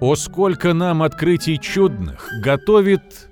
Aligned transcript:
О 0.00 0.14
сколько 0.14 0.74
нам 0.74 1.02
открытий 1.02 1.58
чудных 1.58 2.28
готовит 2.40 3.28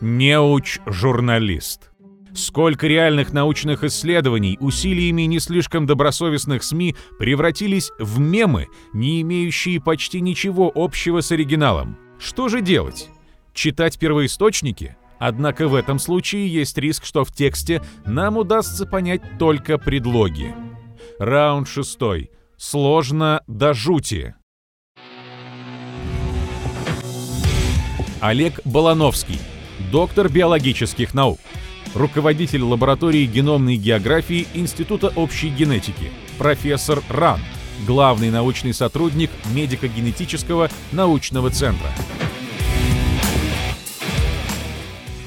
неуч-журналист. 0.00 1.90
Сколько 2.32 2.86
реальных 2.86 3.32
научных 3.32 3.82
исследований 3.82 4.56
усилиями 4.60 5.22
не 5.22 5.40
слишком 5.40 5.86
добросовестных 5.86 6.62
СМИ 6.62 6.94
превратились 7.18 7.90
в 7.98 8.20
мемы, 8.20 8.68
не 8.92 9.22
имеющие 9.22 9.80
почти 9.80 10.20
ничего 10.20 10.70
общего 10.72 11.20
с 11.20 11.32
оригиналом. 11.32 11.98
Что 12.20 12.48
же 12.48 12.60
делать? 12.60 13.08
Читать 13.52 13.98
первоисточники? 13.98 14.96
Однако 15.18 15.66
в 15.66 15.74
этом 15.74 15.98
случае 15.98 16.46
есть 16.46 16.78
риск, 16.78 17.06
что 17.06 17.24
в 17.24 17.32
тексте 17.32 17.82
нам 18.06 18.36
удастся 18.36 18.86
понять 18.86 19.22
только 19.40 19.78
предлоги. 19.78 20.54
Раунд 21.18 21.66
шестой. 21.66 22.30
Сложно 22.56 23.42
до 23.48 23.74
жути. 23.74 24.36
Олег 28.24 28.60
Балановский, 28.64 29.38
доктор 29.92 30.30
биологических 30.30 31.12
наук, 31.12 31.38
руководитель 31.94 32.62
лаборатории 32.62 33.26
геномной 33.26 33.76
географии 33.76 34.46
Института 34.54 35.12
общей 35.14 35.50
генетики, 35.50 36.10
профессор 36.38 37.02
РАН, 37.10 37.38
главный 37.86 38.30
научный 38.30 38.72
сотрудник 38.72 39.30
медико-генетического 39.54 40.70
научного 40.92 41.50
центра. 41.50 41.90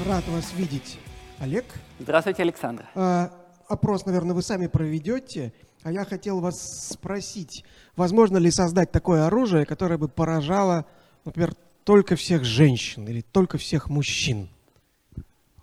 Рад 0.03 0.27
вас 0.29 0.52
видеть, 0.55 0.97
Олег. 1.38 1.66
Здравствуйте, 2.00 2.41
Александр. 2.41 2.89
А, 2.95 3.29
опрос, 3.67 4.07
наверное, 4.07 4.33
вы 4.33 4.41
сами 4.41 4.66
проведете. 4.66 5.53
А 5.83 5.91
я 5.91 6.03
хотел 6.03 6.39
вас 6.39 6.89
спросить, 6.94 7.63
возможно 7.95 8.38
ли 8.38 8.50
создать 8.50 8.91
такое 8.91 9.27
оружие, 9.27 9.67
которое 9.67 10.00
бы 10.00 10.07
поражало, 10.07 10.88
например, 11.25 11.53
только 11.88 12.17
всех 12.17 12.43
женщин 12.43 13.07
или 13.07 13.21
только 13.21 13.57
всех 13.57 13.89
мужчин? 13.89 14.49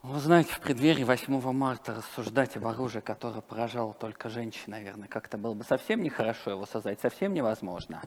Вы 0.03 0.19
знаете, 0.21 0.55
в 0.55 0.61
преддверии 0.61 1.05
8 1.05 1.53
марта 1.53 1.97
рассуждать 1.97 2.57
об 2.57 2.67
оружии, 2.67 3.01
которое 3.01 3.43
поражало 3.43 3.93
только 3.93 4.31
женщин, 4.31 4.63
наверное, 4.69 5.07
как-то 5.07 5.37
было 5.37 5.53
бы 5.53 5.65
совсем 5.65 6.03
нехорошо 6.03 6.53
его 6.53 6.65
создать, 6.65 6.99
совсем 7.03 7.35
невозможно. 7.35 8.01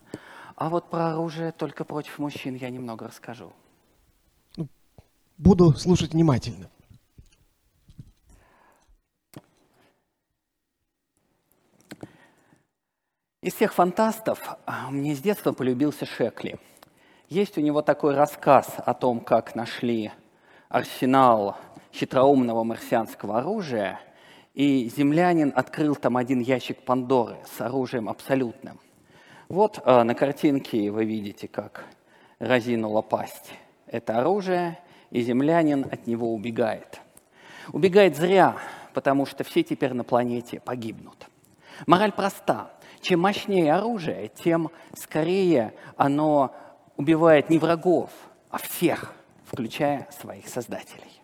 А 0.55 0.69
вот 0.69 0.89
про 0.89 1.11
оружие 1.11 1.51
только 1.51 1.83
против 1.83 2.17
мужчин 2.17 2.55
я 2.55 2.71
немного 2.71 3.05
расскажу. 3.05 3.53
Буду 5.37 5.73
слушать 5.73 6.13
внимательно. 6.13 6.71
Из 13.43 13.53
всех 13.53 13.75
фантастов 13.75 14.57
а, 14.65 14.89
мне 14.89 15.13
с 15.13 15.19
детства 15.19 15.51
полюбился 15.51 16.07
Шекли. 16.07 16.57
Есть 17.29 17.57
у 17.57 17.61
него 17.61 17.81
такой 17.81 18.15
рассказ 18.15 18.75
о 18.77 18.93
том, 18.93 19.19
как 19.19 19.53
нашли 19.53 20.11
арсенал 20.69 21.57
хитроумного 21.93 22.63
марсианского 22.63 23.39
оружия, 23.39 23.99
и 24.53 24.89
землянин 24.95 25.51
открыл 25.53 25.95
там 25.95 26.15
один 26.15 26.39
ящик 26.39 26.83
Пандоры 26.83 27.35
с 27.45 27.59
оружием 27.59 28.07
абсолютным. 28.07 28.79
Вот 29.49 29.81
э, 29.83 30.03
на 30.03 30.15
картинке 30.15 30.89
вы 30.89 31.03
видите, 31.03 31.49
как 31.49 31.83
разинула 32.39 33.01
пасть 33.01 33.51
это 33.87 34.19
оружие, 34.19 34.79
и 35.11 35.21
землянин 35.21 35.85
от 35.91 36.07
него 36.07 36.33
убегает. 36.33 37.01
Убегает 37.73 38.15
зря, 38.15 38.55
потому 38.93 39.25
что 39.25 39.43
все 39.43 39.63
теперь 39.63 39.91
на 39.93 40.05
планете 40.05 40.61
погибнут. 40.61 41.27
Мораль 41.85 42.13
проста. 42.13 42.71
Чем 43.01 43.19
мощнее 43.19 43.73
оружие, 43.73 44.29
тем 44.29 44.71
скорее 44.95 45.73
оно 45.97 46.55
убивает 46.97 47.49
не 47.49 47.59
врагов, 47.59 48.09
а 48.49 48.57
всех, 48.57 49.13
включая 49.45 50.07
своих 50.19 50.47
создателей. 50.49 51.21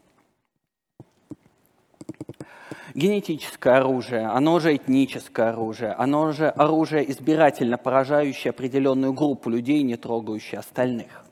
Генетическое 2.94 3.78
оружие, 3.78 4.28
оно 4.28 4.60
же 4.60 4.76
этническое 4.76 5.50
оружие, 5.50 5.94
оно 5.94 6.32
же 6.32 6.50
оружие, 6.50 7.10
избирательно 7.10 7.80
поражающее 7.80 8.52
определенную 8.52 9.14
группу 9.14 9.50
людей, 9.50 9.82
не 9.82 9.96
трогающее 9.98 10.60
остальных. 10.60 11.26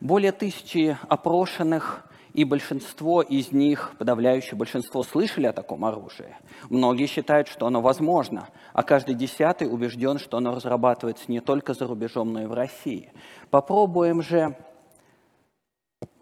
Более 0.00 0.30
тысячи 0.30 0.96
опрошенных, 1.08 2.05
и 2.36 2.44
большинство 2.44 3.22
из 3.22 3.50
них, 3.50 3.94
подавляющее 3.98 4.56
большинство, 4.56 5.02
слышали 5.02 5.46
о 5.46 5.54
таком 5.54 5.86
оружии. 5.86 6.36
Многие 6.68 7.06
считают, 7.06 7.48
что 7.48 7.66
оно 7.66 7.80
возможно, 7.80 8.48
а 8.74 8.82
каждый 8.82 9.14
десятый 9.14 9.72
убежден, 9.72 10.18
что 10.18 10.36
оно 10.36 10.54
разрабатывается 10.54 11.24
не 11.28 11.40
только 11.40 11.72
за 11.72 11.86
рубежом, 11.86 12.34
но 12.34 12.42
и 12.42 12.46
в 12.46 12.52
России. 12.52 13.10
Попробуем 13.48 14.22
же 14.22 14.54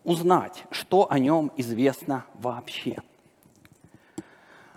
узнать, 0.05 0.65
что 0.71 1.11
о 1.11 1.19
нем 1.19 1.51
известно 1.57 2.25
вообще. 2.35 2.99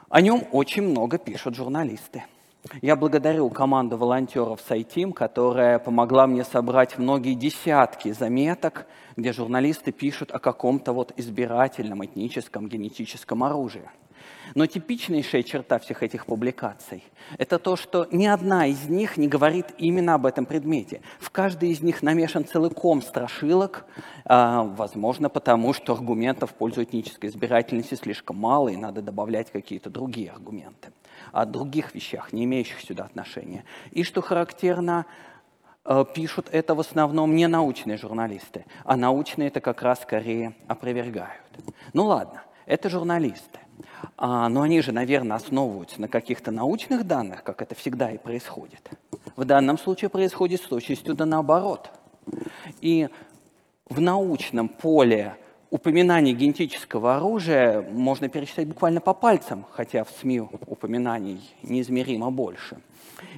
О 0.09 0.21
нем 0.21 0.43
очень 0.51 0.81
много 0.81 1.19
пишут 1.19 1.53
журналисты. 1.53 2.25
Я 2.81 2.95
благодарю 2.95 3.49
команду 3.49 3.97
волонтеров 3.97 4.61
Сайтим, 4.67 5.13
которая 5.13 5.79
помогла 5.79 6.27
мне 6.27 6.43
собрать 6.43 6.97
многие 6.97 7.33
десятки 7.33 8.11
заметок, 8.11 8.87
где 9.15 9.31
журналисты 9.33 9.91
пишут 9.91 10.31
о 10.31 10.39
каком-то 10.39 10.93
вот 10.93 11.13
избирательном 11.17 12.05
этническом 12.05 12.67
генетическом 12.67 13.43
оружии. 13.43 13.89
Но 14.55 14.65
типичнейшая 14.65 15.43
черта 15.43 15.77
всех 15.77 16.03
этих 16.03 16.25
публикаций– 16.25 17.03
это 17.37 17.59
то, 17.59 17.75
что 17.75 18.07
ни 18.11 18.25
одна 18.25 18.65
из 18.67 18.87
них 18.87 19.17
не 19.17 19.27
говорит 19.27 19.67
именно 19.77 20.15
об 20.15 20.25
этом 20.25 20.45
предмете. 20.45 21.01
В 21.19 21.29
каждой 21.29 21.69
из 21.69 21.81
них 21.81 22.01
намешан 22.01 22.45
целый 22.45 22.71
ком 22.71 23.01
страшилок, 23.01 23.85
а, 24.25 24.63
возможно, 24.63 25.29
потому 25.29 25.73
что 25.73 25.93
аргументов 25.93 26.51
в 26.51 26.53
пользу 26.53 26.83
этнической 26.83 27.29
избирательности 27.29 27.95
слишком 27.95 28.37
мало, 28.37 28.69
и 28.69 28.77
надо 28.77 29.01
добавлять 29.01 29.51
какие-то 29.51 29.89
другие 29.89 30.31
аргументы 30.31 30.89
о 31.31 31.45
других 31.45 31.93
вещах, 31.95 32.33
не 32.33 32.45
имеющих 32.45 32.81
сюда 32.81 33.05
отношения. 33.05 33.63
И 33.91 34.03
что 34.03 34.21
характерно, 34.21 35.05
э, 35.85 36.05
пишут 36.13 36.47
это 36.51 36.75
в 36.75 36.79
основном 36.79 37.35
не 37.35 37.47
научные 37.47 37.97
журналисты, 37.97 38.65
а 38.83 38.95
научные 38.95 39.49
это 39.49 39.61
как 39.61 39.81
раз 39.81 40.01
скорее 40.01 40.55
опровергают. 40.67 41.41
Ну 41.93 42.05
ладно, 42.05 42.43
это 42.65 42.89
журналисты. 42.89 43.59
А, 44.17 44.49
но 44.49 44.61
они 44.61 44.81
же, 44.81 44.91
наверное, 44.91 45.37
основываются 45.37 46.01
на 46.01 46.07
каких-то 46.07 46.51
научных 46.51 47.05
данных, 47.05 47.43
как 47.43 47.61
это 47.61 47.75
всегда 47.75 48.11
и 48.11 48.17
происходит. 48.17 48.89
В 49.35 49.45
данном 49.45 49.77
случае 49.77 50.09
происходит 50.09 50.61
с 50.61 50.67
точностью 50.67 51.15
да 51.15 51.25
наоборот. 51.25 51.91
И 52.81 53.09
в 53.89 54.01
научном 54.01 54.67
поле 54.67 55.37
упоминаний 55.69 56.33
генетического 56.33 57.17
оружия 57.17 57.81
можно 57.81 58.29
пересчитать 58.29 58.67
буквально 58.67 59.01
по 59.01 59.13
пальцам, 59.13 59.65
хотя 59.71 60.03
в 60.03 60.09
СМИ 60.09 60.41
упоминаний 60.41 61.41
неизмеримо 61.63 62.31
больше. 62.31 62.77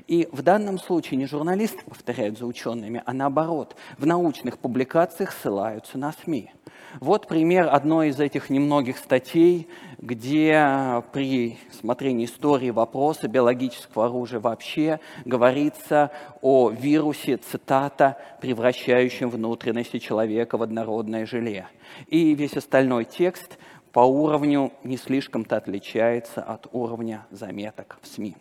И 0.08 0.28
в 0.32 0.42
данном 0.42 0.80
случае 0.80 1.18
не 1.18 1.26
журналисты 1.26 1.84
повторяют 1.86 2.38
за 2.38 2.46
учеными, 2.46 3.02
а 3.06 3.14
наоборот, 3.14 3.76
в 3.98 4.06
научных 4.06 4.58
публикациях 4.58 5.32
ссылаются 5.32 5.98
на 5.98 6.12
СМИ. 6.12 6.52
Вот 7.00 7.28
пример 7.28 7.70
одной 7.72 8.10
из 8.10 8.20
этих 8.20 8.50
немногих 8.50 8.98
статей, 8.98 9.68
где 10.00 11.04
при 11.14 11.60
смотрении 11.72 12.26
истории 12.26 12.72
вопроса 12.72 13.28
биологического 13.28 14.06
оружия 14.06 14.40
вообще 14.40 15.00
говорится 15.24 16.12
о 16.42 16.70
вирусе, 16.72 17.38
цитата, 17.38 18.18
превращающем 18.42 19.30
внутренности 19.30 20.00
человека 20.00 20.58
в 20.58 20.64
однородное 20.64 21.28
желе. 21.28 21.68
И 22.08 22.34
весь 22.34 22.58
остальной 22.58 23.06
текст 23.06 23.60
по 23.92 24.00
уровню 24.00 24.72
не 24.84 24.98
слишком-то 24.98 25.58
отличается 25.58 26.42
от 26.42 26.68
уровня 26.72 27.28
заметок 27.30 28.00
в 28.02 28.08
СМИ. 28.08 28.36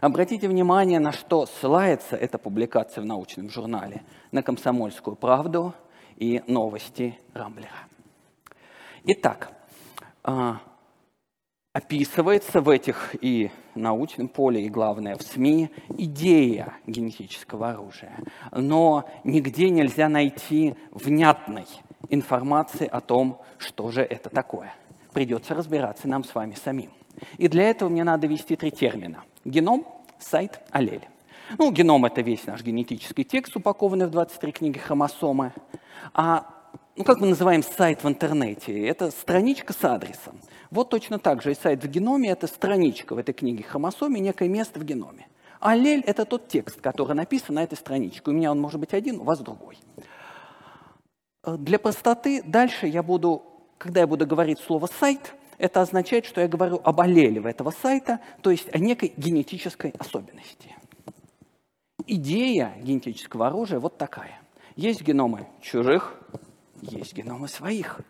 Обратите 0.00 0.48
внимание, 0.48 1.00
на 1.00 1.12
что 1.12 1.46
ссылается 1.46 2.16
эта 2.16 2.38
публикация 2.38 3.02
в 3.02 3.06
научном 3.06 3.50
журнале. 3.50 4.02
На 4.32 4.42
«Комсомольскую 4.42 5.16
правду», 5.16 5.74
и 6.16 6.42
новости 6.46 7.18
Рамблера. 7.34 7.88
Итак, 9.04 9.52
а, 10.24 10.60
описывается 11.72 12.60
в 12.60 12.68
этих 12.68 13.14
и 13.20 13.50
научном 13.74 14.28
поле, 14.28 14.64
и 14.64 14.68
главное 14.68 15.16
в 15.16 15.22
СМИ 15.22 15.70
идея 15.90 16.74
генетического 16.86 17.70
оружия. 17.70 18.18
Но 18.50 19.08
нигде 19.24 19.70
нельзя 19.70 20.08
найти 20.08 20.74
внятной 20.90 21.66
информации 22.08 22.86
о 22.86 23.00
том, 23.00 23.40
что 23.58 23.90
же 23.90 24.02
это 24.02 24.30
такое. 24.30 24.74
Придется 25.12 25.54
разбираться 25.54 26.08
нам 26.08 26.24
с 26.24 26.34
вами 26.34 26.54
самим. 26.54 26.90
И 27.38 27.48
для 27.48 27.70
этого 27.70 27.88
мне 27.88 28.04
надо 28.04 28.26
ввести 28.26 28.56
три 28.56 28.70
термина. 28.70 29.24
Геном, 29.44 29.86
сайт, 30.18 30.60
аллель. 30.70 31.06
Ну, 31.58 31.70
геном– 31.70 32.04
это 32.06 32.22
весь 32.22 32.46
наш 32.46 32.62
генетический 32.62 33.24
текст, 33.24 33.56
упакованный 33.56 34.06
в 34.06 34.10
23 34.10 34.52
книги 34.52 34.78
хромосомы. 34.78 35.52
А 36.12 36.46
ну, 36.96 37.04
как 37.04 37.20
мы 37.20 37.28
называем 37.28 37.62
сайт 37.62 38.02
в 38.02 38.08
интернете? 38.08 38.86
Это 38.86 39.10
страничка 39.10 39.72
с 39.72 39.84
адресом. 39.84 40.40
Вот 40.70 40.90
точно 40.90 41.18
так 41.18 41.42
же 41.42 41.52
и 41.52 41.54
сайт 41.54 41.84
в 41.84 41.88
геноме– 41.88 42.30
это 42.30 42.46
страничка 42.46 43.14
в 43.14 43.18
этой 43.18 43.32
книге 43.32 43.62
хромосоме, 43.62 44.20
некое 44.20 44.48
место 44.48 44.80
в 44.80 44.84
геноме. 44.84 45.28
Аллель– 45.60 46.02
это 46.06 46.24
тот 46.24 46.48
текст, 46.48 46.80
который 46.80 47.14
написан 47.14 47.54
на 47.56 47.62
этой 47.62 47.76
страничке. 47.76 48.22
У 48.30 48.32
меня 48.32 48.50
он 48.50 48.60
может 48.60 48.80
быть 48.80 48.94
один, 48.94 49.20
у 49.20 49.24
вас 49.24 49.38
другой. 49.40 49.78
Э, 51.44 51.56
для 51.58 51.78
простоты 51.78 52.42
дальше 52.42 52.86
я 52.86 53.02
буду, 53.02 53.42
когда 53.78 54.00
я 54.00 54.06
буду 54.06 54.26
говорить 54.26 54.58
слово 54.58 54.86
«сайт», 54.86 55.34
это 55.58 55.80
означает, 55.80 56.26
что 56.26 56.40
я 56.40 56.48
говорю 56.48 56.80
об 56.84 57.00
аллеле 57.00 57.42
этого 57.42 57.70
сайта, 57.70 58.20
то 58.42 58.50
есть 58.50 58.72
о 58.74 58.78
некой 58.78 59.12
генетической 59.16 59.92
особенности. 59.98 60.74
Идея 62.06 62.74
генетического 62.80 63.48
оружия 63.48 63.80
вот 63.80 63.98
такая. 63.98 64.40
Есть 64.76 65.02
геномы 65.02 65.46
чужих, 65.60 66.14
есть 66.82 67.14
геномы 67.14 67.48
своих. 67.48 68.00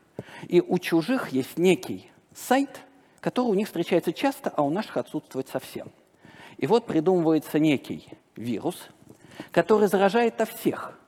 И 0.48 0.60
у 0.60 0.78
чужих 0.78 1.28
есть 1.28 1.56
некий 1.56 2.10
сайт, 2.34 2.80
который 3.20 3.46
у 3.46 3.54
них 3.54 3.68
встречается 3.68 4.12
часто, 4.12 4.50
а 4.50 4.62
у 4.62 4.70
наших 4.70 4.96
отсутствует 4.96 5.48
совсем. 5.48 5.90
И 6.58 6.66
вот 6.66 6.86
придумывается 6.86 7.58
некий 7.58 8.08
вирус, 8.34 8.88
который 9.52 9.88
заражает 9.88 10.40
о 10.40 10.46
всех, 10.46 10.98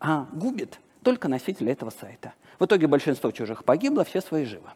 а 0.00 0.26
губит 0.32 0.80
только 1.02 1.28
носителя 1.28 1.72
этого 1.72 1.90
сайта. 1.90 2.34
В 2.58 2.64
итоге 2.64 2.86
большинство 2.86 3.30
чужих 3.30 3.64
погибло, 3.64 4.04
все 4.04 4.20
свои 4.20 4.44
живы. 4.44 4.70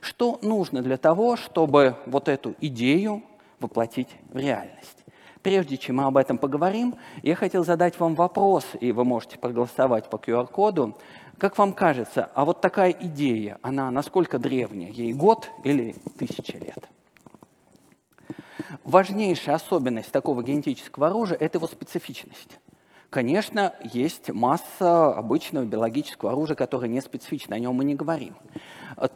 Что 0.00 0.38
нужно 0.42 0.82
для 0.82 0.96
того, 0.96 1.36
чтобы 1.36 1.96
вот 2.06 2.28
эту 2.28 2.54
идею 2.60 3.22
воплотить 3.58 4.08
в 4.32 4.38
реальность? 4.38 4.96
Прежде 5.42 5.78
чем 5.78 5.96
мы 5.96 6.04
об 6.04 6.16
этом 6.16 6.36
поговорим, 6.36 6.96
я 7.22 7.34
хотел 7.34 7.64
задать 7.64 7.98
вам 7.98 8.14
вопрос, 8.14 8.66
и 8.80 8.92
вы 8.92 9.04
можете 9.04 9.38
проголосовать 9.38 10.10
по 10.10 10.16
QR-коду. 10.16 10.98
Как 11.38 11.56
вам 11.56 11.72
кажется, 11.72 12.30
а 12.34 12.44
вот 12.44 12.60
такая 12.60 12.90
идея, 12.90 13.58
она 13.62 13.90
насколько 13.90 14.38
древняя? 14.38 14.90
Ей 14.90 15.14
год 15.14 15.48
или 15.64 15.94
тысяча 16.18 16.58
лет? 16.58 16.88
Важнейшая 18.84 19.54
особенность 19.54 20.12
такого 20.12 20.42
генетического 20.42 21.08
оружия– 21.08 21.38
это 21.40 21.58
его 21.58 21.66
специфичность. 21.66 22.58
Конечно, 23.10 23.74
есть 23.92 24.28
масса 24.30 25.12
обычного 25.12 25.64
биологического 25.64 26.30
оружия, 26.30 26.54
которое 26.54 26.86
не 26.86 27.00
специфично, 27.00 27.56
о 27.56 27.58
нем 27.58 27.74
мы 27.74 27.84
не 27.84 27.96
говорим. 27.96 28.36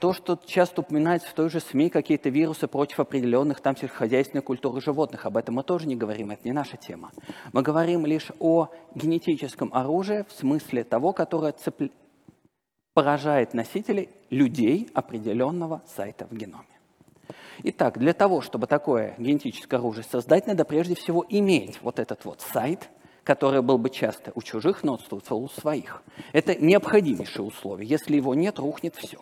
То, 0.00 0.12
что 0.12 0.36
часто 0.44 0.80
упоминается 0.80 1.28
в 1.28 1.34
той 1.34 1.48
же 1.48 1.60
СМИ, 1.60 1.90
какие-то 1.90 2.28
вирусы 2.28 2.66
против 2.66 2.98
определенных 2.98 3.60
там 3.60 3.76
сельскохозяйственных 3.76 4.44
культур 4.44 4.76
и 4.76 4.80
животных, 4.80 5.26
об 5.26 5.36
этом 5.36 5.54
мы 5.54 5.62
тоже 5.62 5.86
не 5.86 5.94
говорим, 5.94 6.32
это 6.32 6.42
не 6.44 6.52
наша 6.52 6.76
тема. 6.76 7.12
Мы 7.52 7.62
говорим 7.62 8.04
лишь 8.04 8.32
о 8.40 8.68
генетическом 8.96 9.72
оружии 9.72 10.24
в 10.28 10.32
смысле 10.32 10.82
того, 10.82 11.12
которое 11.12 11.52
цепля... 11.52 11.88
поражает 12.94 13.54
носителей 13.54 14.08
людей 14.28 14.90
определенного 14.92 15.82
сайта 15.86 16.26
в 16.28 16.34
геноме. 16.34 16.64
Итак, 17.62 17.98
для 17.98 18.12
того, 18.12 18.40
чтобы 18.40 18.66
такое 18.66 19.14
генетическое 19.18 19.76
оружие 19.76 20.02
создать, 20.02 20.48
надо 20.48 20.64
прежде 20.64 20.96
всего 20.96 21.24
иметь 21.28 21.78
вот 21.80 22.00
этот 22.00 22.24
вот 22.24 22.40
сайт, 22.40 22.90
который 23.24 23.62
был 23.62 23.78
бы 23.78 23.90
часто 23.90 24.30
у 24.34 24.42
чужих, 24.42 24.84
но 24.84 24.94
отсутствовал 24.94 25.44
у 25.44 25.48
своих. 25.48 26.02
Это 26.32 26.54
необходимейшее 26.54 27.44
условие. 27.44 27.88
Если 27.88 28.16
его 28.16 28.34
нет, 28.34 28.58
рухнет 28.58 28.94
все. 28.94 29.18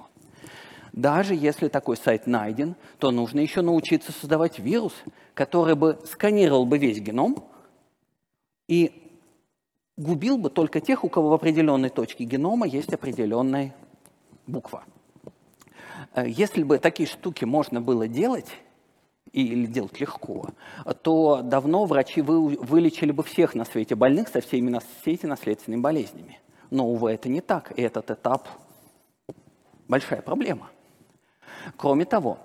Даже 0.93 1.35
если 1.35 1.69
такой 1.69 1.97
сайт 1.97 2.27
найден, 2.27 2.75
то 2.99 3.11
нужно 3.11 3.41
еще 3.41 3.63
научиться 3.63 4.13
создавать 4.13 4.59
вирус, 4.59 4.93
который 5.33 5.75
бы 5.75 5.99
сканировал 6.05 6.67
бы 6.67 6.77
весь 6.77 6.99
геном 6.99 7.45
и 8.69 9.03
губил 9.97 10.37
бы 10.37 10.51
только 10.51 10.81
тех, 10.81 11.05
у 11.05 11.09
кого 11.09 11.31
в 11.31 11.35
определенной 11.35 11.89
точке 11.89 12.25
генома 12.25 12.67
есть 12.67 12.93
определенная 12.93 13.75
буква. 14.47 14.85
Э, 16.15 16.29
если 16.29 16.63
бы 16.63 16.79
такие 16.79 17.09
штуки 17.09 17.45
можно 17.45 17.81
было 17.81 18.07
делать, 18.07 18.49
или 19.33 19.67
делать 19.67 19.99
легко, 20.01 20.51
то 21.03 21.41
давно 21.43 21.85
врачи 21.85 22.21
вы, 22.21 22.57
вылечили 22.57 23.13
бы 23.13 23.23
всех 23.23 23.55
на 23.55 23.65
свете 23.65 23.95
больных 23.95 24.29
со 24.29 24.41
всеми 24.41 24.79
все 25.01 25.13
эти 25.13 25.27
наследственными 25.27 25.81
болезнями. 25.81 26.39
Но, 26.71 26.89
увы, 26.89 27.13
это 27.13 27.29
не 27.29 27.41
так. 27.41 27.73
И 27.79 27.83
этот 27.83 28.11
этап– 28.11 28.49
большая 29.89 30.23
проблема. 30.23 30.71
Кроме 31.77 32.05
того, 32.05 32.39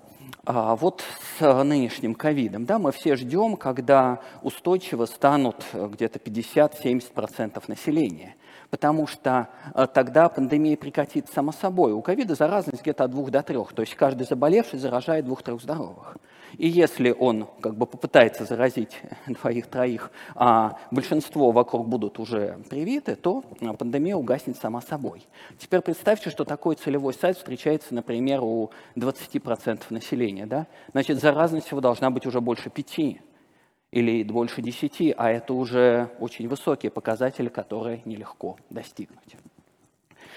а, 0.45 0.75
вот 0.75 1.04
с 1.38 1.63
нынешним 1.63 2.16
ковидом, 2.16 2.66
да, 2.66 2.80
мы 2.80 2.92
все 2.92 3.16
ждем, 3.16 3.56
когда 3.56 4.22
устойчиво 4.42 5.06
станут 5.06 5.66
где-то 5.74 6.19
50-70% 6.19 7.63
населения– 7.68 8.36
потому 8.69 9.07
что 9.07 9.50
э, 9.74 9.88
тогда 9.94 10.30
пандемия 10.30 10.78
прекратится 10.78 11.33
само 11.33 11.51
собой. 11.51 11.94
У 11.94 12.01
ковида 12.01 12.36
заразность 12.36 12.81
где-то 12.81 13.06
от 13.06 13.12
двух 13.12 13.31
до 13.31 13.44
трех, 13.44 13.74
то 13.74 13.81
есть 13.81 13.95
каждый 13.95 14.25
заболевший 14.25 14.80
заражает 14.80 15.25
двух-трех 15.25 15.62
здоровых. 15.62 16.18
И 16.57 16.67
если 16.67 17.11
он 17.11 17.47
как 17.61 17.75
бы 17.75 17.85
попытается 17.85 18.45
заразить 18.45 19.01
двоих-троих, 19.27 20.11
а 20.35 20.77
большинство 20.91 21.51
вокруг 21.51 21.88
будут 21.88 22.19
уже 22.19 22.59
привиты, 22.69 23.15
то 23.15 23.44
э, 23.59 23.73
пандемия 23.73 24.15
угаснет 24.15 24.57
сама 24.57 24.81
собой. 24.81 25.25
Теперь 25.59 25.81
представьте, 25.81 26.29
что 26.29 26.45
такой 26.45 26.75
целевой 26.75 27.13
сайт 27.13 27.38
встречается, 27.38 27.94
например, 27.94 28.41
у 28.44 28.71
20% 28.95 29.81
населения. 29.89 30.45
Да? 30.45 30.67
Значит, 30.91 31.19
заразность 31.19 31.69
его 31.71 31.81
должна 31.81 32.09
быть 32.09 32.25
уже 32.25 32.41
больше 32.41 32.69
пяти 32.69 33.21
или 33.91 34.23
больше 34.23 34.61
10, 34.61 35.13
а 35.17 35.31
это 35.31 35.53
уже 35.53 36.09
очень 36.19 36.47
высокие 36.47 36.91
показатели, 36.91 37.49
которые 37.49 38.01
нелегко 38.05 38.57
достигнуть. 38.69 39.35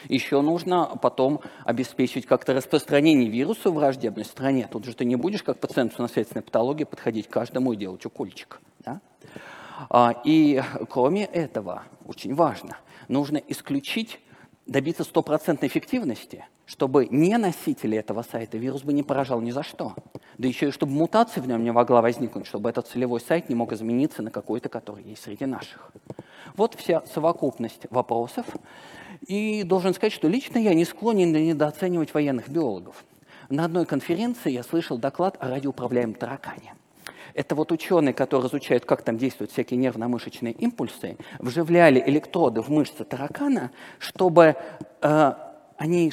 Еще 0.09 0.41
нужно 0.41 0.99
потом 1.01 1.41
обеспечить 1.65 2.27
как-то 2.27 2.55
распространение 2.55 3.29
вируса 3.29 3.71
в 3.71 3.75
враждебной 3.75 4.25
стране. 4.25 4.69
Тут 4.71 4.85
же 4.85 4.95
ты 4.95 5.05
не 5.05 5.17
будешь, 5.17 5.43
как 5.43 5.59
пациент 5.59 5.95
с 5.95 5.99
наследственной 5.99 6.43
патологией, 6.43 6.87
подходить 6.87 7.29
к 7.29 7.31
каждому 7.31 7.73
и 7.73 7.77
делать 7.77 8.05
укольчик. 8.07 8.61
Да? 8.81 9.01
А, 9.89 10.21
и 10.25 10.63
кроме 10.89 11.25
этого, 11.25 11.85
очень 12.07 12.35
важно, 12.35 12.77
нужно 13.09 13.39
исключить, 13.49 14.21
добиться 14.71 15.05
стопроцентной 15.05 15.69
эффективности– 15.69 16.47
чтобы 16.71 17.09
не 17.11 17.37
носители 17.37 17.99
этого 17.99 18.23
сайта 18.23 18.57
вирус 18.57 18.83
бы 18.83 18.93
не 18.93 19.03
поражал 19.03 19.41
ни 19.41 19.51
за 19.51 19.65
что. 19.65 19.93
Да 20.39 20.47
еще 20.47 20.69
и 20.69 20.71
чтобы 20.71 20.93
мутация 20.93 21.43
в 21.43 21.49
нем 21.49 21.65
не 21.65 21.73
могла 21.73 22.01
возникнуть, 22.01 22.47
чтобы 22.47 22.71
этот 22.71 22.87
целевой 22.87 23.21
сайт 23.21 23.49
не 23.49 23.57
мог 23.57 23.73
измениться 23.73 24.23
на 24.23 24.31
какой-то, 24.31 24.69
который 24.69 25.03
есть 25.03 25.25
среди 25.25 25.47
наших. 25.47 25.91
Вот 26.55 26.77
вся 26.77 27.03
совокупность 27.13 27.89
вопросов. 27.91 28.47
И 29.27 29.65
должен 29.65 29.95
сказать, 29.95 30.13
что 30.13 30.29
лично 30.29 30.59
я 30.59 30.73
не 30.73 30.85
склонен 30.85 31.33
недооценивать 31.33 32.15
военных 32.15 32.49
биологов. 32.49 33.05
На 33.49 33.65
одной 33.65 33.85
конференции 33.85 34.53
я 34.53 34.63
слышал 34.63 34.97
доклад 34.97 35.37
о 35.41 35.49
радиоуправляемом 35.49 36.15
таракане. 36.15 36.75
Это 37.41 37.55
вот 37.55 37.73
ученые, 37.73 38.13
которые 38.13 38.51
изучают, 38.51 38.85
как 38.85 39.01
там 39.01 39.17
действуют 39.17 39.51
всякие 39.51 39.81
нервно-мышечные 39.81 40.53
импульсы, 40.53 41.17
вживляли 41.39 41.99
электроды 42.07 42.61
в 42.61 42.69
мышцы 42.69 43.03
таракана, 43.03 43.71
чтобы 43.99 44.57
э, 45.01 45.33
они 45.79 46.13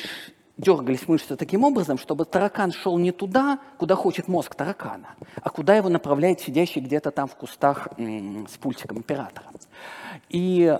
дергались 0.56 1.06
мышцы 1.10 1.36
таким 1.36 1.66
образом, 1.66 1.98
чтобы 1.98 2.24
таракан 2.24 2.72
шел 2.72 2.98
не 2.98 3.12
туда, 3.12 3.60
куда 3.78 3.96
хочет 3.96 4.30
мозг 4.30 4.56
таракана, 4.56 5.16
а 5.42 5.50
куда 5.50 5.76
его 5.76 5.90
направляет 5.90 6.40
сидящий 6.40 6.80
где-то 6.80 7.12
там 7.12 7.28
в 7.28 7.36
кустах 7.36 7.90
с 7.98 8.58
пультиком 8.58 9.00
оператора. 9.00 9.48
И 10.30 10.80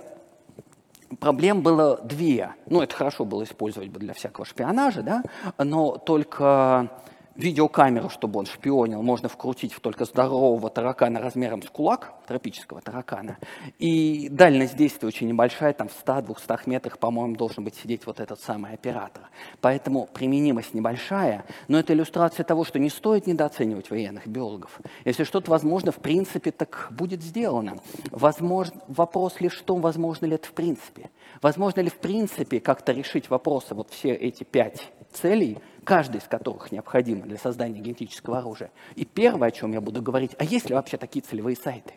проблем 1.20 1.60
было 1.60 2.00
две. 2.02 2.54
Ну, 2.64 2.80
это 2.80 2.94
хорошо 2.94 3.26
было 3.26 3.44
использовать 3.44 3.90
бы 3.90 4.00
для 4.00 4.14
всякого 4.14 4.46
шпионажа, 4.46 5.02
да, 5.02 5.22
но 5.58 5.98
только 5.98 6.90
видеокамеру, 7.38 8.10
чтобы 8.10 8.40
он 8.40 8.46
шпионил, 8.46 9.00
можно 9.02 9.28
вкрутить 9.28 9.72
в 9.72 9.80
только 9.80 10.04
здорового 10.04 10.68
таракана 10.68 11.20
размером 11.20 11.62
с 11.62 11.70
кулак, 11.70 12.12
тропического 12.26 12.80
таракана. 12.80 13.38
И 13.78 14.28
дальность 14.28 14.76
действия 14.76 15.08
очень 15.08 15.28
небольшая, 15.28 15.72
там 15.72 15.88
в 15.88 16.04
100-200 16.04 16.60
метрах, 16.66 16.98
по-моему, 16.98 17.36
должен 17.36 17.64
быть 17.64 17.76
сидеть 17.76 18.06
вот 18.06 18.18
этот 18.20 18.40
самый 18.40 18.72
оператор. 18.72 19.22
Поэтому 19.60 20.08
применимость 20.12 20.74
небольшая, 20.74 21.44
но 21.68 21.78
это 21.78 21.92
иллюстрация 21.92 22.42
того, 22.42 22.64
что 22.64 22.80
не 22.80 22.90
стоит 22.90 23.28
недооценивать 23.28 23.88
военных 23.90 24.26
биологов. 24.26 24.80
Если 25.04 25.22
что-то 25.22 25.50
возможно, 25.52 25.92
в 25.92 25.98
принципе, 25.98 26.50
так 26.50 26.88
будет 26.90 27.22
сделано. 27.22 27.78
Возможно, 28.10 28.80
вопрос 28.88 29.40
лишь 29.40 29.58
в 29.58 29.62
том, 29.62 29.80
возможно 29.80 30.26
ли 30.26 30.34
это 30.34 30.48
в 30.48 30.52
принципе. 30.52 31.10
Возможно 31.42 31.80
ли 31.80 31.90
в 31.90 31.98
принципе 31.98 32.60
как-то 32.60 32.92
решить 32.92 33.30
вопросы, 33.30 33.74
вот 33.74 33.90
все 33.90 34.12
эти 34.12 34.44
пять 34.44 34.90
целей, 35.12 35.58
каждый 35.84 36.18
из 36.18 36.24
которых 36.24 36.72
необходимо 36.72 37.22
для 37.22 37.38
создания 37.38 37.80
генетического 37.80 38.38
оружия. 38.38 38.70
И 38.94 39.04
первое, 39.04 39.48
о 39.48 39.50
чем 39.52 39.72
я 39.72 39.80
буду 39.80 40.02
говорить, 40.02 40.32
а 40.38 40.44
есть 40.44 40.68
ли 40.68 40.74
вообще 40.74 40.96
такие 40.96 41.22
целевые 41.22 41.56
сайты? 41.56 41.94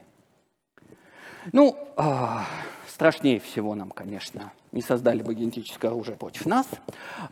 Ну, 1.52 1.76
э, 1.98 2.04
страшнее 2.88 3.40
всего 3.40 3.74
нам, 3.74 3.90
конечно, 3.90 4.54
не 4.72 4.82
создали 4.82 5.24
бы 5.24 5.34
генетическое 5.34 5.88
оружие 5.88 6.16
против 6.16 6.46
нас, 6.46 6.68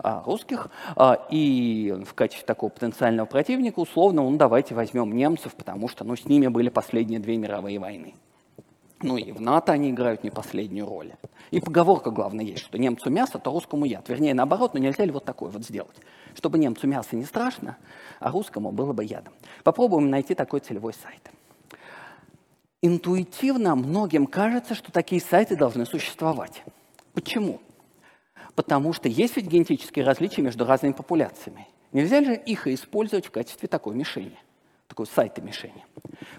э, 0.03 0.22
русских, 0.25 0.70
э, 0.96 1.15
и 1.29 1.96
в 2.06 2.13
качестве 2.15 2.46
такого 2.46 2.72
потенциального 2.72 3.27
противника, 3.27 3.79
условно, 3.79 4.24
ну, 4.24 4.36
давайте 4.36 4.74
возьмем 4.74 5.15
немцев, 5.15 5.53
потому 5.53 5.88
что 5.88 6.03
ну, 6.03 6.15
с 6.15 6.25
ними 6.25 6.48
были 6.48 6.70
последние 6.70 7.20
две 7.20 7.38
мировые 7.38 7.77
войны. 7.77 8.15
Ну 9.01 9.18
и 9.18 9.32
в 9.32 9.39
НАТО 9.39 9.72
они 9.72 9.91
играют 9.91 10.24
не 10.24 10.29
последнюю 10.29 10.88
роль. 10.88 11.13
И 11.51 11.60
поговорка, 11.60 12.12
главное, 12.12 12.46
есть, 12.46 12.63
что 12.63 12.77
немцу 12.77 13.10
мясо, 13.10 13.39
то 13.39 13.51
русскому 13.51 13.86
яд. 13.86 14.08
Вернее, 14.08 14.34
наоборот, 14.34 14.74
но 14.74 14.79
нельзя 14.79 15.03
ли 15.06 15.12
вот 15.12 15.25
такое 15.25 15.50
вот 15.50 15.63
сделать? 15.63 15.96
Чтобы 16.36 16.60
немцу 16.60 16.88
мясо 16.88 17.15
не 17.15 17.25
страшно, 17.25 17.77
а 18.20 18.32
русскому 18.32 18.72
было 18.72 18.94
бы 18.94 19.03
ядом. 19.03 19.34
Попробуем 19.63 20.10
найти 20.10 20.36
такой 20.36 20.60
целевой 20.60 20.94
сайт. 20.94 21.29
интуитивно 22.82 23.75
многим 23.75 24.25
кажется, 24.25 24.74
что 24.75 24.91
такие 24.91 25.22
сайты 25.22 25.56
должны 25.56 25.86
существовать. 25.86 26.63
Почему? 27.13 27.60
Потому 28.56 28.94
что 28.94 29.10
есть 29.10 29.36
ведь 29.36 29.48
генетические 29.48 30.06
различия 30.06 30.41
между 30.41 30.65
разными 30.65 30.94
популяциями. 30.94 31.68
Нельзя 31.91 32.24
же 32.24 32.36
их 32.36 32.68
использовать 32.68 33.25
в 33.25 33.32
качестве 33.32 33.68
такой 33.68 33.96
мишени, 33.96 34.38
такой 34.89 35.05
сайта 35.08 35.41
мишени. 35.41 35.86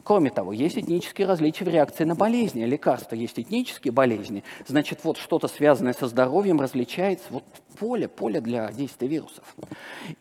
Кроме 0.03 0.31
того, 0.31 0.53
есть 0.53 0.77
этнические 0.77 1.27
различия 1.27 1.65
в 1.65 1.69
реакции 1.69 2.05
на 2.05 2.15
болезни. 2.15 2.65
Лекарства 2.65 3.15
есть 3.15 3.39
этнические 3.39 3.93
болезни, 3.93 4.45
значит, 4.67 5.05
вот 5.05 5.17
что-то 5.17 5.49
связанное 5.49 5.95
со 5.95 6.09
здоровьем 6.09 6.61
различается, 6.61 7.25
вот 7.31 7.45
поле, 7.79 8.09
поле 8.09 8.41
для 8.41 8.71
действия 8.73 9.09
вирусов. 9.09 9.45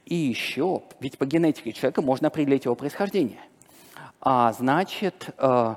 И 0.06 0.16
еще, 0.16 0.84
ведь 1.00 1.18
по 1.18 1.26
генетике 1.26 1.74
человека 1.74 2.02
можно 2.02 2.28
определить 2.28 2.66
его 2.66 2.76
происхождение. 2.76 3.40
А 4.22 4.54
значит, 4.54 5.30
э, 5.38 5.76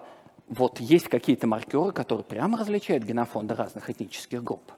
вот 0.49 0.81
есть 0.81 1.09
какие-то 1.09 1.47
маркеры, 1.47 1.93
которые 1.93 2.25
прямо 2.25 2.59
различают 2.59 3.05
генофонды 3.05 3.55
разных 3.55 3.89
этнических 3.89 4.43
групп. 4.43 4.73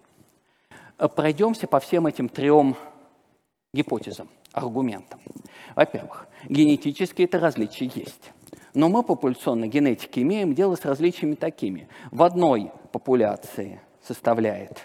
Э, 0.98 1.08
пройдемся 1.08 1.66
по 1.66 1.80
всем 1.80 2.06
этим 2.06 2.28
трем 2.28 2.76
гипотезам, 3.72 4.28
аргументам. 4.54 5.20
Во-первых, 5.74 6.26
генетические 6.48 7.26
это 7.26 7.38
различия 7.38 7.90
есть. 7.94 8.32
Но 8.72 8.88
мы 8.88 9.02
популяционной 9.02 9.68
генетики 9.68 10.20
имеем 10.20 10.54
дело 10.54 10.76
с 10.76 10.84
различиями 10.84 11.34
такими. 11.34 11.88
В 12.10 12.22
одной 12.22 12.72
популяции 12.92 13.80
составляет 14.02 14.82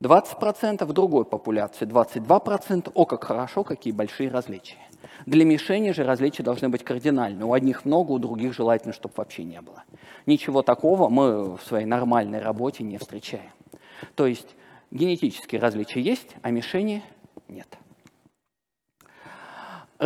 20%, 0.00 0.84
в 0.84 0.92
другой 0.92 1.24
популяции 1.24 1.86
22%. 1.86 2.90
О, 2.94 3.04
как 3.04 3.24
хорошо, 3.24 3.64
какие 3.64 3.92
большие 3.92 4.28
различия. 4.28 4.78
Для 5.24 5.44
мишени 5.44 5.92
же 5.92 6.04
различия 6.04 6.42
должны 6.42 6.68
быть 6.68 6.84
кардинальны. 6.84 7.44
У 7.44 7.52
одних 7.52 7.84
много, 7.84 8.12
у 8.12 8.18
других 8.18 8.54
желательно, 8.54 8.92
чтобы 8.92 9.14
вообще 9.16 9.44
не 9.44 9.60
было. 9.60 9.84
Ничего 10.26 10.62
такого 10.62 11.08
мы 11.08 11.56
в 11.56 11.62
своей 11.62 11.86
нормальной 11.86 12.40
работе 12.40 12.84
не 12.84 12.98
встречаем. 12.98 13.50
То 14.14 14.26
есть 14.26 14.48
генетические 14.90 15.60
различия 15.60 16.00
есть, 16.00 16.36
а 16.42 16.50
мишени 16.50 17.02
нет. 17.48 17.78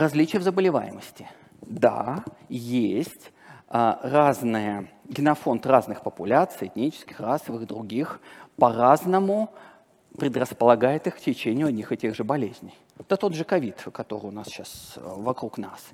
Различия 0.01 0.39
в 0.39 0.43
заболеваемости. 0.43 1.29
Да, 1.61 2.25
есть 2.49 3.33
а, 3.69 4.01
разные, 4.03 4.91
генофонд 5.05 5.67
разных 5.67 6.03
популяций, 6.03 6.69
этнических, 6.69 7.21
расовых, 7.21 7.67
других, 7.67 8.19
по-разному 8.57 9.53
предрасполагает 10.17 11.07
их 11.07 11.17
к 11.17 11.21
течению 11.21 11.67
одних 11.67 11.93
и 11.93 11.99
тех 11.99 12.15
же 12.15 12.25
болезней. 12.25 12.75
Это 12.99 13.19
тот 13.19 13.35
же 13.35 13.45
ковид, 13.45 13.77
который 13.93 14.29
у 14.29 14.31
нас 14.31 14.47
сейчас 14.47 14.95
э, 14.97 15.01
вокруг 15.05 15.59
нас. 15.59 15.91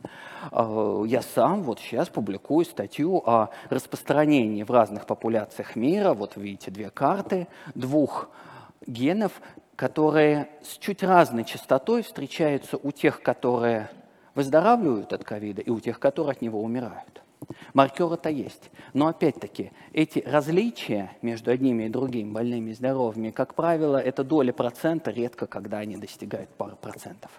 Э, 0.53 1.03
я 1.09 1.21
сам 1.21 1.65
вот 1.65 1.81
сейчас 1.81 2.09
публикую 2.09 2.65
статью 2.65 3.21
о 3.29 3.51
распространении 3.71 4.63
в 4.63 4.71
разных 4.71 5.05
популяциях 5.07 5.75
мира, 5.75 6.15
вот 6.15 6.37
видите 6.37 6.71
две 6.71 6.91
карты, 6.91 7.49
двух 7.75 8.29
генов, 8.87 9.33
которые 9.77 10.49
с 10.63 10.79
чуть 10.79 11.03
разной 11.03 11.45
частотой 11.45 12.03
встречаются 12.03 12.79
у 12.79 12.91
тех, 12.91 13.23
которые 13.23 13.91
выздоравливают 14.35 15.13
от 15.13 15.25
ковида, 15.25 15.63
и 15.63 15.71
у 15.71 15.79
тех, 15.81 16.01
которые 16.01 16.33
от 16.33 16.43
него 16.43 16.63
умирают. 16.63 17.23
Маркеры-то 17.75 18.31
есть. 18.31 18.71
Но 18.95 19.07
опять-таки, 19.09 19.73
эти 19.93 20.21
различия 20.21 21.13
между 21.21 21.51
одними 21.51 21.85
и 21.85 21.89
другими, 21.89 22.33
больными 22.33 22.71
и 22.71 22.75
здоровыми, 22.75 23.31
как 23.31 23.55
правило, 23.55 23.99
это 23.99 24.25
доля 24.25 24.53
процента, 24.53 25.11
редко 25.11 25.47
когда 25.47 25.79
они 25.79 25.97
достигают 25.97 26.49
пары 26.51 26.77
процентов. 26.77 27.31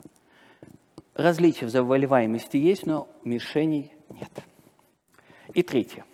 Различия 1.15 1.65
в 1.65 1.71
заболеваемости 1.71 2.57
есть, 2.57 2.85
но 2.85 3.07
мишеней 3.23 3.91
нет. 4.11 4.31
И 5.53 5.63
третье. 5.63 6.05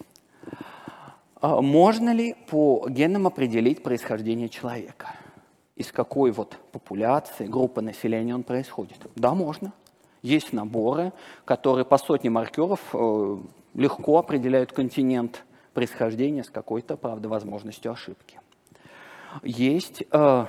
А 1.42 1.62
можно 1.62 2.14
ли 2.14 2.36
по 2.50 2.88
генам 2.88 3.28
определить 3.28 3.84
происхождение 3.84 4.48
человека? 4.48 5.14
Из 5.76 5.92
какой 5.92 6.32
вот 6.32 6.58
популяции, 6.72 7.48
группы 7.48 7.82
населения 7.82 8.36
он 8.36 8.44
происходит? 8.44 8.98
Да, 9.16 9.34
можно. 9.34 9.74
Есть 10.22 10.54
наборы, 10.54 11.12
которые 11.46 11.84
по 11.84 11.98
сотне 11.98 12.30
маркеров 12.30 12.80
э, 12.94 13.38
легко 13.74 14.20
определяют 14.20 14.72
континент 14.72 15.44
происхождения 15.74 16.44
с 16.44 16.50
какой-то, 16.50 16.96
правда, 16.96 17.28
возможностью 17.28 17.92
ошибки. 17.92 18.40
Есть 19.42 20.04
э, 20.12 20.46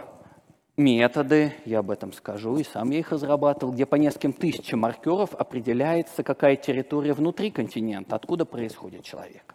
методы, 0.77 1.53
я 1.65 1.79
об 1.81 1.91
этом 1.91 2.13
скажу, 2.13 2.57
и 2.57 2.65
сам 2.65 2.91
я 2.91 2.99
их 2.99 3.13
разрабатывал, 3.13 3.73
где 3.73 3.87
по 3.87 3.95
нескольким 3.95 4.33
тысячам 4.33 4.81
маркеров 4.81 5.35
определяется, 5.35 6.23
какая 6.23 6.57
территория 6.57 7.13
внутри 7.13 7.51
континента, 7.51 8.17
откуда 8.17 8.45
происходит 8.45 9.05
человек. 9.05 9.55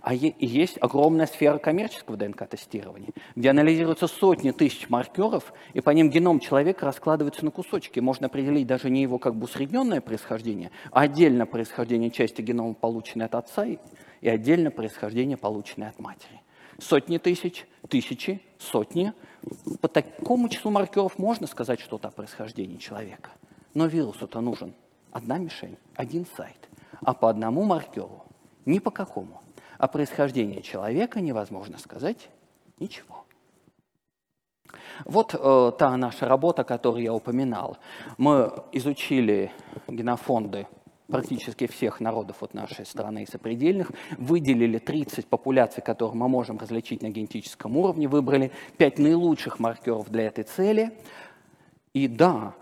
А 0.00 0.14
есть 0.14 0.78
огромная 0.80 1.26
сфера 1.26 1.58
коммерческого 1.58 2.16
ДНК-тестирования, 2.16 3.10
где 3.34 3.50
анализируются 3.50 4.06
сотни 4.06 4.52
тысяч 4.52 4.88
маркеров, 4.88 5.52
и 5.72 5.80
по 5.80 5.90
ним 5.90 6.10
геном 6.10 6.38
человека 6.38 6.86
раскладывается 6.86 7.44
на 7.44 7.50
кусочки. 7.50 8.00
Можно 8.00 8.26
определить 8.26 8.66
даже 8.66 8.90
не 8.90 9.02
его 9.02 9.18
как 9.18 9.34
бы 9.34 9.44
усредненное 9.44 10.00
происхождение, 10.00 10.70
а 10.92 11.02
отдельно 11.02 11.46
происхождение 11.46 12.10
части 12.10 12.42
генома, 12.42 12.74
полученной 12.74 13.26
от 13.26 13.34
отца, 13.34 13.66
и 13.66 14.28
отдельно 14.28 14.70
происхождение, 14.70 15.36
полученное 15.36 15.88
от 15.88 15.98
матери. 15.98 16.43
Сотни 16.78 17.18
тысяч, 17.18 17.66
тысячи, 17.88 18.42
сотни. 18.58 19.12
По 19.80 19.88
такому 19.88 20.48
числу 20.48 20.70
маркеров 20.70 21.18
можно 21.18 21.46
сказать 21.46 21.80
что-то 21.80 22.08
о 22.08 22.10
происхождении 22.10 22.76
человека. 22.76 23.30
Но 23.74 23.86
вирусу-то 23.86 24.40
нужен 24.40 24.74
одна 25.12 25.38
мишень, 25.38 25.76
один 25.94 26.26
сайт. 26.36 26.68
А 27.00 27.14
по 27.14 27.28
одному 27.28 27.64
маркеру 27.64 28.24
ни 28.64 28.78
по 28.78 28.90
какому. 28.90 29.42
О 29.78 29.88
происхождении 29.88 30.60
человека 30.60 31.20
невозможно 31.20 31.78
сказать 31.78 32.28
ничего. 32.78 33.24
Вот 35.04 35.34
э, 35.34 35.72
та 35.78 35.96
наша 35.96 36.28
работа, 36.28 36.64
которую 36.64 37.02
я 37.02 37.12
упоминал. 37.12 37.78
Мы 38.16 38.52
изучили 38.72 39.52
генофонды 39.88 40.66
практически 41.08 41.66
всех 41.66 42.00
народов 42.00 42.42
от 42.42 42.54
нашей 42.54 42.86
страны 42.86 43.24
и 43.24 43.26
сопредельных, 43.26 43.90
выделили 44.18 44.78
30 44.78 45.26
популяций, 45.26 45.82
которые 45.82 46.16
мы 46.16 46.28
можем 46.28 46.58
различить 46.58 47.02
на 47.02 47.10
генетическом 47.10 47.76
уровне, 47.76 48.08
выбрали 48.08 48.50
5 48.78 48.98
наилучших 48.98 49.58
маркеров 49.58 50.10
для 50.10 50.24
этой 50.24 50.44
цели. 50.44 50.92
И 51.92 52.08
да, 52.08 52.54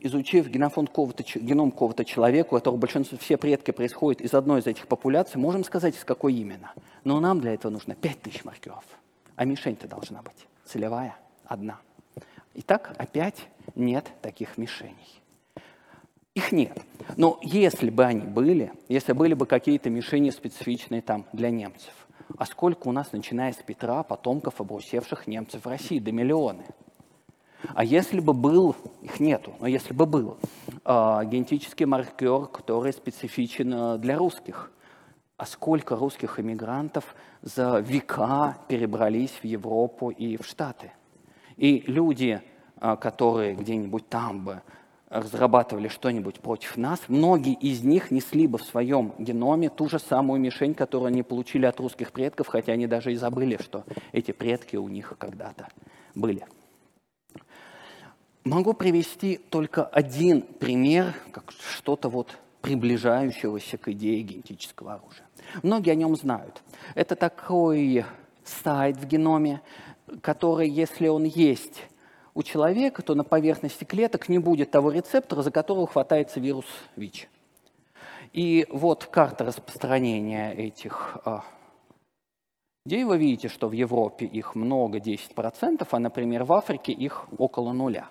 изучив 0.00 0.48
генофонд 0.48 0.88
какого-то, 0.88 1.22
геном 1.38 1.70
какого-то 1.70 2.04
человека, 2.04 2.48
у 2.48 2.56
которого 2.56 2.78
большинство, 2.78 3.18
все 3.18 3.36
предки 3.36 3.70
происходят 3.70 4.20
из 4.20 4.34
одной 4.34 4.60
из 4.60 4.66
этих 4.66 4.86
популяций, 4.86 5.40
можем 5.40 5.64
сказать, 5.64 5.96
из 5.96 6.04
какой 6.04 6.34
именно. 6.34 6.72
Но 7.04 7.20
нам 7.20 7.40
для 7.40 7.54
этого 7.54 7.72
нужно 7.72 7.94
5000 7.94 8.44
маркеров. 8.44 8.84
А 9.36 9.44
мишень-то 9.44 9.88
должна 9.88 10.22
быть 10.22 10.46
целевая, 10.64 11.16
одна. 11.44 11.78
Итак, 12.54 12.94
опять 12.98 13.46
нет 13.74 14.06
таких 14.22 14.58
мишеней. 14.58 15.20
Их 16.40 16.52
нет. 16.52 16.78
Но 17.18 17.38
если 17.42 17.90
бы 17.90 18.02
они 18.06 18.22
были, 18.26 18.72
если 18.88 19.12
были 19.12 19.34
бы 19.34 19.44
какие-то 19.44 19.90
мишени 19.90 20.30
специфичные 20.30 21.02
там 21.02 21.26
для 21.34 21.50
немцев, 21.50 21.92
а 22.38 22.46
сколько 22.46 22.88
у 22.88 22.92
нас, 22.92 23.12
начиная 23.12 23.52
с 23.52 23.56
Петра, 23.56 24.02
потомков 24.02 24.58
обрусевших 24.58 25.26
немцев 25.26 25.66
в 25.66 25.68
России, 25.68 25.98
до 25.98 26.12
миллионы– 26.12 26.64
а 27.74 27.84
если 27.84 28.20
бы 28.20 28.32
был, 28.32 28.74
их 29.02 29.20
нету, 29.20 29.54
но 29.60 29.66
если 29.66 29.92
бы 29.92 30.06
был 30.06 30.38
э, 30.84 31.20
генетический 31.26 31.84
маркер, 31.84 32.46
который 32.46 32.94
специфичен 32.94 33.74
э, 33.74 33.98
для 33.98 34.16
русских, 34.16 34.70
а 35.36 35.44
сколько 35.44 35.94
русских 35.96 36.40
иммигрантов 36.40 37.14
за 37.42 37.80
века 37.80 38.56
перебрались 38.68 39.32
в 39.42 39.44
Европу 39.44 40.08
и 40.10 40.38
в 40.38 40.46
Штаты? 40.46 40.92
И 41.56 41.84
люди, 41.86 42.40
э, 42.80 42.96
которые 42.96 43.54
где-нибудь 43.54 44.08
там 44.08 44.44
бы 44.44 44.62
разрабатывали 45.10 45.88
что-нибудь 45.88 46.40
против 46.40 46.76
нас, 46.76 47.00
многие 47.08 47.54
из 47.54 47.82
них 47.82 48.10
несли 48.10 48.46
бы 48.46 48.58
в 48.58 48.62
своем 48.62 49.12
геноме 49.18 49.68
ту 49.68 49.88
же 49.88 49.98
самую 49.98 50.40
мишень, 50.40 50.72
которую 50.72 51.08
они 51.08 51.22
получили 51.22 51.66
от 51.66 51.78
русских 51.80 52.12
предков, 52.12 52.46
хотя 52.46 52.72
они 52.72 52.86
даже 52.86 53.12
и 53.12 53.16
забыли, 53.16 53.58
что 53.60 53.84
эти 54.12 54.30
предки 54.30 54.76
у 54.76 54.88
них 54.88 55.12
когда-то 55.18 55.68
были. 56.14 56.46
Могу 58.44 58.72
привести 58.72 59.36
только 59.36 59.84
один 59.84 60.42
пример, 60.42 61.14
как 61.32 61.50
что-то 61.50 62.08
вот 62.08 62.38
приближающегося 62.62 63.78
к 63.78 63.88
идее 63.88 64.22
генетического 64.22 64.94
оружия. 64.94 65.26
Многие 65.62 65.90
о 65.90 65.94
нем 65.94 66.16
знают. 66.16 66.62
Это 66.94 67.16
такой 67.16 68.04
сайт 68.44 68.96
в 68.96 69.06
геноме, 69.06 69.60
который, 70.22 70.68
если 70.68 71.08
он 71.08 71.24
есть 71.24 71.82
у 72.40 72.42
человека, 72.42 73.02
то 73.02 73.14
на 73.14 73.22
поверхности 73.22 73.84
клеток 73.84 74.30
не 74.30 74.38
будет 74.38 74.70
того 74.70 74.90
рецептора, 74.90 75.42
за 75.42 75.50
которого 75.50 75.86
хватается 75.86 76.40
вирус 76.40 76.64
ВИЧ. 76.96 77.28
И 78.32 78.66
вот 78.70 79.04
карта 79.04 79.44
распространения 79.44 80.52
этих 80.52 81.18
а, 81.24 81.44
идей. 82.86 83.04
Вы 83.04 83.18
видите, 83.18 83.48
что 83.48 83.68
в 83.68 83.72
Европе 83.72 84.24
их 84.24 84.54
много, 84.54 84.98
10%, 84.98 85.86
а, 85.90 85.98
например, 85.98 86.44
в 86.44 86.52
Африке 86.54 86.92
их 86.92 87.26
около 87.36 87.72
нуля. 87.72 88.08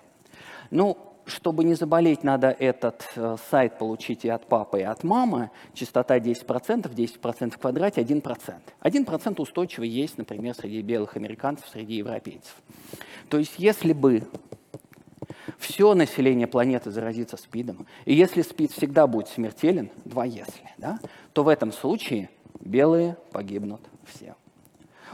Ну, 0.70 0.96
чтобы 1.30 1.64
не 1.64 1.74
заболеть, 1.74 2.24
надо 2.24 2.50
этот 2.50 3.08
э, 3.16 3.36
сайт 3.50 3.78
получить 3.78 4.24
и 4.24 4.28
от 4.28 4.46
папы, 4.46 4.80
и 4.80 4.82
от 4.82 5.04
мамы. 5.04 5.50
Частота 5.72 6.18
10%, 6.18 6.92
10% 6.92 7.50
в 7.50 7.58
квадрате, 7.58 8.02
1%. 8.02 8.54
1% 8.82 9.40
устойчиво 9.40 9.84
есть, 9.84 10.18
например, 10.18 10.54
среди 10.54 10.82
белых 10.82 11.16
американцев, 11.16 11.68
среди 11.68 11.94
европейцев. 11.94 12.54
То 13.28 13.38
есть 13.38 13.54
если 13.58 13.92
бы 13.92 14.24
все 15.58 15.94
население 15.94 16.46
планеты 16.46 16.90
заразится 16.90 17.36
СПИДом, 17.36 17.86
и 18.04 18.14
если 18.14 18.42
СПИД 18.42 18.72
всегда 18.72 19.06
будет 19.06 19.28
смертелен, 19.28 19.90
два 20.04 20.24
если, 20.24 20.70
да, 20.78 20.98
то 21.32 21.44
в 21.44 21.48
этом 21.48 21.72
случае 21.72 22.30
белые 22.60 23.16
погибнут 23.32 23.80
все. 24.04 24.34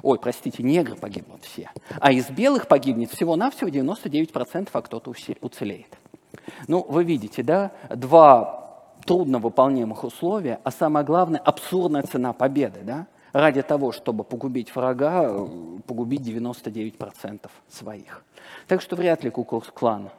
Ой, 0.03 0.19
простите, 0.19 0.63
негры 0.63 0.95
погибнут 0.95 1.43
все. 1.45 1.71
А 2.01 2.13
из 2.13 2.29
белых 2.29 2.69
погибнет 2.69 3.11
всего-навсего 3.11 3.69
99%, 3.69 4.69
а 4.73 4.83
кто-то 4.83 5.15
уцелеет. 5.41 5.99
Ну, 6.69 6.85
вы 6.89 7.05
видите, 7.05 7.43
да, 7.43 7.73
два 7.91 8.67
трудно 9.05 9.39
выполнимых 9.39 10.05
условия, 10.05 10.61
а 10.65 10.71
самое 10.71 11.05
главное, 11.05 11.41
абсурдная 11.41 12.03
цена 12.03 12.33
победы, 12.33 12.81
да, 12.83 13.07
ради 13.33 13.63
того, 13.63 13.93
чтобы 13.93 14.25
погубить 14.25 14.75
врага, 14.75 15.47
погубить 15.87 16.23
99% 16.23 17.51
своих. 17.69 18.25
Так 18.67 18.81
что 18.81 18.97
вряд 18.97 19.23
ли 19.25 19.31
Куклукс-клан 19.31 20.11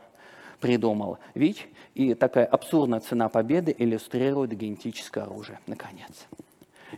придумал 0.59 1.19
ВИЧ, 1.35 1.67
и 1.95 2.13
такая 2.13 2.45
абсурдная 2.45 2.99
цена 2.99 3.29
победы 3.29 3.75
иллюстрирует 3.77 4.55
генетическое 4.55 5.23
оружие, 5.23 5.59
наконец. 5.67 6.27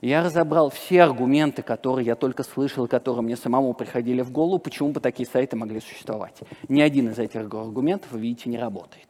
Я 0.02 0.24
разобрал 0.24 0.70
все 0.70 1.04
аргументы, 1.04 1.62
которые 1.62 2.06
я 2.06 2.16
только 2.16 2.44
слышал, 2.44 2.88
которые 2.88 3.24
мне 3.24 3.36
самому 3.36 3.74
приходили 3.74 4.22
в 4.22 4.32
голову, 4.32 4.60
почему 4.60 4.90
бы 4.90 5.00
такие 5.00 5.28
сайты 5.28 5.56
могли 5.56 5.80
существовать. 5.80 6.36
Ни 6.68 6.82
один 6.82 7.10
из 7.10 7.20
этих 7.20 7.42
аргументов, 7.42 8.12
видите, 8.14 8.50
не 8.50 8.58
работает. 8.58 9.08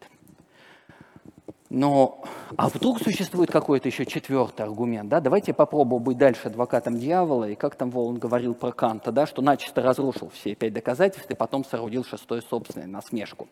Но, 1.70 2.24
а 2.58 2.68
вдруг 2.68 3.00
существует 3.00 3.52
какой-то 3.52 3.90
еще 3.90 4.04
четвертый 4.04 4.64
аргумент, 4.64 5.08
да? 5.08 5.20
Давайте 5.20 5.54
попробуем 5.54 6.02
быть 6.02 6.18
дальше 6.18 6.48
адвокатом 6.48 6.98
дьявола, 6.98 7.50
и 7.50 7.56
как 7.56 7.76
там 7.76 7.92
Волан 7.92 8.18
говорил 8.18 8.56
про 8.56 8.72
Канта, 8.72 9.12
да, 9.12 9.28
что 9.28 9.44
начисто 9.44 9.84
разрушил 9.84 10.30
все 10.30 10.56
пять 10.56 10.74
доказательств 10.74 11.30
и 11.30 11.36
потом 11.36 11.64
соорудил 11.64 12.04
шестое 12.04 12.42
собственное 12.42 12.88
насмешку. 12.88 13.48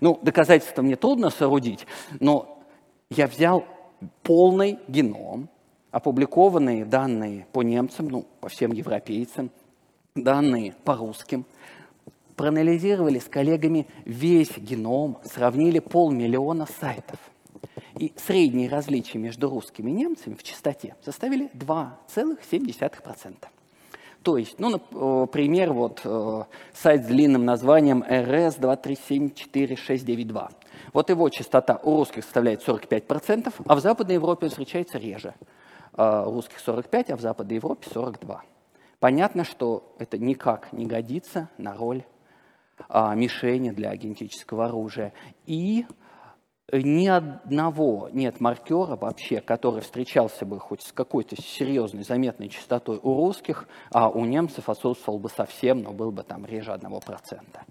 Ну, 0.00 0.18
доказательства 0.22 0.80
мне 0.80 0.96
трудно 0.96 1.28
соорудить, 1.28 1.86
но 2.20 2.58
я 3.10 3.26
взял 3.26 3.64
полный 4.22 4.78
геном, 4.88 5.50
опубликованные 5.90 6.84
данные 6.84 7.46
по 7.52 7.62
немцам, 7.62 8.08
ну, 8.08 8.26
по 8.40 8.48
всем 8.48 8.72
европейцам, 8.72 9.50
данные 10.14 10.74
по 10.84 10.96
русским, 10.96 11.44
проанализировали 12.36 13.18
с 13.18 13.24
коллегами 13.24 13.86
весь 14.04 14.56
геном, 14.58 15.18
сравнили 15.24 15.78
полмиллиона 15.78 16.66
сайтов– 16.80 17.18
и 17.98 18.12
средние 18.16 18.68
различия 18.68 19.18
между 19.18 19.50
русскими 19.50 19.90
и 19.90 19.94
немцами 19.94 20.34
в 20.34 20.44
частоте 20.44 20.94
составили 21.04 21.50
2,7%. 21.54 23.34
То 24.22 24.36
есть, 24.36 24.58
ну, 24.58 24.70
например, 24.70 25.72
вот 25.72 26.00
э, 26.04 26.42
сайт 26.74 27.04
с 27.04 27.06
длинным 27.06 27.44
названием 27.44 28.04
RS-2374692. 28.08 30.50
Вот 30.92 31.10
его 31.10 31.28
частота 31.28 31.78
у 31.82 31.96
русских 31.96 32.22
составляет 32.24 32.66
45%, 32.66 33.52
а 33.64 33.74
в 33.74 33.80
Западной 33.80 34.14
Европе 34.14 34.48
встречается 34.48 34.98
реже. 34.98 35.34
Э, 35.98 36.22
русских 36.26 36.60
45, 36.60 37.10
а 37.10 37.16
в 37.16 37.20
Западной 37.20 37.56
Европе 37.56 37.88
42. 37.92 38.44
Понятно, 39.00 39.42
что 39.42 39.96
это 39.98 40.16
никак 40.16 40.72
не 40.72 40.86
годится 40.86 41.50
на 41.58 41.74
роль 41.74 42.04
а, 42.88 43.16
мишени 43.16 43.70
для 43.70 43.94
генетического 43.96 44.66
оружия. 44.66 45.12
И 45.44 45.86
ни 46.72 47.08
одного 47.08 48.10
нет 48.12 48.40
маркера 48.40 48.94
вообще, 48.94 49.40
который 49.40 49.80
встречался 49.80 50.46
бы 50.46 50.60
хоть 50.60 50.82
с 50.82 50.92
какой-то 50.92 51.34
серьезной, 51.34 52.04
заметной 52.04 52.48
частотой 52.48 53.00
у 53.02 53.16
русских, 53.16 53.66
а 53.90 54.08
у 54.08 54.24
немцев 54.24 54.68
отсутствовал 54.68 55.18
бы 55.18 55.28
совсем, 55.28 55.82
но 55.82 55.90
был 55.90 56.12
бы 56.12 56.22
там 56.22 56.46
реже 56.46 56.72
одного 56.72 57.00
процента. 57.00 57.64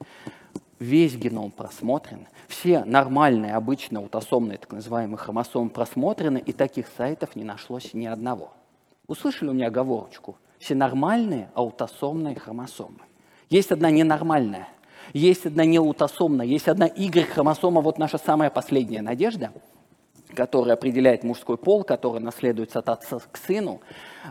Весь 0.79 1.15
геном 1.15 1.51
просмотрен, 1.51 2.27
все 2.47 2.83
нормальные, 2.85 3.55
обычно 3.55 3.99
аутосомные, 3.99 4.59
так 4.59 4.71
называемые 4.71 5.17
хромосомы 5.17 5.69
просмотрены, 5.69 6.37
и 6.37 6.53
таких 6.53 6.87
сайтов 6.97 7.35
не 7.35 7.43
нашлось 7.43 7.93
ни 7.93 8.05
одного. 8.05 8.53
Услышали 9.07 9.49
у 9.49 9.53
меня 9.53 9.67
оговорочку? 9.67 10.37
Все 10.59 10.75
нормальные 10.75 11.49
аутосомные 11.55 12.35
хромосомы. 12.35 12.99
Есть 13.49 13.71
одна 13.71 13.89
ненормальная– 13.89 14.67
есть 15.13 15.45
одна 15.45 15.65
неаутосомная, 15.65 16.45
есть 16.45 16.67
одна 16.67 16.85
Y-хромосома, 16.85 17.81
вот 17.81 17.97
наша 17.97 18.17
самая 18.17 18.49
последняя 18.49 19.01
надежда, 19.01 19.51
которая 20.35 20.75
определяет 20.75 21.23
мужской 21.23 21.57
пол, 21.57 21.83
который 21.83 22.19
наследуется 22.19 22.79
от 22.79 22.89
отца 22.89 23.19
к 23.31 23.37
сыну, 23.37 23.81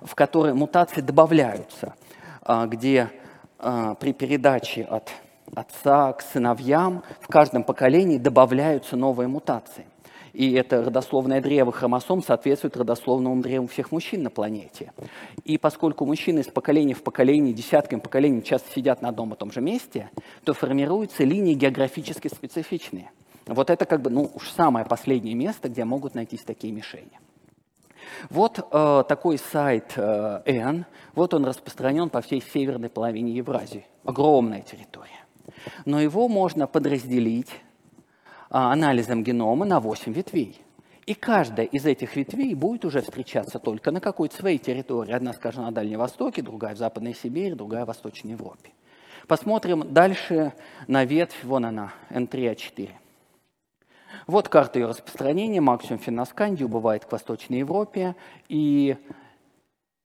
в 0.03 0.15
которой 0.15 0.53
мутации 0.55 1.01
добавляются, 1.01 1.95
а, 2.43 2.67
где 2.67 3.11
а, 3.59 3.95
при 3.95 4.13
передаче 4.13 4.85
от 4.85 5.11
отца 5.55 6.13
к 6.13 6.23
сыновьям 6.23 7.03
в 7.21 7.29
каждом 7.29 7.65
поколении 7.65 8.19
добавляются 8.19 8.97
новые 8.97 9.29
мутации. 9.29 9.87
И 10.37 10.53
это 10.53 10.85
родословное 10.85 11.41
древо 11.41 11.73
хромосом 11.73 12.23
соответствует 12.23 12.77
родословному 12.77 13.41
древу 13.41 13.69
всех 13.69 13.91
мужчин 13.91 14.23
на 14.23 14.29
планете. 14.29 14.93
И 15.45 15.57
поскольку 15.57 16.05
мужчины 16.05 16.41
из 16.41 16.47
поколения 16.49 16.93
в 16.93 17.03
поколение, 17.03 17.55
десятками 17.55 18.01
поколений 18.01 18.45
часто 18.45 18.71
сидят 18.71 19.01
на 19.01 19.09
одном 19.09 19.33
и 19.33 19.37
том 19.37 19.51
же 19.51 19.63
месте, 19.63 20.11
то 20.45 20.53
формируются 20.53 21.25
линии 21.25 21.55
географически 21.55 22.29
специфичные. 22.29 23.11
Вот 23.47 23.71
это 23.71 23.87
как 23.87 24.03
бы, 24.03 24.11
ну, 24.11 24.31
уж 24.35 24.51
самое 24.51 24.85
последнее 24.85 25.35
место, 25.35 25.71
где 25.71 25.85
могут 25.87 26.15
найтись 26.15 26.43
такие 26.43 26.71
мишени. 26.71 27.19
Вот 28.29 28.59
э, 28.59 29.05
такой 29.09 29.39
сайт 29.39 29.95
э, 29.97 30.43
N, 30.45 30.85
вот 31.15 31.33
он 31.33 31.47
распространен 31.47 32.11
по 32.11 32.21
всей 32.21 32.43
северной 32.43 32.91
половине 32.91 33.33
Евразии. 33.33 33.87
Огромная 34.05 34.61
территория. 34.61 35.26
Но 35.85 36.01
его 36.01 36.29
можно 36.29 36.67
подразделить 36.67 37.51
а, 38.51 38.73
анализом 38.73 39.23
генома 39.23 39.65
на 39.65 39.81
8 39.81 40.13
ветвей. 40.13 40.61
И 41.07 41.15
каждая 41.15 41.67
из 41.67 41.87
этих 41.87 42.17
ветвей 42.17 42.55
будет 42.55 42.85
уже 42.85 43.01
встречаться 43.01 43.59
только 43.59 43.93
на 43.93 44.01
какой-то 44.01 44.35
своей 44.37 44.59
территории. 44.59 45.13
Одна, 45.13 45.33
скажем, 45.33 45.63
на 45.63 45.73
Дальнем 45.73 46.01
Востоке, 46.01 46.43
другая 46.43 46.75
в 46.75 46.79
Западной 46.79 47.15
Сибири, 47.15 47.55
другая 47.55 47.85
в 47.85 47.89
Восточной 47.89 48.33
Европе. 48.33 48.71
Посмотрим 49.29 49.93
дальше 49.93 50.53
на 50.87 51.05
ветвь, 51.05 51.45
вон 51.45 51.65
она, 51.65 51.93
N3A4. 52.11 52.91
Вот 54.27 54.49
карта 54.49 54.79
ее 54.79 54.87
распространения, 54.87 55.61
максимум 55.61 56.01
феносканди 56.01 56.65
убывает 56.65 57.05
к 57.05 57.13
Восточной 57.13 57.59
Европе, 57.59 58.17
и 58.49 58.97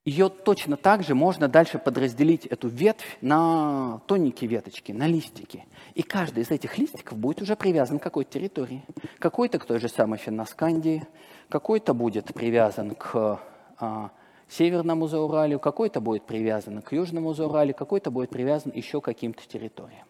ее 0.03 0.29
точно 0.29 0.77
так 0.77 1.03
же 1.03 1.13
можно 1.13 1.47
дальше 1.47 1.77
подразделить, 1.77 2.47
эту 2.47 2.67
ветвь, 2.67 3.17
на 3.21 4.01
тоненькие 4.07 4.49
веточки, 4.49 4.91
на 4.91 5.05
листики. 5.05 5.65
И 5.93 6.01
каждый 6.01 6.41
из 6.41 6.49
этих 6.49 6.77
листиков 6.79 7.17
будет 7.17 7.41
уже 7.41 7.55
привязан 7.55 7.99
к 7.99 8.03
какой-то 8.03 8.31
территории. 8.31 8.83
Какой-то 9.19 9.59
к 9.59 9.65
той 9.65 9.79
же 9.79 9.89
самой 9.89 10.17
Финноскандии, 10.17 11.07
какой-то 11.49 11.93
будет 11.93 12.33
привязан 12.33 12.95
к 12.95 13.39
а, 13.77 14.09
Северному 14.49 15.07
Зауралью, 15.07 15.59
какой-то 15.59 16.01
будет 16.01 16.25
привязан 16.25 16.81
к 16.81 16.91
Южному 16.93 17.33
Зауралью, 17.35 17.75
какой-то 17.75 18.09
будет 18.09 18.31
привязан 18.31 18.71
еще 18.73 19.01
к 19.01 19.05
каким-то 19.05 19.47
территориям. 19.47 20.07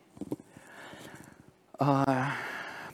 А, 1.77 2.31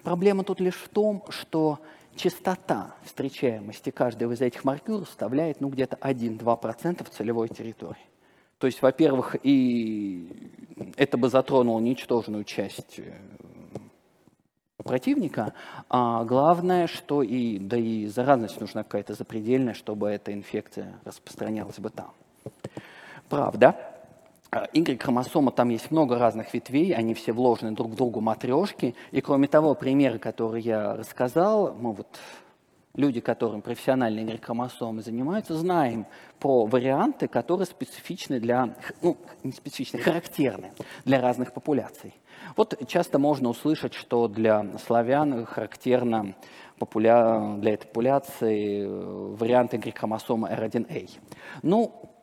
проблема 0.02 0.44
тут 0.44 0.60
лишь 0.60 0.78
в 0.78 0.90
том, 0.90 1.24
что 1.30 1.78
частота 2.18 2.96
встречаемости 3.04 3.90
каждого 3.90 4.34
из 4.34 4.42
этих 4.42 4.64
маркеров 4.66 5.08
составляет 5.08 5.62
ну, 5.62 5.70
где-то 5.70 5.96
1-2% 5.98 7.04
в 7.06 7.10
целевой 7.10 7.48
территории. 7.48 7.96
То 8.58 8.68
есть, 8.68 8.82
во-первых, 8.82 9.36
и 9.44 10.52
это 10.96 11.18
бы 11.18 11.30
затронуло 11.30 11.80
ничтожную 11.80 12.44
часть 12.44 13.00
э, 13.00 13.14
противника, 14.84 15.54
а 15.90 16.24
главное, 16.24 16.88
что 16.88 17.22
и, 17.22 17.60
да 17.60 17.78
и 17.78 18.08
заразность 18.08 18.60
нужна 18.60 18.84
какая-то 18.84 19.14
запредельная, 19.14 19.76
чтобы 19.76 20.10
эта 20.10 20.34
инфекция 20.34 21.00
распространялась 21.06 21.80
бы 21.80 21.92
там. 21.92 22.12
Правда, 23.30 23.97
Y-хромосома, 24.52 25.52
там 25.52 25.70
есть 25.70 25.92
много 25.92 26.18
разных 26.18 26.54
ветвей, 26.54 26.94
они 26.94 27.14
все 27.14 27.34
вложены 27.34 27.72
друг 27.72 27.92
в 27.92 27.96
другу 27.96 28.22
матрешки. 28.22 28.96
И 29.12 29.22
кроме 29.22 29.48
того, 29.48 29.76
примеры, 29.76 30.20
которые 30.20 30.64
я 30.64 30.96
рассказал, 30.96 31.74
мы 31.74 31.94
вот 31.94 32.08
люди, 32.98 33.20
которым 33.20 33.62
профессиональные 33.62 34.26
Y-хромосомы 34.26 35.02
занимаются, 35.02 35.54
знаем 35.56 36.06
про 36.40 36.66
варианты, 36.66 37.28
которые 37.28 37.66
специфичны 37.66 38.40
для, 38.40 38.76
ну, 39.02 39.18
не 39.44 39.52
специфичны, 39.52 40.00
характерны 40.00 40.72
для 41.06 41.22
разных 41.22 41.54
популяций. 41.54 42.14
Вот 42.56 42.76
часто 42.88 43.20
можно 43.20 43.50
услышать, 43.50 43.94
что 43.94 44.28
для 44.28 44.66
славян 44.86 45.46
характерно 45.46 46.36
популя... 46.80 47.58
для 47.60 47.74
этой 47.74 47.88
популяции 47.88 48.84
э, 48.84 49.36
вариант 49.36 49.74
Y-хромосомы 49.74 50.50
R1A. 50.50 51.10
Ну, 51.64 52.17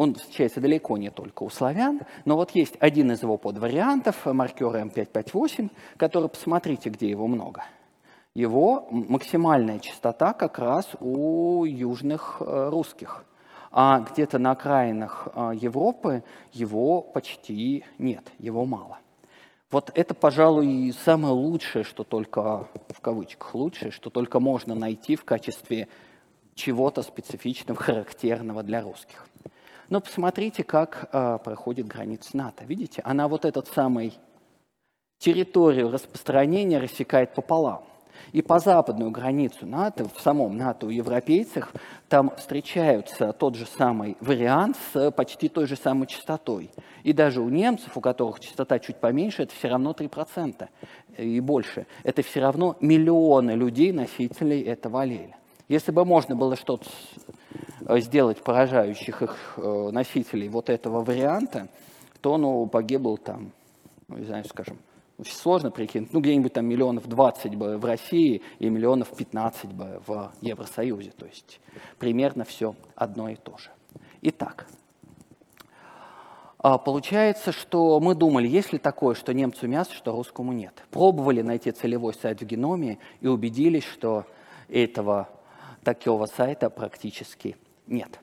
он 0.00 0.14
встречается 0.14 0.62
далеко 0.62 0.96
не 0.96 1.10
только 1.10 1.42
у 1.42 1.50
славян, 1.50 2.00
но 2.24 2.34
вот 2.34 2.52
есть 2.52 2.74
один 2.80 3.12
из 3.12 3.22
его 3.22 3.36
подвариантов, 3.36 4.24
маркер 4.24 4.68
М558, 4.68 5.70
который, 5.98 6.30
посмотрите, 6.30 6.88
где 6.88 7.10
его 7.10 7.26
много– 7.26 7.64
Его 8.34 8.88
максимальная 8.90 9.78
частота 9.78 10.32
как 10.32 10.58
раз 10.58 10.88
у 11.00 11.64
южных 11.64 12.38
э, 12.40 12.68
русских. 12.70 13.26
А 13.72 14.00
где-то 14.00 14.38
на 14.38 14.52
окраинах 14.52 15.28
э, 15.34 15.52
Европы 15.60 16.22
его 16.54 17.02
почти 17.02 17.84
нет, 17.98 18.24
его 18.38 18.64
мало. 18.64 19.00
Вот 19.70 19.90
это, 19.94 20.14
пожалуй, 20.14 20.94
самое 21.04 21.34
лучшее, 21.34 21.84
что 21.84 22.04
только, 22.04 22.68
в 22.88 23.00
кавычках, 23.02 23.54
лучшее, 23.54 23.90
что 23.90 24.08
только 24.08 24.40
можно 24.40 24.74
найти 24.74 25.14
в 25.14 25.24
качестве 25.26 25.88
чего-то 26.54 27.02
специфичного, 27.02 27.78
характерного 27.78 28.62
для 28.62 28.80
русских. 28.80 29.26
Но 29.90 30.00
посмотрите, 30.00 30.62
как 30.62 31.08
э, 31.12 31.38
проходит 31.44 31.88
граница 31.88 32.36
НАТО. 32.36 32.64
Видите, 32.64 33.02
она 33.04 33.26
вот 33.26 33.44
этот 33.44 33.66
самый 33.68 34.16
территорию 35.18 35.90
распространения 35.90 36.78
рассекает 36.78 37.34
пополам. 37.34 37.82
И 38.32 38.40
по 38.40 38.60
западную 38.60 39.10
границу 39.10 39.66
НАТО, 39.66 40.08
в 40.08 40.20
самом 40.20 40.56
НАТО 40.56 40.86
у 40.86 40.90
европейцев, 40.90 41.72
там 42.08 42.32
встречаются 42.36 43.32
тот 43.32 43.56
же 43.56 43.66
самый 43.66 44.16
вариант 44.20 44.76
с 44.92 45.10
почти 45.10 45.48
той 45.48 45.66
же 45.66 45.74
самой 45.74 46.06
частотой. 46.06 46.70
И 47.02 47.12
даже 47.12 47.40
у 47.40 47.48
немцев, 47.48 47.96
у 47.96 48.00
которых 48.00 48.38
частота 48.38 48.78
чуть 48.78 48.96
поменьше, 48.96 49.42
это 49.42 49.54
все 49.54 49.68
равно 49.68 49.90
3% 49.90 50.68
и 51.18 51.40
больше. 51.40 51.86
Это 52.04 52.22
все 52.22 52.40
равно 52.40 52.76
миллионы 52.80 53.52
людей, 53.52 53.90
носителей 53.90 54.62
этого 54.62 55.02
аллеля. 55.02 55.39
Если 55.70 55.92
бы 55.92 56.04
можно 56.04 56.34
было 56.34 56.56
что-то 56.56 56.90
сделать 58.00 58.42
поражающих 58.42 59.22
их 59.22 59.54
э, 59.56 59.90
носителей 59.92 60.48
вот 60.48 60.68
этого 60.68 61.04
варианта, 61.04 61.68
то 62.20 62.36
ну, 62.38 62.66
погибло 62.66 63.16
там, 63.16 63.52
ну, 64.08 64.18
не 64.18 64.24
знаю, 64.24 64.44
скажем, 64.46 64.78
очень 65.16 65.36
сложно 65.36 65.70
прикинуть, 65.70 66.12
ну 66.12 66.18
где-нибудь 66.18 66.54
там 66.54 66.66
миллионов 66.66 67.06
20 67.08 67.54
бы 67.54 67.78
в 67.78 67.84
России 67.84 68.42
и 68.58 68.68
миллионов 68.68 69.16
15 69.16 69.72
бы 69.72 70.02
в 70.08 70.32
Евросоюзе. 70.40 71.12
То 71.12 71.26
есть 71.26 71.60
примерно 72.00 72.44
все 72.44 72.74
одно 72.96 73.28
и 73.28 73.36
то 73.36 73.56
же. 73.56 73.70
Итак, 74.22 74.66
а, 76.58 76.78
Получается, 76.78 77.52
что 77.52 78.00
мы 78.00 78.16
думали, 78.16 78.48
есть 78.48 78.72
ли 78.72 78.80
такое, 78.80 79.14
что 79.14 79.32
немцу 79.32 79.68
мясо, 79.68 79.94
что 79.94 80.10
русскому 80.10 80.52
нет. 80.52 80.74
Пробовали 80.90 81.42
найти 81.42 81.70
целевой 81.70 82.14
сайт 82.14 82.40
в 82.40 82.44
геноме 82.44 82.98
и 83.20 83.28
убедились, 83.28 83.84
что 83.84 84.26
этого 84.68 85.28
такого 85.82 86.26
сайта 86.26 86.70
практически 86.70 87.56
нет. 87.86 88.18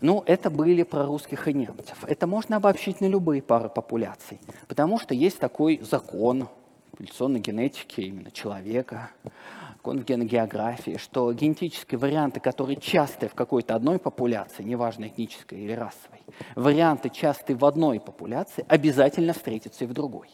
Ну, 0.00 0.24
это 0.26 0.50
были 0.50 0.82
про 0.82 1.06
русских 1.06 1.46
и 1.46 1.54
немцев. 1.54 2.04
Это 2.06 2.26
можно 2.26 2.56
обобщить 2.56 3.00
на 3.00 3.06
любые 3.06 3.40
пары 3.40 3.68
популяций, 3.68 4.40
потому 4.66 4.98
что 4.98 5.14
есть 5.14 5.38
такой 5.38 5.80
закон 5.82 6.48
эволюционной 6.98 7.40
генетики 7.40 8.00
именно 8.00 8.30
человека, 8.30 9.10
закон 9.82 10.00
геногеографии, 10.00 10.96
что 10.96 11.32
генетические 11.32 11.98
варианты, 11.98 12.40
которые 12.40 12.76
часты 12.76 13.28
в 13.28 13.34
какой-то 13.34 13.74
одной 13.74 13.98
популяции, 13.98 14.62
неважно 14.62 15.06
этнической 15.06 15.58
или 15.60 15.72
расовой, 15.72 16.20
варианты 16.54 17.10
частые 17.10 17.56
в 17.56 17.64
одной 17.64 17.98
популяции, 17.98 18.64
обязательно 18.68 19.32
встретятся 19.32 19.84
и 19.84 19.86
в 19.86 19.92
другой. 19.92 20.28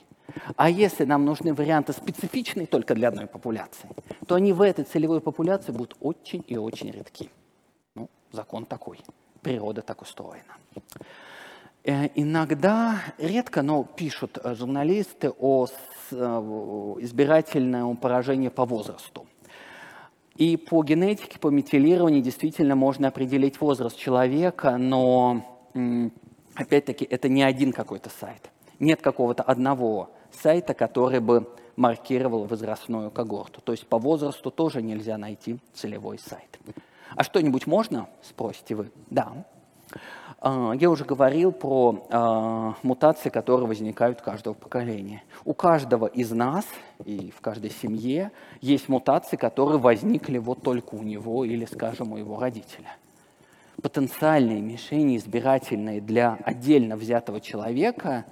А 0.56 0.68
если 0.68 1.04
нам 1.04 1.24
нужны 1.24 1.54
варианты 1.54 1.92
специфичные 1.92 2.66
только 2.66 2.94
для 2.94 3.08
одной 3.08 3.26
популяции, 3.26 3.88
то 4.26 4.34
они 4.34 4.52
в 4.52 4.62
этой 4.62 4.84
целевой 4.84 5.20
популяции 5.20 5.72
будут 5.72 5.96
очень 6.00 6.44
и 6.46 6.56
очень 6.56 6.90
редки. 6.90 7.30
Ну, 7.94 8.08
закон 8.32 8.66
такой, 8.66 9.00
природа 9.40 9.82
так 9.82 10.02
устроена. 10.02 10.56
Э, 11.84 12.08
иногда, 12.14 13.00
редко, 13.18 13.62
но 13.62 13.84
пишут 13.84 14.38
э, 14.42 14.54
журналисты 14.54 15.30
о 15.38 15.66
э, 16.10 16.14
избирательном 17.00 17.96
поражении 17.96 18.48
по 18.48 18.66
возрасту. 18.66 19.26
И 20.36 20.56
по 20.56 20.82
генетике, 20.84 21.38
по 21.38 21.48
метилированию 21.48 22.22
действительно 22.22 22.76
можно 22.76 23.08
определить 23.08 23.60
возраст 23.60 23.96
человека, 23.96 24.76
но 24.76 25.42
опять-таки 26.54 27.04
это 27.04 27.28
не 27.28 27.42
один 27.42 27.72
какой-то 27.72 28.08
сайт. 28.08 28.50
Нет 28.78 29.02
какого-то 29.02 29.42
одного 29.42 30.10
сайта, 30.32 30.74
который 30.74 31.20
бы 31.20 31.48
маркировал 31.76 32.44
возрастную 32.44 33.10
когорту. 33.10 33.60
То 33.60 33.72
есть 33.72 33.86
по 33.86 33.98
возрасту 33.98 34.50
тоже 34.50 34.82
нельзя 34.82 35.16
найти 35.16 35.58
целевой 35.72 36.18
сайт. 36.18 36.58
А 37.14 37.22
что-нибудь 37.22 37.66
можно, 37.66 38.08
спросите 38.22 38.74
вы? 38.74 38.90
Да. 39.10 39.32
А, 40.40 40.72
я 40.72 40.90
уже 40.90 41.04
говорил 41.04 41.52
про 41.52 42.06
а, 42.10 42.74
мутации, 42.82 43.28
которые 43.28 43.66
возникают 43.66 44.20
у 44.20 44.24
каждого 44.24 44.54
поколения. 44.54 45.22
У 45.44 45.54
каждого 45.54 46.06
из 46.06 46.30
нас 46.30 46.66
и 47.04 47.32
в 47.36 47.40
каждой 47.40 47.70
семье 47.70 48.30
есть 48.60 48.88
мутации, 48.88 49.36
которые 49.36 49.78
возникли 49.78 50.38
вот 50.38 50.62
только 50.62 50.94
у 50.94 51.02
него 51.02 51.44
или, 51.44 51.64
скажем, 51.64 52.12
у 52.12 52.16
его 52.16 52.38
родителя. 52.38 52.96
Потенциальные 53.82 54.60
мишени 54.60 55.16
избирательные 55.16 56.00
для 56.00 56.38
отдельно 56.44 56.96
взятого 56.96 57.40
человека 57.40 58.26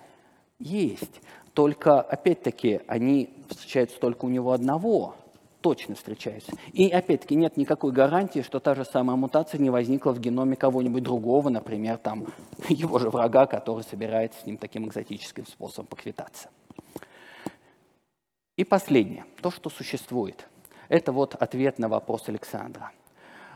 есть. 0.59 1.21
Только, 1.57 2.03
опять-таки, 2.03 2.83
они 2.87 3.31
встречаются 3.49 3.99
только 3.99 4.27
у 4.27 4.29
него 4.29 4.53
одного, 4.53 5.15
точно 5.63 5.95
встречаются. 5.95 6.53
И, 6.75 6.91
опять-таки, 6.91 7.35
нет 7.35 7.57
никакой 7.57 7.93
гарантии, 7.93 8.43
что 8.43 8.61
та 8.61 8.75
же 8.75 8.85
самая 8.85 9.17
мутация 9.17 9.59
не 9.59 9.71
возникла 9.71 10.13
в 10.13 10.21
геноме 10.21 10.55
кого-нибудь 10.55 11.03
другого, 11.03 11.49
например, 11.49 11.97
там, 11.97 12.27
его 12.69 12.99
же 12.99 13.09
врага, 13.09 13.47
который 13.47 13.85
собирается 13.85 14.39
с 14.43 14.45
ним 14.45 14.59
таким 14.59 14.87
экзотическим 14.87 15.47
способом 15.47 15.87
поквитаться. 15.87 16.51
И 18.59 18.65
последнее, 18.65 19.25
то, 19.41 19.51
что 19.51 19.71
существует. 19.71 20.47
Это 20.91 21.11
вот 21.11 21.37
ответ 21.37 21.79
на 21.79 21.89
вопрос 21.89 22.29
Александра. 22.29 22.93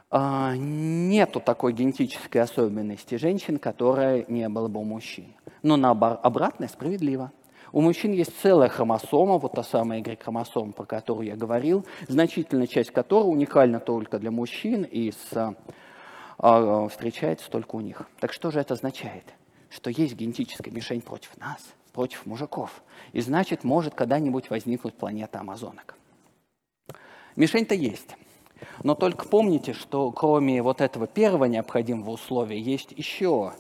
А, 0.09 0.57
нету 0.57 1.39
такой 1.39 1.75
генетической 1.75 2.39
особенности 2.39 3.17
женщин, 3.17 3.59
которая 3.59 4.25
не 4.27 4.49
было 4.49 4.69
бы 4.69 4.81
у 4.81 4.85
мужчин. 4.85 5.35
Но 5.63 5.77
на 5.77 5.91
обратное 5.91 6.69
справедливо. 6.69 7.31
У 7.73 7.81
мужчин 7.81 8.13
есть 8.13 8.33
целая 8.41 8.69
хромосома, 8.69 9.39
вот 9.39 9.53
та 9.53 9.63
самая 9.63 10.01
Y-хромосома, 10.01 10.73
про 10.73 10.85
которую 10.85 11.27
я 11.27 11.37
говорил, 11.37 11.87
значительная 12.09 12.67
часть 12.67 12.91
которой 12.91 13.31
уникальна 13.31 13.79
только 13.79 14.19
для 14.19 14.31
мужчин 14.31 14.83
и 14.83 15.13
с, 15.13 15.55
э, 16.39 16.89
встречается 16.91 17.51
только 17.51 17.77
у 17.77 17.81
них. 17.81 18.09
Так 18.19 18.33
что 18.33 18.51
же 18.51 18.61
это 18.61 18.75
означает? 18.75 19.25
Что 19.69 19.91
есть 19.91 20.15
генетическая 20.15 20.71
мишень 20.71 21.01
против 21.01 21.37
нас, 21.37 21.61
против 21.93 22.27
мужиков. 22.27 22.83
И 23.13 23.21
значит, 23.21 23.63
может 23.63 23.95
когда-нибудь 23.95 24.51
возникнуть 24.51 24.95
планета 24.95 25.39
Амазонок. 25.39 25.95
Мишень-то 27.37 27.75
есть. 27.75 28.17
Но 28.83 28.95
только 28.95 29.29
помните, 29.29 29.73
что 29.73 30.11
кроме 30.11 30.63
вот 30.63 30.81
этого 30.81 31.07
первого 31.07 31.45
необходимого 31.45 32.11
условия 32.11 32.59
есть 32.59 32.93
еще 32.93 33.53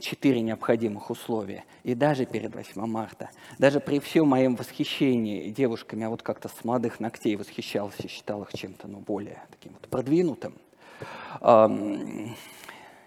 четыре 0.00 0.40
необходимых 0.40 1.10
условия. 1.10 1.64
И 1.82 1.94
даже 1.94 2.26
перед 2.26 2.54
8 2.54 2.86
марта, 2.86 3.30
даже 3.58 3.80
при 3.80 4.00
всем 4.00 4.28
моем 4.28 4.56
восхищении 4.56 5.50
девушками, 5.50 6.02
я 6.02 6.10
вот 6.10 6.22
как-то 6.22 6.48
с 6.48 6.64
молодых 6.64 7.00
ногтей 7.00 7.36
восхищался 7.36 8.08
считал 8.08 8.42
их 8.42 8.52
чем-то 8.52 8.88
ну, 8.88 8.98
более 8.98 9.42
таким 9.50 9.72
вот 9.72 9.88
продвинутым, 9.88 10.54
эм, 11.40 12.36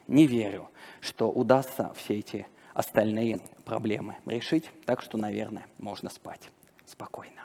не 0.08 0.28
верю, 0.28 0.70
что 1.02 1.30
удастся 1.30 1.94
все 1.96 2.20
эти 2.20 2.48
остальные 2.74 3.42
проблемы 3.66 4.16
решить. 4.26 4.70
Так 4.86 5.02
что, 5.02 5.18
наверное, 5.18 5.66
можно 5.78 6.10
спать 6.10 6.50
спокойно. 6.86 7.42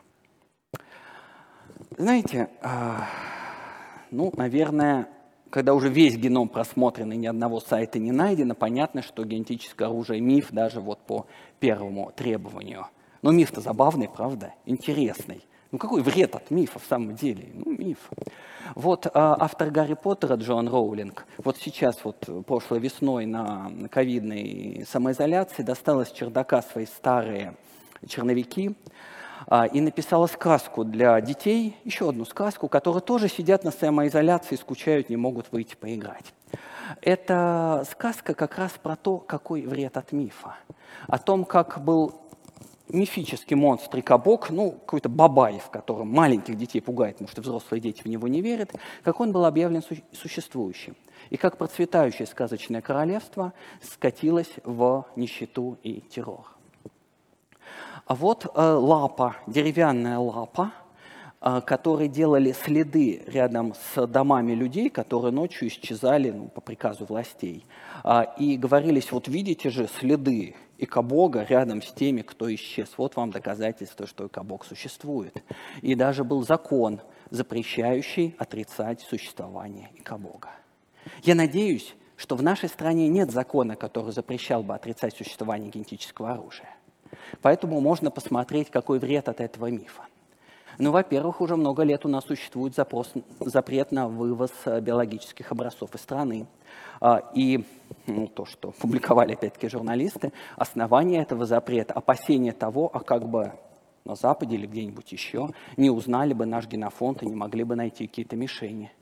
Знаете, 1.96 2.48
э, 2.60 2.96
ну, 4.10 4.32
наверное, 4.36 5.08
когда 5.50 5.74
уже 5.74 5.88
весь 5.88 6.16
геном 6.16 6.48
просмотрен 6.48 7.12
и 7.12 7.16
ни 7.16 7.26
одного 7.26 7.60
сайта 7.60 7.98
не 7.98 8.12
найдено, 8.12 8.54
понятно, 8.54 9.02
что 9.02 9.24
генетическое 9.24 9.86
оружие 9.86 10.20
миф 10.20 10.48
даже 10.50 10.80
вот 10.80 10.98
по 11.00 11.26
первому 11.60 12.12
требованию. 12.14 12.86
Но 13.22 13.32
миф-то 13.32 13.60
забавный, 13.60 14.08
правда? 14.08 14.54
Интересный. 14.66 15.44
Ну 15.70 15.78
какой 15.78 16.02
вред 16.02 16.34
от 16.34 16.50
мифа 16.50 16.78
в 16.78 16.84
самом 16.84 17.14
деле? 17.14 17.48
Ну, 17.52 17.76
миф. 17.76 18.10
Вот 18.74 19.06
а, 19.06 19.36
автор 19.38 19.70
Гарри 19.70 19.94
Поттера 19.94 20.36
Джон 20.36 20.68
Роулинг, 20.68 21.26
вот 21.38 21.56
сейчас, 21.58 22.04
вот 22.04 22.26
прошлой 22.46 22.80
весной 22.80 23.26
на 23.26 23.70
ковидной 23.90 24.86
самоизоляции 24.90 25.62
достал 25.62 26.00
из 26.00 26.10
чердака 26.10 26.62
свои 26.62 26.86
старые 26.86 27.54
черновики, 28.06 28.74
и 29.72 29.80
написала 29.80 30.26
сказку 30.26 30.84
для 30.84 31.20
детей, 31.20 31.76
еще 31.84 32.10
одну 32.10 32.24
сказку, 32.24 32.68
которые 32.68 33.00
тоже 33.00 33.28
сидят 33.28 33.64
на 33.64 33.70
самоизоляции, 33.70 34.56
скучают, 34.56 35.08
не 35.08 35.16
могут 35.16 35.50
выйти 35.52 35.74
поиграть. 35.74 36.34
Это 37.00 37.86
сказка 37.90 38.34
как 38.34 38.58
раз 38.58 38.72
про 38.82 38.96
то, 38.96 39.18
какой 39.18 39.62
вред 39.62 39.96
от 39.96 40.12
мифа. 40.12 40.56
О 41.06 41.18
том, 41.18 41.44
как 41.44 41.82
был 41.82 42.14
мифический 42.88 43.56
монстр 43.56 43.98
и 43.98 44.02
кабок, 44.02 44.50
ну, 44.50 44.72
какой-то 44.72 45.08
бабаев, 45.08 45.70
которым 45.70 46.08
маленьких 46.08 46.56
детей 46.56 46.80
пугает, 46.80 47.14
потому 47.14 47.28
что 47.28 47.42
взрослые 47.42 47.80
дети 47.80 48.02
в 48.02 48.06
него 48.06 48.28
не 48.28 48.40
верят, 48.40 48.74
как 49.02 49.20
он 49.20 49.32
был 49.32 49.44
объявлен 49.44 49.82
существующим. 50.12 50.96
И 51.30 51.36
как 51.36 51.58
процветающее 51.58 52.26
сказочное 52.26 52.80
королевство 52.80 53.52
скатилось 53.82 54.50
в 54.64 55.06
нищету 55.16 55.78
и 55.82 56.00
террор. 56.00 56.57
А 58.08 58.14
вот 58.14 58.46
э, 58.46 58.62
лапа, 58.62 59.36
деревянная 59.46 60.18
лапа, 60.18 60.72
а, 61.42 61.60
которые 61.60 62.08
делали 62.08 62.52
следы 62.52 63.22
рядом 63.26 63.74
с 63.74 64.06
домами 64.06 64.52
людей, 64.52 64.88
которые 64.88 65.30
ночью 65.30 65.68
исчезали 65.68 66.30
ну, 66.30 66.48
по 66.48 66.62
приказу 66.62 67.04
властей. 67.04 67.66
А, 68.02 68.22
и 68.38 68.56
говорились, 68.56 69.12
вот 69.12 69.28
видите 69.28 69.68
же 69.68 69.86
следы 69.86 70.56
Икабога 70.78 71.44
рядом 71.44 71.82
с 71.82 71.92
теми, 71.92 72.22
кто 72.22 72.52
исчез. 72.54 72.88
Вот 72.96 73.14
вам 73.16 73.30
доказательство, 73.30 74.06
что 74.06 74.26
Икабог 74.26 74.64
существует. 74.64 75.42
И 75.82 75.94
даже 75.94 76.24
был 76.24 76.42
закон, 76.46 77.02
запрещающий 77.28 78.34
отрицать 78.38 79.02
существование 79.02 79.90
Икабога. 79.98 80.48
Я 81.24 81.34
надеюсь, 81.34 81.94
что 82.16 82.36
в 82.36 82.42
нашей 82.42 82.70
стране 82.70 83.06
нет 83.06 83.30
закона, 83.30 83.76
который 83.76 84.12
запрещал 84.12 84.62
бы 84.62 84.74
отрицать 84.74 85.14
существование 85.14 85.70
генетического 85.70 86.32
оружия. 86.32 86.77
Поэтому 87.42 87.80
можно 87.80 88.10
посмотреть, 88.10 88.70
какой 88.70 88.98
вред 88.98 89.28
от 89.28 89.40
этого 89.40 89.70
мифа. 89.70 90.02
Ну, 90.78 90.92
во-первых, 90.92 91.40
уже 91.40 91.56
много 91.56 91.82
лет 91.82 92.06
у 92.06 92.08
нас 92.08 92.24
существует 92.24 92.74
запрос, 92.74 93.12
запрет 93.40 93.90
на 93.90 94.06
вывоз 94.06 94.52
э, 94.64 94.80
биологических 94.80 95.50
образцов 95.50 95.92
из 95.96 96.00
страны. 96.00 96.46
А, 97.00 97.32
и 97.34 97.64
ну, 98.06 98.28
то, 98.28 98.44
что 98.44 98.70
публиковали 98.80 99.32
опять-таки 99.32 99.68
журналисты, 99.68 100.32
основание 100.56 101.22
этого 101.22 101.46
запрета, 101.46 101.94
опасение 101.94 102.52
того, 102.52 102.90
а 102.92 103.00
как 103.00 103.28
бы 103.28 103.52
на 104.04 104.14
Западе 104.14 104.54
или 104.54 104.66
где-нибудь 104.66 105.10
еще 105.10 105.48
не 105.76 105.90
узнали 105.90 106.32
бы 106.32 106.46
наш 106.46 106.68
генофонд 106.68 107.24
и 107.24 107.26
не 107.26 107.34
могли 107.34 107.64
бы 107.64 107.74
найти 107.74 108.06
какие-то 108.06 108.36
мишени. 108.36 108.92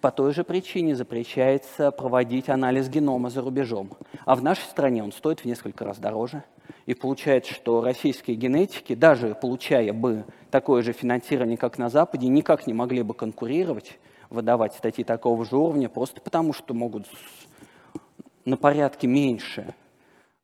По 0.00 0.10
той 0.10 0.34
же 0.34 0.44
причине 0.44 0.94
запрещается 0.94 1.90
проводить 1.90 2.48
анализ 2.48 2.88
генома 2.88 3.30
за 3.30 3.40
рубежом. 3.40 3.90
А 4.24 4.34
в 4.34 4.42
нашей 4.42 4.64
стране 4.64 5.02
он 5.02 5.12
стоит 5.12 5.40
в 5.40 5.44
несколько 5.44 5.84
раз 5.84 5.98
дороже. 5.98 6.44
И 6.86 6.94
получается, 6.94 7.54
что 7.54 7.82
российские 7.82 8.36
генетики, 8.36 8.94
даже 8.94 9.34
получая 9.34 9.92
бы 9.92 10.24
такое 10.50 10.82
же 10.82 10.92
финансирование, 10.92 11.56
как 11.56 11.78
на 11.78 11.88
Западе, 11.88 12.28
никак 12.28 12.66
не 12.66 12.74
могли 12.74 13.02
бы 13.02 13.14
конкурировать, 13.14 13.98
выдавать 14.30 14.74
статьи 14.74 15.04
такого 15.04 15.44
же 15.44 15.56
уровня, 15.56 15.88
просто 15.88 16.20
потому 16.20 16.52
что 16.52 16.74
могут 16.74 17.06
на 18.44 18.56
порядке 18.56 19.06
меньше 19.06 19.74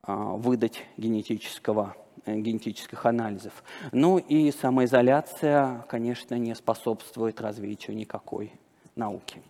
а, 0.03 0.15
выдать 0.37 0.85
генетического, 0.97 1.97
э, 2.25 2.37
генетических 2.37 3.05
анализов. 3.05 3.63
Ну 3.93 4.19
и 4.19 4.51
самоизоляция, 4.51 5.85
конечно, 5.89 6.37
не 6.37 6.55
способствует 6.55 7.41
развитию 7.41 7.97
никакой 7.97 8.53
науки. 9.01 9.43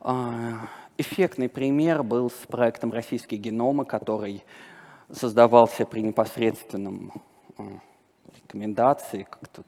А, 0.00 0.68
эффектный 0.98 1.48
пример 1.48 2.02
был 2.02 2.30
с 2.30 2.46
проектом 2.46 2.92
«Российские 2.92 3.40
геномы», 3.40 3.84
который 3.84 4.42
создавался 5.10 5.86
при 5.86 6.00
непосредственном 6.02 7.12
а, 7.56 7.62
рекомендации, 8.34 9.26
как 9.30 9.48
тут, 9.48 9.66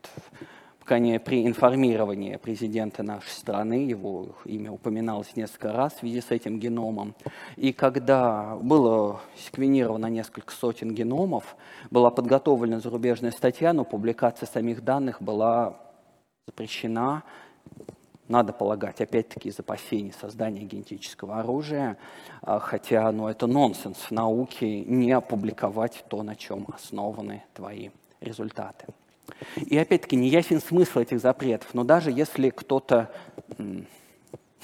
не 0.98 1.18
при 1.18 1.46
информировании 1.46 2.36
президента 2.36 3.02
нашей 3.02 3.30
страны, 3.30 3.86
его 3.86 4.34
имя 4.44 4.72
упоминалось 4.72 5.36
несколько 5.36 5.72
раз 5.72 5.94
в 5.94 5.98
связи 6.00 6.20
с 6.20 6.30
этим 6.30 6.58
геномом. 6.58 7.14
И 7.56 7.72
когда 7.72 8.56
было 8.56 9.20
секвенировано 9.36 10.06
несколько 10.06 10.52
сотен 10.52 10.92
геномов, 10.94 11.56
была 11.90 12.10
подготовлена 12.10 12.80
зарубежная 12.80 13.30
статья, 13.30 13.72
но 13.72 13.84
публикация 13.84 14.46
самих 14.46 14.84
данных 14.84 15.22
была 15.22 15.78
запрещена 16.46 17.22
надо 18.32 18.54
полагать, 18.54 19.00
опять-таки, 19.02 19.50
из 19.50 19.60
опасений 19.60 20.12
создания 20.18 20.62
генетического 20.62 21.40
оружия, 21.40 21.98
а, 22.40 22.58
хотя 22.58 23.12
ну, 23.12 23.28
это 23.28 23.46
нонсенс 23.46 23.98
в 23.98 24.10
науке 24.10 24.80
не 24.80 25.12
опубликовать 25.12 26.02
то, 26.08 26.22
на 26.22 26.34
чем 26.34 26.66
основаны 26.74 27.44
твои 27.52 27.90
результаты. 28.20 28.86
И 29.56 29.76
опять-таки 29.76 30.16
не 30.16 30.28
ясен 30.28 30.60
смысл 30.60 31.00
этих 31.00 31.20
запретов, 31.20 31.74
но 31.74 31.84
даже 31.84 32.10
если 32.10 32.48
кто-то 32.48 33.10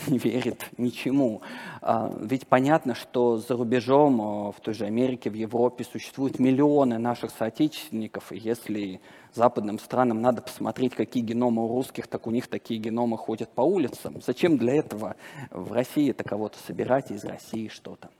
не 0.06 0.18
верит 0.18 0.64
ничему. 0.76 1.42
А, 1.82 2.12
ведь 2.20 2.46
понятно, 2.46 2.94
что 2.94 3.36
за 3.38 3.56
рубежом, 3.56 4.20
а, 4.20 4.52
в 4.52 4.60
той 4.60 4.74
же 4.74 4.84
Америке, 4.84 5.30
в 5.30 5.34
Европе 5.34 5.84
существуют 5.84 6.38
миллионы 6.38 6.98
наших 6.98 7.30
соотечественников, 7.30 8.32
и 8.32 8.38
если 8.38 9.00
западным 9.34 9.78
странам 9.78 10.22
надо 10.22 10.42
посмотреть, 10.42 10.94
какие 10.94 11.22
геномы 11.22 11.64
у 11.64 11.68
русских, 11.68 12.06
так 12.06 12.26
у 12.26 12.30
них 12.30 12.46
такие 12.48 12.80
геномы 12.80 13.18
ходят 13.18 13.50
по 13.50 13.62
улицам. 13.62 14.20
Зачем 14.24 14.56
для 14.56 14.74
этого 14.76 15.16
в 15.50 15.72
России 15.72 16.10
это 16.10 16.24
кого-то 16.24 16.58
собирать, 16.66 17.10
из 17.10 17.24
России 17.24 17.68
что-то 17.68 18.10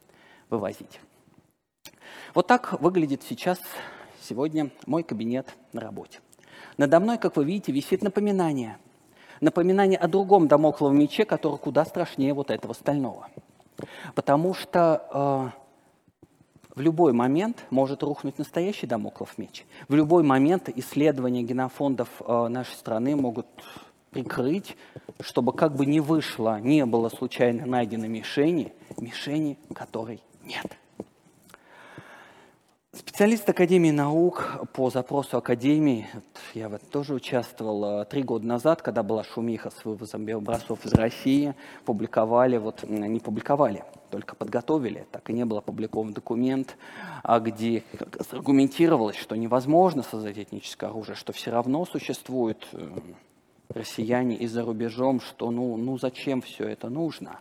вывозить? 0.51 1.01
Вот 2.35 2.47
так 2.47 2.81
выглядит 2.81 3.23
сейчас, 3.23 3.59
сегодня, 4.21 4.71
мой 4.87 5.03
кабинет 5.03 5.55
на 5.73 5.81
работе. 5.81 6.21
Надо 6.77 7.01
мной, 7.01 7.19
как 7.19 7.37
вы 7.37 7.45
видите, 7.45 7.73
висит 7.73 8.03
напоминание– 8.03 8.79
напоминание 9.41 9.99
о 9.99 10.09
другом 10.09 10.49
домокловом 10.49 10.99
мече, 10.99 11.25
который 11.25 11.59
куда 11.59 11.85
страшнее 11.85 12.35
вот 12.35 12.51
этого 12.51 12.73
стального. 12.73 13.29
Потому 14.15 14.55
что 14.55 15.53
э, 15.55 16.79
в 16.79 16.81
любой 16.81 17.13
момент 17.13 17.65
может 17.71 18.03
рухнуть 18.03 18.39
настоящий 18.39 18.87
домоклов 18.87 19.39
меч. 19.39 19.67
В 19.89 19.95
любой 19.95 20.23
момент 20.23 20.69
исследования 20.69 21.43
генофондов 21.43 22.09
э, 22.21 22.49
нашей 22.49 22.75
страны 22.75 23.17
могут 23.17 23.47
прикрыть, 24.11 24.77
чтобы 25.21 25.53
как 25.53 25.75
бы 25.75 25.87
не 25.87 26.01
вышло, 26.01 26.61
не 26.61 26.85
было 26.87 27.09
случайно 27.09 27.67
найдено 27.67 28.07
мишени, 28.07 28.73
мишени 28.97 29.59
которой 29.75 30.21
нет. 30.45 30.67
Специалист 32.97 33.47
Академии 33.47 33.91
наук 33.91 34.67
по 34.73 34.89
запросу 34.89 35.37
Академии, 35.37 36.09
я 36.55 36.71
в 36.71 36.75
этом 36.75 36.89
тоже 36.89 37.13
участвовал 37.13 38.01
э, 38.01 38.05
три 38.07 38.23
года 38.23 38.47
назад, 38.47 38.81
когда 38.81 39.03
была 39.03 39.25
шумиха 39.25 39.69
с 39.71 39.85
вывозом 39.85 40.25
биообразцов 40.25 40.87
из 40.87 40.95
России, 40.95 41.55
публиковали, 41.85 42.57
вот 42.57 42.85
не 42.89 43.21
публиковали, 43.21 43.85
только 44.11 44.35
подготовили, 44.35 45.07
так 45.11 45.29
и 45.29 45.35
не 45.35 45.45
был 45.45 45.59
опубликован 45.59 46.15
документ, 46.15 46.79
а 47.23 47.41
где 47.41 47.85
аргументировалось, 48.33 49.17
что 49.17 49.37
невозможно 49.37 50.03
создать 50.03 50.39
этническое 50.39 50.89
оружие, 50.89 51.15
что 51.15 51.35
все 51.35 51.51
равно 51.51 51.85
существует 51.85 52.67
э, 52.73 52.89
россияне 53.69 54.37
и 54.37 54.47
за 54.47 54.65
рубежом, 54.65 55.21
что 55.21 55.51
ну, 55.51 55.77
ну 55.77 55.99
зачем 55.99 56.41
все 56.41 56.65
это 56.69 56.89
нужно. 56.89 57.39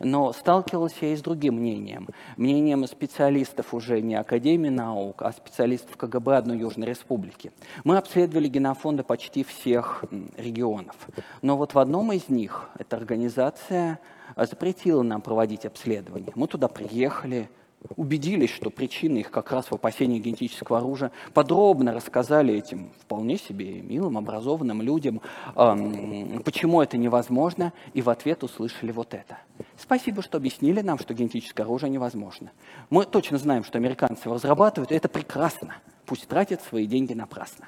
Но 0.00 0.32
сталкивался 0.32 1.06
я 1.06 1.12
и 1.12 1.16
с 1.16 1.22
другим 1.22 1.56
мнением. 1.56 2.08
Мнением 2.36 2.86
специалистов 2.86 3.72
уже 3.74 4.00
не 4.00 4.14
Академии 4.14 4.68
наук, 4.68 5.22
а 5.22 5.32
специалистов 5.32 5.96
КГБ 5.96 6.36
одной 6.36 6.58
Южной 6.58 6.88
Республики. 6.88 7.52
Мы 7.84 7.96
обследовали 7.96 8.48
генофонды 8.48 9.02
почти 9.02 9.44
всех 9.44 10.04
регионов. 10.36 10.96
Но 11.40 11.56
вот 11.56 11.74
в 11.74 11.78
одном 11.78 12.12
из 12.12 12.28
них 12.28 12.68
эта 12.78 12.96
организация 12.96 13.98
запретила 14.36 15.02
нам 15.02 15.20
проводить 15.20 15.66
обследование. 15.66 16.32
Мы 16.34 16.46
туда 16.46 16.68
приехали, 16.68 17.48
убедились, 17.96 18.50
что 18.50 18.70
причины 18.70 19.18
их 19.18 19.30
как 19.30 19.52
раз 19.52 19.66
в 19.66 19.74
опасении 19.74 20.18
генетического 20.18 20.78
оружия, 20.78 21.12
подробно 21.34 21.92
рассказали 21.92 22.54
этим 22.54 22.90
вполне 23.00 23.38
себе 23.38 23.80
милым, 23.80 24.18
образованным 24.18 24.82
людям, 24.82 25.20
э, 25.54 26.40
почему 26.44 26.80
это 26.80 26.96
невозможно, 26.96 27.72
и 27.94 28.02
в 28.02 28.10
ответ 28.10 28.42
услышали 28.42 28.92
вот 28.92 29.14
это. 29.14 29.38
Спасибо, 29.76 30.22
что 30.22 30.38
объяснили 30.38 30.80
нам, 30.80 30.98
что 30.98 31.14
генетическое 31.14 31.62
оружие 31.62 31.90
невозможно. 31.90 32.50
Мы 32.90 33.04
точно 33.04 33.38
знаем, 33.38 33.64
что 33.64 33.78
американцы 33.78 34.22
его 34.24 34.34
разрабатывают, 34.34 34.92
и 34.92 34.94
это 34.94 35.08
прекрасно. 35.08 35.76
Пусть 36.06 36.26
тратят 36.28 36.62
свои 36.62 36.86
деньги 36.86 37.14
напрасно. 37.14 37.66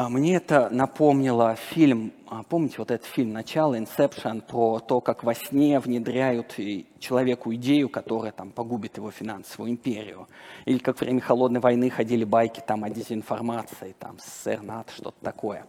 А 0.00 0.08
мне 0.08 0.36
это 0.36 0.70
напомнило 0.70 1.56
фильм, 1.56 2.14
а, 2.26 2.42
помните 2.42 2.76
вот 2.78 2.90
этот 2.90 3.06
фильм 3.06 3.34
«Начало», 3.34 3.76
«Инсепшн», 3.76 4.40
про 4.40 4.78
то, 4.78 5.02
как 5.02 5.24
во 5.24 5.34
сне 5.34 5.78
внедряют 5.78 6.56
человеку 6.98 7.54
идею, 7.56 7.90
которая 7.90 8.32
там 8.32 8.50
погубит 8.50 8.96
его 8.96 9.10
финансовую 9.10 9.72
империю. 9.72 10.26
Или 10.64 10.78
как 10.78 10.98
во 10.98 11.04
время 11.04 11.20
Холодной 11.20 11.60
войны 11.60 11.90
ходили 11.90 12.24
байки 12.24 12.62
там 12.66 12.84
о 12.84 12.88
дезинформации, 12.88 13.94
там 13.98 14.16
СССР, 14.20 14.86
что-то 14.96 15.18
такое. 15.20 15.66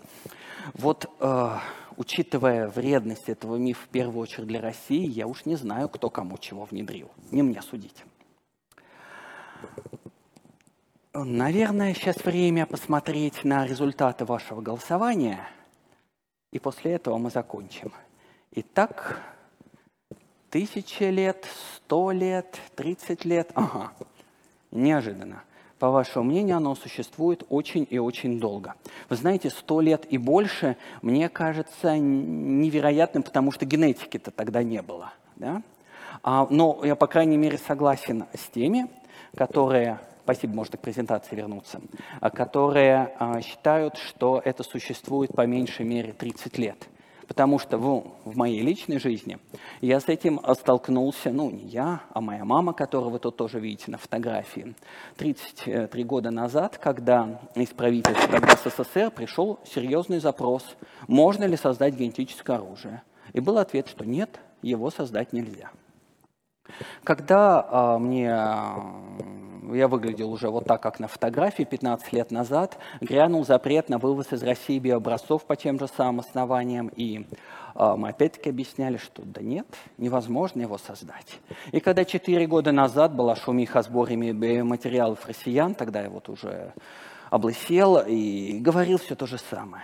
Вот, 0.76 1.10
э, 1.20 1.50
учитывая 1.98 2.70
вредность 2.70 3.28
этого 3.28 3.58
мифа 3.58 3.84
в 3.84 3.90
первую 3.90 4.22
очередь 4.22 4.48
для 4.48 4.62
России, 4.62 5.10
я 5.10 5.28
уж 5.28 5.44
не 5.44 5.58
знаю, 5.58 5.90
кто 5.90 6.10
кому 6.10 6.38
чего 6.38 6.64
внедрил. 6.64 7.12
Не 7.32 7.44
мне 7.44 7.62
судить. 7.62 8.06
Наверное, 11.14 11.94
сейчас 11.94 12.24
время 12.24 12.66
посмотреть 12.66 13.44
на 13.44 13.66
результаты 13.66 14.24
вашего 14.24 14.62
голосования, 14.62 15.46
и 16.54 16.60
после 16.60 16.94
этого 16.94 17.18
мы 17.18 17.30
закончим. 17.30 17.92
Итак, 18.54 19.22
тысяча 20.50 21.10
лет, 21.10 21.46
сто 21.76 22.12
лет, 22.12 22.58
тридцать 22.76 23.26
лет. 23.26 23.52
Ага, 23.56 23.92
неожиданно. 24.72 25.44
По 25.80 25.90
вашему 25.90 26.26
мнению, 26.26 26.58
оно 26.58 26.76
существует 26.76 27.44
очень 27.50 27.86
и 27.90 28.00
очень 28.00 28.40
долго. 28.40 28.76
Вы 29.10 29.18
знаете, 29.18 29.50
сто 29.50 29.82
лет 29.82 30.06
и 30.10 30.18
больше, 30.18 30.78
мне 31.02 31.28
кажется, 31.28 31.98
невероятным, 31.98 33.24
потому 33.24 33.52
что 33.52 33.66
генетики-то 33.66 34.32
тогда 34.32 34.64
не 34.64 34.82
было. 34.82 35.12
Да? 35.36 35.62
А, 36.24 36.48
но 36.50 36.80
я, 36.86 36.96
по 36.96 37.08
крайней 37.08 37.36
мере, 37.36 37.58
согласен 37.58 38.28
с 38.34 38.48
теми, 38.48 38.90
которые 39.36 40.00
спасибо, 40.34 40.56
можно 40.56 40.78
к 40.78 40.82
презентации 40.82 41.36
вернуться, 41.36 41.82
которые 42.34 43.12
считают, 43.44 43.98
что 43.98 44.42
это 44.44 44.64
существует 44.64 45.34
по 45.34 45.46
меньшей 45.46 45.86
мере 45.86 46.14
30 46.14 46.58
лет. 46.58 46.88
Потому 47.28 47.60
что 47.60 47.78
в, 47.78 48.04
в 48.26 48.38
моей 48.38 48.62
личной 48.62 49.00
жизни 49.00 49.38
я 49.80 50.00
с 50.00 50.08
этим 50.08 50.40
столкнулся, 50.54 51.32
ну, 51.32 51.50
не 51.50 51.64
я, 51.64 52.02
а 52.14 52.20
моя 52.20 52.44
мама, 52.46 52.74
которую 52.74 53.12
вы 53.12 53.20
тут 53.20 53.38
тоже 53.38 53.60
видите 53.60 53.92
на 53.92 53.98
фотографии, 53.98 54.74
33 55.18 56.04
года 56.04 56.32
назад, 56.32 56.78
когда 56.78 57.42
из 57.56 57.70
правительства 57.70 58.40
СССР 58.70 59.12
пришел 59.12 59.60
серьезный 59.66 60.20
запрос, 60.20 60.64
можно 61.08 61.46
ли 61.46 61.58
создать 61.58 61.96
генетическое 61.96 62.58
оружие. 62.58 63.02
И 63.34 63.40
был 63.40 63.58
ответ, 63.58 63.88
что 63.88 64.06
нет, 64.06 64.40
его 64.62 64.92
создать 64.92 65.32
нельзя. 65.34 65.72
Когда 67.04 67.66
а, 67.70 67.98
мне 67.98 68.34
я 69.74 69.88
выглядел 69.88 70.32
уже 70.32 70.50
вот 70.50 70.66
так, 70.66 70.82
как 70.82 71.00
на 71.00 71.08
фотографии 71.08 71.64
15 71.64 72.14
лет 72.14 72.32
назад, 72.32 72.78
грянул 73.00 73.46
запрет 73.46 73.90
на 73.90 73.98
вывоз 73.98 74.34
из 74.34 74.44
России 74.44 74.80
биообразцов 74.80 75.46
по 75.46 75.56
тем 75.56 75.80
же 75.80 75.88
самым 75.88 76.22
основаниям, 76.22 76.88
и 76.96 77.26
э, 77.76 77.96
мы 77.96 78.10
опять-таки 78.10 78.50
объясняли, 78.50 78.98
что 78.98 79.24
да 79.24 79.42
нет, 79.42 79.68
невозможно 79.98 80.62
его 80.62 80.78
создать. 80.78 81.40
И 81.72 81.80
когда 81.80 82.06
4 82.06 82.46
года 82.48 82.72
назад 82.72 83.16
была 83.16 83.36
шумиха 83.36 83.80
о 83.80 83.84
сборе 83.84 84.16
биоматериалов 84.16 85.26
россиян, 85.28 85.76
тогда 85.76 86.02
я 86.02 86.10
вот 86.10 86.30
уже 86.30 86.74
облысел 87.30 88.00
и 88.00 88.60
говорил 88.60 88.98
все 88.98 89.16
то 89.16 89.26
же 89.26 89.38
самое. 89.38 89.84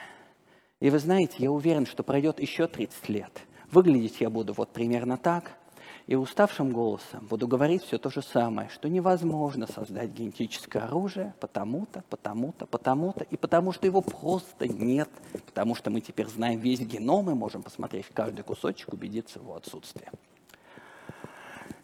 И 0.79 0.89
вы 0.89 0.99
знаете, 0.99 1.35
я 1.39 1.51
уверен, 1.51 1.85
что 1.85 2.03
пройдет 2.03 2.39
еще 2.39 2.67
30 2.67 3.09
лет. 3.09 3.31
Выглядеть 3.71 4.21
я 4.21 4.29
буду 4.29 4.53
вот 4.53 4.69
примерно 4.69 5.17
так– 5.17 5.51
и 6.07 6.15
уставшим 6.15 6.71
голосом 6.71 7.27
буду 7.29 7.47
говорить 7.47 7.83
все 7.83 7.97
то 7.97 8.09
же 8.09 8.21
самое, 8.21 8.69
что 8.69 8.87
невозможно 8.87 9.67
создать 9.67 10.11
генетическое 10.11 10.79
оружие 10.79 11.33
потому-то, 11.41 12.03
потому-то, 12.09 12.65
потому-то, 12.65 13.25
и 13.25 13.35
потому 13.35 13.73
что 13.73 13.85
его 13.85 14.01
просто 14.01 14.67
нет, 14.67 15.09
потому 15.45 15.75
что 15.75 15.89
мы 15.91 15.99
теперь 15.99 16.27
знаем 16.27 16.59
весь 16.59 16.79
геном 16.79 17.29
и 17.29 17.33
можем 17.33 17.61
посмотреть 17.61 18.05
в 18.05 18.13
каждый 18.13 18.43
кусочек, 18.43 18.93
убедиться 18.93 19.39
в 19.39 19.43
его 19.43 19.55
отсутствии. 19.55 20.07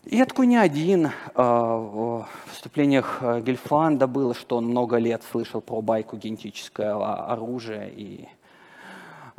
И 0.06 0.24
такой 0.24 0.48
не 0.48 0.58
один. 0.58 1.12
А, 1.34 1.78
в 1.78 2.28
выступлениях 2.50 3.20
э, 3.22 3.42
Гельфанда 3.42 4.06
было, 4.06 4.34
что 4.34 4.58
он 4.58 4.66
много 4.66 4.98
лет 4.98 5.24
слышал 5.32 5.62
про 5.62 5.82
байку 5.82 6.18
генетического 6.18 7.32
оружия 7.32 7.88
и 7.88 8.28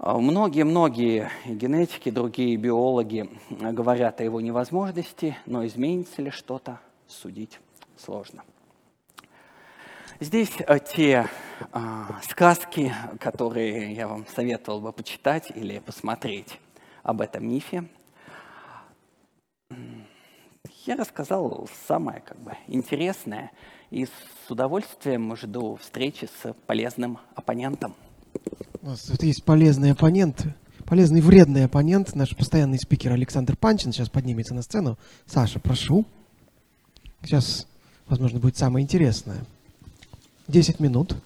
многие-многие 0.04 1.30
генетики, 1.46 2.10
другие 2.10 2.56
биологи 2.56 3.30
говорят 3.50 4.20
о 4.20 4.24
его 4.24 4.40
невозможности, 4.40 5.36
но 5.46 5.64
изменится 5.66 6.20
ли 6.20 6.30
что-то, 6.30 6.78
судить 7.06 7.58
сложно. 7.96 8.44
Здесь 10.20 10.52
э, 10.58 10.78
те 10.78 11.26
а, 11.72 12.20
сказки, 12.22 12.94
которые 13.18 13.94
я 13.94 14.06
вам 14.06 14.26
советовал 14.26 14.80
бы 14.80 14.92
почитать 14.92 15.50
или 15.54 15.78
посмотреть 15.78 16.60
об 17.02 17.22
этом 17.22 17.48
мифе. 17.48 17.84
Я 20.84 20.96
рассказал 20.96 21.66
самое 21.86 22.20
как 22.20 22.38
бы, 22.38 22.52
интересное 22.68 23.52
и 23.90 24.04
с 24.04 24.50
удовольствием 24.50 25.34
жду 25.34 25.76
встречи 25.76 26.26
с 26.26 26.52
полезным 26.66 27.18
оппонентом. 27.34 27.94
У 28.82 28.86
нас 28.86 29.02
тут 29.02 29.22
есть 29.22 29.44
полезный 29.44 29.92
оппонент, 29.92 30.46
полезный 30.84 31.20
вредный 31.20 31.64
оппонент, 31.64 32.14
наш 32.14 32.36
постоянный 32.36 32.78
спикер 32.78 33.12
Александр 33.12 33.56
Панчин 33.56 33.92
сейчас 33.92 34.08
поднимется 34.08 34.54
на 34.54 34.62
сцену. 34.62 34.98
Саша, 35.26 35.58
прошу. 35.58 36.04
Сейчас, 37.22 37.66
возможно, 38.06 38.40
будет 38.40 38.56
самое 38.56 38.82
интересное. 38.84 39.44
Десять 40.46 40.80
минут. 40.80 41.16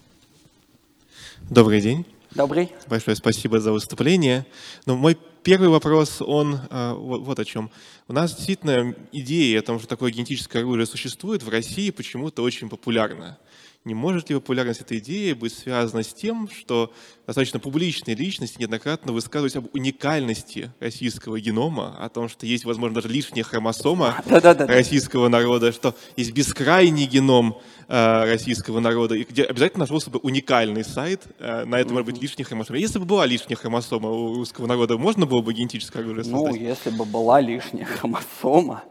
Добрый 1.49 1.81
день. 1.81 2.05
Добрый. 2.35 2.71
Большое 2.87 3.15
спасибо 3.17 3.59
за 3.59 3.71
выступление. 3.71 4.45
Но 4.85 4.95
мой 4.95 5.17
первый 5.43 5.69
вопрос, 5.69 6.21
он 6.21 6.59
а, 6.69 6.93
вот, 6.93 7.21
вот 7.21 7.39
о 7.39 7.45
чем. 7.45 7.71
У 8.07 8.13
нас 8.13 8.35
действительно 8.35 8.93
идея 9.11 9.59
о 9.59 9.63
том, 9.63 9.79
что 9.79 9.87
такое 9.87 10.11
генетическое 10.11 10.59
оружие 10.59 10.85
существует, 10.85 11.43
в 11.43 11.49
России 11.49 11.89
почему-то 11.89 12.43
очень 12.43 12.69
популярна. 12.69 13.37
Не 13.85 13.93
может 13.93 14.29
ли 14.29 14.35
популярность 14.35 14.81
этой 14.81 14.97
идеи 14.97 15.31
быть 15.31 15.53
связана 15.53 16.03
с 16.03 16.13
тем, 16.13 16.49
что 16.49 16.91
достаточно 17.25 17.61
публичные 17.61 18.13
личности 18.13 18.59
неоднократно 18.59 19.13
высказывались 19.13 19.55
об 19.55 19.73
уникальности 19.73 20.73
российского 20.81 21.39
генома, 21.39 21.95
о 21.97 22.09
том, 22.09 22.27
что 22.27 22.45
есть, 22.45 22.65
возможно, 22.65 22.95
даже 22.95 23.07
лишняя 23.07 23.45
хромосома 23.45 24.21
российского 24.27 25.29
народа, 25.29 25.71
что 25.71 25.95
есть 26.17 26.33
бескрайний 26.33 27.05
геном 27.05 27.57
э, 27.87 28.23
российского 28.25 28.81
народа, 28.81 29.15
и 29.15 29.23
где 29.23 29.43
обязательно 29.43 29.83
нашелся 29.85 30.09
бы 30.09 30.19
уникальный 30.19 30.83
сайт, 30.83 31.27
э, 31.39 31.63
на 31.63 31.75
этом, 31.75 31.93
может 31.93 32.05
быть, 32.05 32.21
лишняя 32.21 32.45
хромосома. 32.45 32.79
Если 32.79 32.99
бы 32.99 33.05
была 33.05 33.25
лишняя 33.25 33.55
хромосома 33.55 34.09
у 34.09 34.35
русского 34.35 34.67
народа, 34.67 34.97
можно 34.97 35.25
было 35.25 35.41
бы 35.41 35.53
генетическое 35.53 35.99
оружие 35.99 36.25
ну, 36.27 36.39
создать? 36.39 36.61
Ну, 36.61 36.67
если 36.67 36.89
бы 36.89 37.05
была 37.05 37.39
лишняя 37.39 37.85
хромосома, 38.01 38.83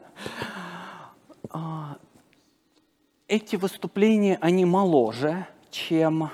а, 1.50 1.98
эти 3.28 3.56
выступления, 3.56 4.38
они 4.40 4.64
моложе, 4.64 5.46
чем 5.70 6.30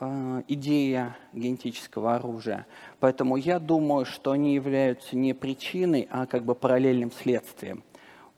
э, 0.00 0.42
идея 0.48 1.16
генетического 1.32 2.16
оружия. 2.16 2.66
Поэтому 2.98 3.36
я 3.36 3.60
думаю, 3.60 4.04
что 4.04 4.32
они 4.32 4.54
являются 4.54 5.16
не 5.16 5.34
причиной, 5.34 6.08
а 6.10 6.26
как 6.26 6.44
бы 6.44 6.56
параллельным 6.56 7.12
следствием. 7.12 7.84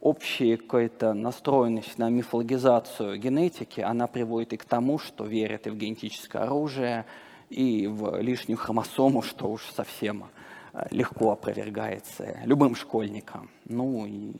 Общая 0.00 0.58
какая-то 0.58 1.14
настроенность 1.14 1.96
на 1.96 2.10
мифологизацию 2.10 3.18
генетики, 3.18 3.80
она 3.80 4.06
приводит 4.06 4.52
и 4.52 4.58
к 4.58 4.64
тому, 4.66 4.98
что 4.98 5.24
верят 5.24 5.66
и 5.66 5.70
в 5.70 5.76
генетическое 5.76 6.42
оружие, 6.42 7.06
и 7.48 7.86
в 7.86 8.20
лишнюю 8.20 8.58
хромосому, 8.58 9.22
что 9.22 9.50
уж 9.50 9.62
совсем 9.74 10.26
э, 10.74 10.86
легко 10.90 11.30
опровергается 11.30 12.36
любым 12.44 12.74
школьником. 12.74 13.48
Ну 13.64 14.04
и 14.04 14.34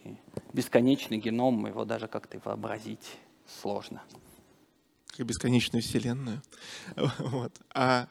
бесконечный 0.53 1.17
геном, 1.17 1.67
его 1.67 1.87
даже 1.87 2.09
как-то 2.09 2.39
вообразить 2.45 3.19
сложно. 3.61 4.03
Как 5.17 5.27
бесконечную 5.27 5.83
вселенную. 5.83 6.43
Вот. 7.19 7.53
А 7.73 8.09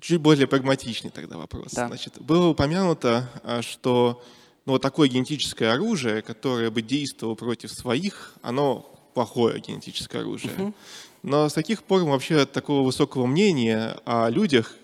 чуть 0.00 0.20
более 0.20 0.46
прагматичный 0.46 1.10
тогда 1.10 1.36
вопрос. 1.36 1.72
Да. 1.72 1.88
Значит, 1.88 2.20
было 2.20 2.48
упомянуто, 2.48 3.28
а, 3.42 3.62
что 3.62 4.22
ну, 4.64 4.78
такое 4.78 5.08
генетическое 5.08 5.72
оружие, 5.72 6.22
которое 6.22 6.70
бы 6.70 6.82
действовало 6.82 7.34
против 7.34 7.72
своих, 7.72 8.34
оно 8.42 8.88
плохое 9.14 9.60
генетическое 9.60 10.20
оружие. 10.20 10.54
Угу. 10.56 10.74
Но 11.22 11.48
с 11.48 11.52
таких 11.52 11.82
пор 11.82 12.04
вообще 12.04 12.46
такого 12.46 12.84
высокого 12.84 13.26
мнения 13.26 13.98
о 14.04 14.28
людях, 14.28 14.74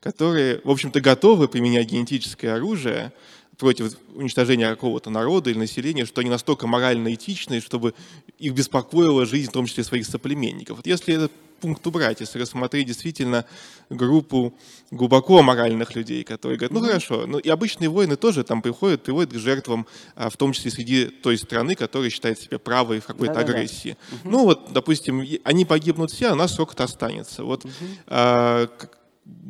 которые, 0.00 0.60
в 0.64 0.70
общем-то, 0.70 1.00
готовы 1.00 1.48
применять 1.48 1.88
генетическое 1.88 2.54
оружие, 2.54 3.12
против 3.58 3.96
уничтожения 4.14 4.68
какого-то 4.68 5.10
народа 5.10 5.50
или 5.50 5.58
населения, 5.58 6.04
что 6.04 6.20
они 6.20 6.30
настолько 6.30 6.66
морально 6.66 7.14
этичны, 7.14 7.60
чтобы 7.60 7.94
их 8.38 8.52
беспокоила 8.52 9.26
жизнь, 9.26 9.50
в 9.50 9.52
том 9.52 9.66
числе 9.66 9.84
своих 9.84 10.06
соплеменников. 10.06 10.78
Вот 10.78 10.86
если 10.86 11.14
этот 11.14 11.32
пункт 11.60 11.86
убрать, 11.86 12.20
если 12.20 12.38
рассмотреть 12.38 12.86
действительно 12.86 13.44
группу 13.88 14.54
глубоко 14.90 15.42
моральных 15.42 15.94
людей, 15.94 16.22
которые 16.22 16.58
говорят, 16.58 16.72
ну 16.72 16.86
хорошо, 16.86 17.26
ну 17.26 17.38
и 17.38 17.48
обычные 17.48 17.88
воины 17.88 18.16
тоже 18.16 18.44
там 18.44 18.62
приходят, 18.62 19.02
приводят 19.02 19.32
к 19.32 19.38
жертвам, 19.38 19.86
а, 20.14 20.28
в 20.28 20.36
том 20.36 20.52
числе 20.52 20.70
среди 20.70 21.06
той 21.06 21.38
страны, 21.38 21.74
которая 21.74 22.10
считает 22.10 22.38
себя 22.38 22.58
правой 22.58 23.00
в 23.00 23.06
какой-то 23.06 23.34
Да-да-да. 23.34 23.54
агрессии. 23.54 23.96
Угу. 24.12 24.30
Ну 24.30 24.44
вот, 24.44 24.72
допустим, 24.72 25.24
они 25.44 25.64
погибнут 25.64 26.10
все, 26.10 26.28
а 26.28 26.32
у 26.32 26.36
нас 26.36 26.54
срок-то 26.54 26.84
останется. 26.84 27.42
Вот 27.44 27.64
угу. 27.64 27.72
а, 28.06 28.68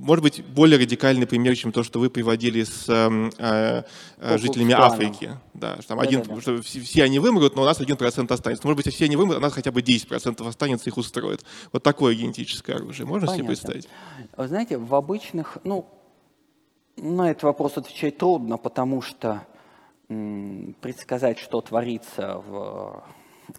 может 0.07 0.23
быть, 0.23 0.45
более 0.45 0.79
радикальный 0.79 1.27
пример, 1.27 1.57
чем 1.57 1.73
то, 1.73 1.83
что 1.83 1.99
вы 1.99 2.11
приводили 2.11 2.63
с 2.63 2.85
э, 2.89 3.85
э, 4.19 4.39
жителями 4.39 4.73
Африки. 4.73 5.39
Да, 5.53 5.77
что, 5.79 5.89
там 5.89 6.01
один, 6.01 6.23
да, 6.23 6.35
да. 6.35 6.41
что 6.41 6.63
все, 6.63 6.81
все 6.81 7.03
они 7.03 7.19
вымрут, 7.19 7.57
но 7.57 7.63
у 7.63 7.65
нас 7.65 7.81
один 7.81 7.97
процент 7.97 8.31
останется. 8.31 8.67
Может 8.67 8.85
быть, 8.85 8.95
все 8.95 9.05
они 9.07 9.17
вымрут, 9.17 9.39
у 9.39 9.41
нас 9.41 9.53
хотя 9.53 9.73
бы 9.73 9.81
10% 9.81 10.47
останется, 10.47 10.89
их 10.89 10.97
устроит. 10.97 11.45
Вот 11.73 11.83
такое 11.83 12.15
генетическое 12.15 12.77
оружие. 12.77 13.07
Можно 13.07 13.27
Понятно. 13.27 13.37
себе 13.37 13.47
представить? 13.49 13.89
Вы 14.37 14.49
знаете, 14.49 14.79
в 14.79 14.95
обычных, 14.95 15.59
ну, 15.65 15.87
на 16.97 17.31
этот 17.31 17.43
вопрос 17.43 17.77
отвечать 17.77 18.17
трудно, 18.17 18.59
потому 18.59 19.03
что 19.03 19.47
м, 20.09 20.77
предсказать, 20.81 21.39
что 21.39 21.61
творится 21.61 22.39
в 22.39 23.03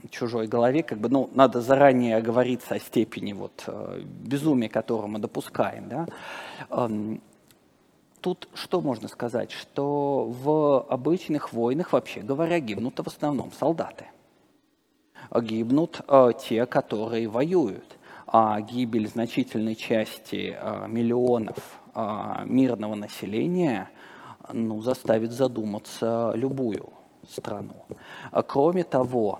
чужой 0.09 0.47
голове, 0.47 0.83
как 0.83 0.99
бы, 0.99 1.09
ну, 1.09 1.29
надо 1.33 1.61
заранее 1.61 2.17
оговориться 2.17 2.75
о 2.75 2.79
степени 2.79 3.33
вот 3.33 3.63
э, 3.67 4.01
безумия, 4.03 4.69
которое 4.69 5.07
мы 5.07 5.19
допускаем, 5.19 5.89
да. 5.89 6.07
Тут 8.21 8.49
что 8.53 8.81
можно 8.81 9.07
сказать, 9.07 9.51
что 9.51 10.25
в 10.25 10.81
обычных 10.89 11.53
войнах, 11.53 11.93
вообще 11.93 12.21
говоря, 12.21 12.59
гибнут 12.59 12.99
в 12.99 13.07
основном 13.07 13.51
солдаты. 13.51 14.05
Гибнут 15.33 16.01
э, 16.07 16.31
те, 16.39 16.65
которые 16.65 17.27
воюют. 17.27 17.97
А 18.25 18.59
гибель 18.59 19.07
значительной 19.07 19.75
части 19.75 20.57
э, 20.59 20.88
миллионов 20.88 21.79
э, 21.93 22.43
мирного 22.45 22.95
населения 22.95 23.89
ну, 24.51 24.81
заставит 24.81 25.31
задуматься 25.31 26.31
любую 26.35 26.89
страну. 27.29 27.85
Кроме 28.47 28.83
того, 28.83 29.39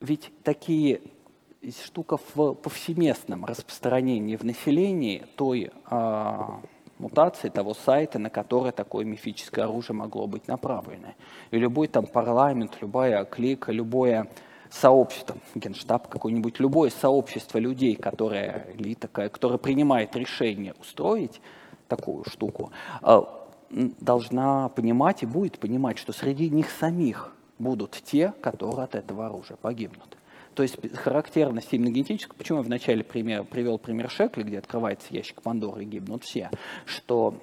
ведь 0.00 0.30
такие 0.42 1.00
штука 1.84 2.18
в 2.34 2.54
повсеместном 2.54 3.44
распространении 3.44 4.36
в 4.36 4.44
населении 4.44 5.24
той 5.36 5.70
а, 5.86 6.60
мутации 6.98 7.48
того 7.48 7.74
сайта, 7.74 8.18
на 8.18 8.30
который 8.30 8.72
такое 8.72 9.04
мифическое 9.04 9.64
оружие 9.64 9.96
могло 9.96 10.26
быть 10.26 10.48
направлено. 10.48 11.14
И 11.50 11.58
любой 11.58 11.88
там 11.88 12.06
парламент, 12.06 12.78
любая 12.80 13.24
клика, 13.24 13.72
любое 13.72 14.28
сообщество, 14.70 15.36
генштаб 15.54 16.08
какой-нибудь, 16.08 16.60
любое 16.60 16.90
сообщество 16.90 17.58
людей, 17.58 17.96
которое, 17.96 18.66
или 18.74 18.94
такая, 18.94 19.28
которое 19.28 19.58
принимает 19.58 20.14
решение 20.16 20.74
устроить 20.80 21.40
такую 21.88 22.24
штуку, 22.24 22.72
а, 23.02 23.48
должна 23.70 24.68
понимать 24.70 25.22
и 25.22 25.26
будет 25.26 25.58
понимать, 25.58 25.98
что 25.98 26.12
среди 26.12 26.48
них 26.50 26.70
самих 26.70 27.35
будут 27.58 27.92
те, 27.92 28.32
которые 28.40 28.84
от 28.84 28.94
этого 28.94 29.26
оружия 29.26 29.56
погибнут. 29.56 30.16
То 30.54 30.62
есть 30.62 30.76
характерность 30.96 31.68
именно 31.72 31.90
генетическая, 31.90 32.34
почему 32.34 32.58
я 32.58 32.64
вначале 32.64 33.04
пример, 33.04 33.44
привел 33.44 33.78
пример 33.78 34.10
Шекли, 34.10 34.42
где 34.42 34.58
открывается 34.58 35.08
ящик 35.10 35.42
Пандоры 35.42 35.82
и 35.82 35.86
гибнут 35.86 36.24
все, 36.24 36.50
что 36.86 37.34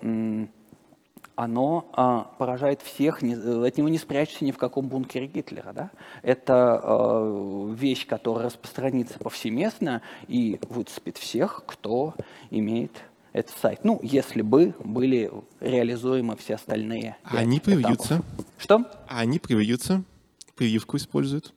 оно 1.36 1.90
а, 1.94 2.32
поражает 2.38 2.82
всех, 2.82 3.22
не, 3.22 3.34
от 3.34 3.78
него 3.78 3.90
не 3.90 3.98
спрячешься 3.98 4.46
ни 4.46 4.52
в 4.52 4.58
каком 4.58 4.88
бункере 4.88 5.28
Гитлера. 5.28 5.74
Да? 5.74 5.92
Это 6.22 6.80
а, 6.82 7.74
вещь, 7.74 8.06
которая 8.08 8.46
распространится 8.46 9.20
повсеместно 9.20 10.02
и 10.28 10.60
выцепит 10.70 11.18
всех, 11.18 11.64
кто 11.66 12.16
имеет 12.52 12.92
этот 13.34 13.58
сайт. 13.58 13.84
Ну, 13.84 14.00
если 14.04 14.42
бы 14.42 14.74
были 14.84 15.32
реализуемы 15.60 16.38
все 16.38 16.56
остальные. 16.56 17.18
Они 17.24 17.60
привьются. 17.60 18.22
Что? 18.58 18.86
Они 19.08 19.40
привьются, 19.40 20.04
прививку 20.56 20.98
используют. 20.98 21.54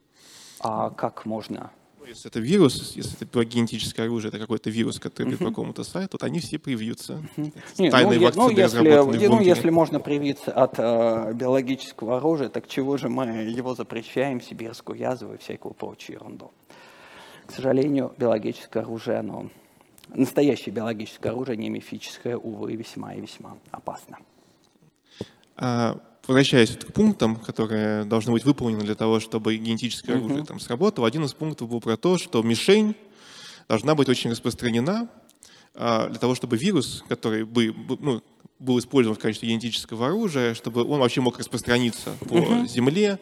А 0.61 0.91
как 0.91 1.27
можно? 1.27 1.71
Ну, 2.01 2.07
если 2.07 2.31
это 2.31 2.41
вирус, 2.41 2.97
если 2.97 3.15
это 3.21 3.45
генетическое 3.45 4.05
оружие, 4.05 4.31
это 4.31 4.39
какой-то 4.39 4.71
вирус, 4.71 4.99
который 4.99 5.35
uh-huh. 5.35 5.39
по 5.39 5.45
какому-то 5.51 5.85
сайту, 5.85 6.17
то 6.17 6.27
они 6.27 6.41
все 6.41 6.59
привьются. 6.59 7.23
Uh-huh. 7.37 7.53
Нет, 7.79 7.93
Тайные 7.93 8.19
ну, 8.19 8.25
вакцины 8.25 8.47
ну, 8.47 8.51
если, 8.51 9.27
ну, 9.29 9.41
если 9.41 9.71
можно 9.71 10.01
привиться 10.01 10.53
от 10.53 10.79
э, 10.79 11.35
биологического 11.35 12.17
оружия, 12.17 12.49
так 12.49 12.69
чего 12.69 12.97
же 12.97 13.11
мы 13.11 13.27
его 13.27 13.75
запрещаем, 13.75 14.41
сибирскую 14.41 14.99
язву 14.99 15.35
и 15.35 15.39
всякую 15.39 15.75
прочую 15.75 16.17
ерунду? 16.17 16.53
К 17.47 17.53
сожалению, 17.53 18.15
биологическое 18.17 18.83
оружие, 18.83 19.19
оно 19.19 19.51
настоящее 20.15 20.75
биологическое 20.75 21.33
оружие, 21.33 21.57
не 21.57 21.69
мифическое, 21.69 22.37
увы, 22.37 22.75
весьма 22.75 23.15
и 23.15 23.21
весьма 23.21 23.59
опасно. 23.71 24.19
А, 25.57 26.01
возвращаясь 26.27 26.77
к 26.77 26.93
пунктам, 26.93 27.37
которые 27.37 28.05
должны 28.05 28.33
быть 28.33 28.45
выполнены 28.45 28.85
для 28.85 28.95
того, 28.95 29.21
чтобы 29.21 29.57
генетическое 29.57 30.17
оружие 30.17 30.45
там 30.45 30.61
сработало, 30.61 31.07
один 31.07 31.25
из 31.25 31.35
пунктов 31.35 31.69
был 31.69 31.81
про 31.81 31.97
то, 31.97 32.19
что 32.19 32.43
мишень 32.43 32.95
должна 33.69 33.95
быть 33.95 34.09
очень 34.09 34.31
распространена 34.31 35.09
а, 35.75 36.09
для 36.09 36.19
того, 36.19 36.35
чтобы 36.35 36.57
вирус, 36.57 37.05
который 37.09 37.45
бы 37.45 37.75
ну, 38.01 38.23
был 38.59 38.79
использован 38.79 39.17
в 39.17 39.21
качестве 39.21 39.49
генетического 39.49 40.07
оружия, 40.07 40.55
чтобы 40.55 40.85
он 40.85 41.01
вообще 41.01 41.21
мог 41.21 41.39
распространиться 41.39 42.13
по 42.29 42.67
Земле. 42.67 43.19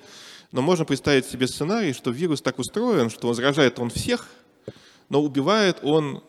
Но 0.53 0.63
можно 0.63 0.85
представить 0.85 1.27
себе 1.27 1.49
сценарий, 1.49 1.93
что 1.93 2.11
вирус 2.11 2.41
так 2.41 2.59
устроен, 2.59 3.11
что 3.11 3.29
он 3.29 3.35
заражает 3.35 3.79
он 3.81 3.91
всех, 3.91 4.29
но 5.09 5.21
убивает 5.21 5.79
он 5.83 6.23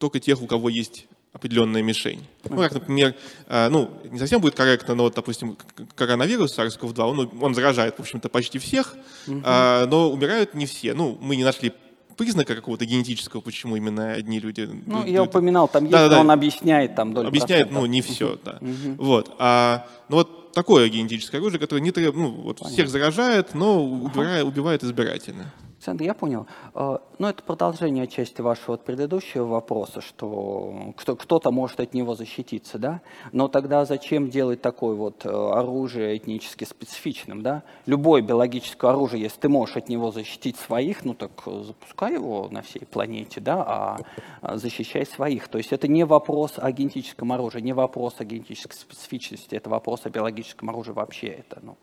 только 0.00 0.18
тех, 0.18 0.42
у 0.42 0.46
кого 0.46 0.68
есть 0.68 1.06
определенная 1.32 1.82
мишень. 1.82 2.26
Ну, 2.48 2.56
как, 2.56 2.74
например, 2.74 3.14
э, 3.46 3.68
ну, 3.68 3.90
не 4.10 4.18
совсем 4.18 4.40
будет 4.40 4.56
корректно, 4.56 4.96
но 4.96 5.04
вот, 5.04 5.14
допустим, 5.14 5.56
коронавирус 5.94 6.58
SARS-CoV-2, 6.58 7.00
он, 7.02 7.30
он 7.40 7.54
заражает, 7.54 7.96
в 7.96 8.00
общем-то, 8.00 8.28
почти 8.28 8.58
всех, 8.58 8.96
угу. 9.28 9.40
но 9.40 10.10
умирают 10.10 10.54
не 10.54 10.66
все. 10.66 10.92
Ну, 10.92 11.16
мы 11.20 11.36
не 11.36 11.44
нашли 11.44 11.72
признака 12.16 12.54
какого-то 12.54 12.84
генетического, 12.84 13.40
почему 13.40 13.76
именно 13.76 14.12
одни 14.12 14.40
люди... 14.40 14.68
Ну, 14.86 15.00
люди... 15.00 15.10
я 15.10 15.22
упоминал, 15.22 15.68
там 15.68 15.84
есть, 15.84 15.92
да, 15.92 16.08
да, 16.08 16.20
он 16.20 16.30
объясняет 16.30 16.94
там 16.94 17.14
долю 17.14 17.28
Объясняет, 17.28 17.68
процентов. 17.68 17.82
ну, 17.82 17.86
не 17.86 18.02
все, 18.02 18.38
да. 18.44 18.58
Угу. 18.60 19.04
Вот. 19.04 19.34
А, 19.38 19.86
ну, 20.08 20.16
вот 20.16 20.52
такое 20.52 20.88
генетическое 20.88 21.38
оружие, 21.38 21.60
которое 21.60 21.80
не 21.80 21.92
требует, 21.92 22.16
ну, 22.16 22.30
вот 22.42 22.60
всех 22.66 22.88
заражает, 22.88 23.54
но 23.54 23.82
убирает, 23.82 24.44
убивает 24.44 24.84
избирательно. 24.84 25.52
Александр, 25.80 26.04
я 26.04 26.12
понял. 26.12 26.46
А, 26.74 27.00
ну, 27.18 27.28
это 27.28 27.42
продолжение 27.42 28.06
части 28.06 28.42
вашего 28.42 28.76
предыдущего 28.76 29.46
вопроса, 29.46 30.02
что 30.02 30.92
кто-то 30.94 31.50
может 31.50 31.80
от 31.80 31.94
него 31.94 32.14
защититься, 32.14 32.78
да? 32.78 33.00
Но 33.32 33.48
тогда 33.48 33.86
зачем 33.86 34.28
делать 34.28 34.60
такое 34.60 34.94
вот 34.94 35.24
э, 35.24 35.30
оружие 35.30 36.18
этнически 36.18 36.64
специфичным, 36.64 37.40
да? 37.40 37.62
Любое 37.86 38.20
биологическое 38.20 38.90
оружие, 38.90 39.22
если 39.22 39.40
ты 39.40 39.48
можешь 39.48 39.78
от 39.78 39.88
него 39.88 40.12
защитить 40.12 40.56
своих, 40.56 41.02
ну 41.06 41.14
так 41.14 41.30
запускай 41.46 42.12
его 42.12 42.48
на 42.50 42.60
всей 42.60 42.84
планете, 42.84 43.40
да, 43.40 43.64
а, 43.66 43.98
а 44.42 44.58
защищай 44.58 45.06
своих. 45.06 45.48
То 45.48 45.56
есть 45.56 45.72
это 45.72 45.88
не 45.88 46.04
вопрос 46.04 46.58
о 46.58 46.70
генетическом 46.72 47.32
оружии, 47.32 47.62
не 47.62 47.72
вопрос 47.72 48.16
о 48.18 48.26
генетической 48.26 48.74
специфичности, 48.74 49.54
это 49.54 49.70
вопрос 49.70 50.02
о 50.04 50.10
биологическом 50.10 50.68
оружии 50.68 50.92
вообще, 50.92 51.28
это, 51.28 51.58
ну, 51.62 51.78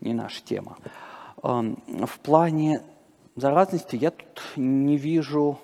не 0.00 0.14
наша 0.14 0.42
тема. 0.42 0.78
В 1.40 2.18
плане 2.22 2.80
заразности 3.36 3.96
я 3.96 4.10
тут 4.10 4.42
не 4.56 4.96
вижу 4.96 5.58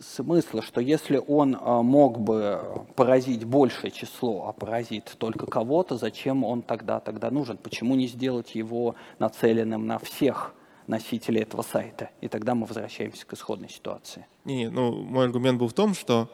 смысла, 0.00 0.62
что 0.62 0.80
если 0.80 1.22
он 1.24 1.56
а, 1.60 1.82
мог 1.82 2.18
бы 2.18 2.86
поразить 2.96 3.44
большее 3.44 3.90
число, 3.90 4.48
а 4.48 4.52
поразит 4.52 5.14
только 5.18 5.46
кого-то, 5.46 5.96
зачем 5.96 6.44
он 6.44 6.62
тогда 6.62 6.98
тогда 7.00 7.30
нужен? 7.30 7.56
Почему 7.56 7.94
не 7.94 8.08
сделать 8.08 8.54
его 8.54 8.96
нацеленным 9.18 9.86
на 9.86 9.98
всех 9.98 10.54
носителей 10.86 11.42
этого 11.42 11.62
сайта? 11.62 12.10
И 12.20 12.28
тогда 12.28 12.54
мы 12.54 12.66
возвращаемся 12.66 13.26
к 13.26 13.32
исходной 13.34 13.68
ситуации. 13.68 14.26
Не, 14.44 14.70
ну 14.70 14.92
мой 14.92 15.26
аргумент 15.26 15.58
был 15.58 15.68
в 15.68 15.74
том, 15.74 15.94
что 15.94 16.28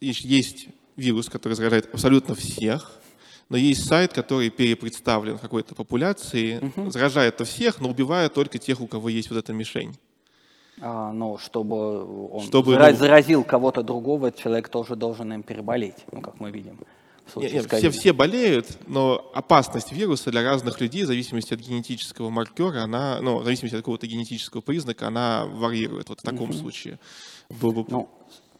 есть 0.00 0.68
вирус, 0.96 1.28
который 1.28 1.54
заражает 1.54 1.92
абсолютно 1.92 2.34
всех, 2.34 3.00
но 3.48 3.56
есть 3.56 3.86
сайт, 3.86 4.12
который 4.12 4.50
перепредставлен 4.50 5.38
какой-то 5.38 5.74
популяции, 5.74 6.58
угу. 6.58 6.90
заражает 6.90 7.40
-то 7.40 7.44
всех, 7.44 7.80
но 7.80 7.88
убивает 7.88 8.34
только 8.34 8.58
тех, 8.58 8.80
у 8.80 8.86
кого 8.86 9.08
есть 9.08 9.30
вот 9.30 9.38
эта 9.38 9.52
мишень. 9.52 9.94
А, 10.80 11.12
ну, 11.12 11.38
чтобы 11.38 12.30
он 12.30 12.42
чтобы, 12.42 12.72
зараз, 12.72 12.92
ну, 12.92 12.98
заразил 12.98 13.44
кого-то 13.44 13.82
другого, 13.82 14.32
человек 14.32 14.68
тоже 14.68 14.96
должен 14.96 15.32
им 15.32 15.42
переболеть, 15.42 16.04
ну, 16.12 16.20
как 16.20 16.40
мы 16.40 16.50
видим. 16.50 16.78
Нет, 17.36 17.52
нет, 17.52 17.72
все, 17.72 17.90
все 17.90 18.12
болеют, 18.12 18.78
но 18.86 19.30
опасность 19.34 19.92
вируса 19.92 20.30
для 20.30 20.42
разных 20.42 20.80
людей, 20.80 21.04
в 21.04 21.06
зависимости 21.06 21.54
от 21.54 21.60
генетического 21.60 22.28
маркера, 22.28 22.82
она, 22.82 23.20
ну, 23.22 23.38
в 23.38 23.44
зависимости 23.44 23.76
от 23.76 23.80
какого-то 23.80 24.06
генетического 24.06 24.60
признака, 24.60 25.06
она 25.06 25.46
варьирует. 25.46 26.08
Вот 26.10 26.20
в 26.20 26.22
таком 26.22 26.50
угу. 26.50 26.52
случае. 26.52 26.98
Бы... 27.48 27.84
Ну, 27.88 28.08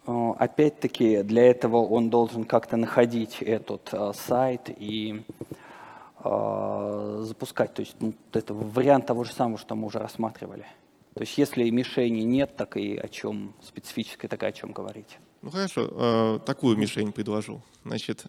опять-таки, 0.07 1.23
для 1.23 1.45
этого 1.45 1.79
он 1.79 2.11
должен 2.11 2.45
как-то 2.45 2.77
находить 2.77 3.43
этот 3.43 3.89
э, 3.93 4.13
сайт 4.15 4.69
и 4.69 5.23
э, 6.23 7.19
запускать. 7.23 7.75
То 7.75 7.81
есть 7.81 7.97
ну, 8.01 8.15
это 8.33 8.55
вариант 8.55 9.07
того 9.07 9.25
же 9.25 9.33
самого, 9.33 9.59
что 9.59 9.75
мы 9.75 9.87
уже 9.87 9.99
рассматривали. 9.99 10.67
То 11.15 11.21
есть 11.21 11.39
если 11.39 11.71
мишени 11.71 12.23
нет, 12.23 12.57
так 12.57 12.77
и 12.77 12.97
о 12.97 13.09
чем 13.09 13.55
специфической, 13.63 14.29
так 14.29 14.43
и 14.43 14.47
о 14.47 14.53
чем 14.53 14.73
говорить. 14.73 15.19
Ну 15.43 15.51
хорошо, 15.51 16.41
такую 16.41 16.77
мишень 16.77 17.13
предложу. 17.13 17.63
Значит, 17.85 18.27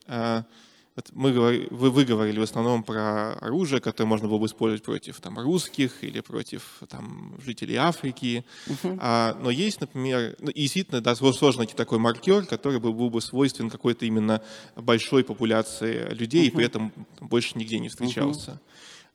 вот 0.96 1.10
мы, 1.12 1.34
вы, 1.34 1.90
вы 1.90 2.06
говорили 2.06 2.40
в 2.40 2.44
основном 2.44 2.84
про 2.84 3.34
оружие, 3.34 3.82
которое 3.82 4.08
можно 4.08 4.30
было 4.30 4.38
бы 4.38 4.46
использовать 4.46 4.84
против 4.84 5.20
там, 5.20 5.38
русских 5.40 6.04
или 6.04 6.22
против 6.22 6.82
там, 6.90 7.36
жителей 7.44 7.76
Африки. 7.76 8.46
Uh-huh. 8.68 8.98
А, 9.02 9.38
но 9.42 9.50
есть, 9.50 9.82
например, 9.82 10.38
ну, 10.40 10.50
и 10.52 10.62
действительно 10.62 11.02
да, 11.02 11.16
сложно 11.16 11.60
найти 11.60 11.76
такой 11.76 12.00
маркер, 12.00 12.46
который 12.46 12.80
был, 12.80 12.94
был 12.94 13.10
бы 13.10 13.20
свойствен 13.20 13.70
какой-то 13.70 14.06
именно 14.06 14.42
большой 14.78 15.26
популяции 15.26 16.14
людей, 16.14 16.46
uh-huh. 16.46 16.52
и 16.52 16.56
при 16.56 16.66
этом 16.66 16.94
больше 17.20 17.58
нигде 17.58 17.80
не 17.80 17.90
встречался. 17.90 18.52
Uh-huh. 18.52 18.60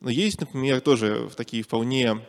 Но 0.00 0.10
есть, 0.10 0.40
например, 0.40 0.80
тоже 0.82 1.30
такие 1.34 1.62
вполне 1.62 2.20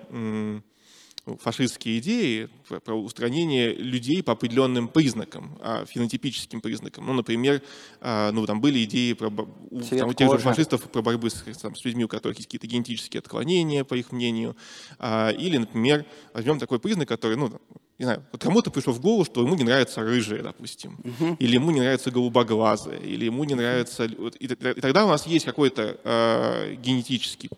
фашистские 1.38 1.99
идеи 1.99 2.49
про 2.86 2.95
устранение 2.95 3.73
людей 3.73 4.23
по 4.23 4.34
определенным 4.34 4.88
признакам, 4.88 5.57
а, 5.61 5.86
фенотипическим 5.86 6.61
признакам. 6.61 7.05
Ну, 7.05 7.13
например, 7.13 7.61
а, 7.99 8.32
ну, 8.32 8.45
там 8.45 8.61
были 8.61 8.84
идеи 8.84 9.13
про, 9.13 9.27
у, 9.27 9.82
там, 9.82 10.09
у 10.09 10.13
тех 10.13 10.32
же 10.32 10.38
фашистов 10.38 10.84
про 10.84 11.01
борьбы 11.01 11.29
с, 11.29 11.43
там, 11.61 11.75
с 11.75 11.84
людьми, 11.86 12.05
у 12.05 12.07
которых 12.07 12.38
есть 12.38 12.47
какие-то 12.47 12.67
генетические 12.67 13.19
отклонения, 13.19 13.84
по 13.84 13.95
их 13.95 14.11
мнению. 14.11 14.55
А, 14.99 15.29
или, 15.29 15.57
например, 15.57 16.05
возьмем 16.34 16.59
такой 16.59 16.79
признак, 16.79 17.07
который, 17.07 17.38
ну, 17.38 17.59
не 18.01 18.05
знаю, 18.05 18.25
вот 18.32 18.41
кому-то 18.41 18.71
пришло 18.71 18.93
в 18.93 18.99
голову, 18.99 19.25
что 19.25 19.41
ему 19.41 19.53
не 19.53 19.63
нравятся 19.63 20.01
рыжие, 20.01 20.41
допустим, 20.41 20.97
uh-huh. 21.03 21.38
или 21.38 21.53
ему 21.53 21.69
не 21.69 21.82
нравятся 21.82 22.09
голубоглазые, 22.09 22.99
или 22.99 23.25
ему 23.25 23.43
не 23.43 23.53
нравятся... 23.53 24.05
И, 24.05 24.47
тогда 24.47 25.05
у 25.05 25.09
нас 25.09 25.27
есть 25.27 25.45
какой-то 25.45 25.99
э, 26.03 26.75
генетический 26.75 27.51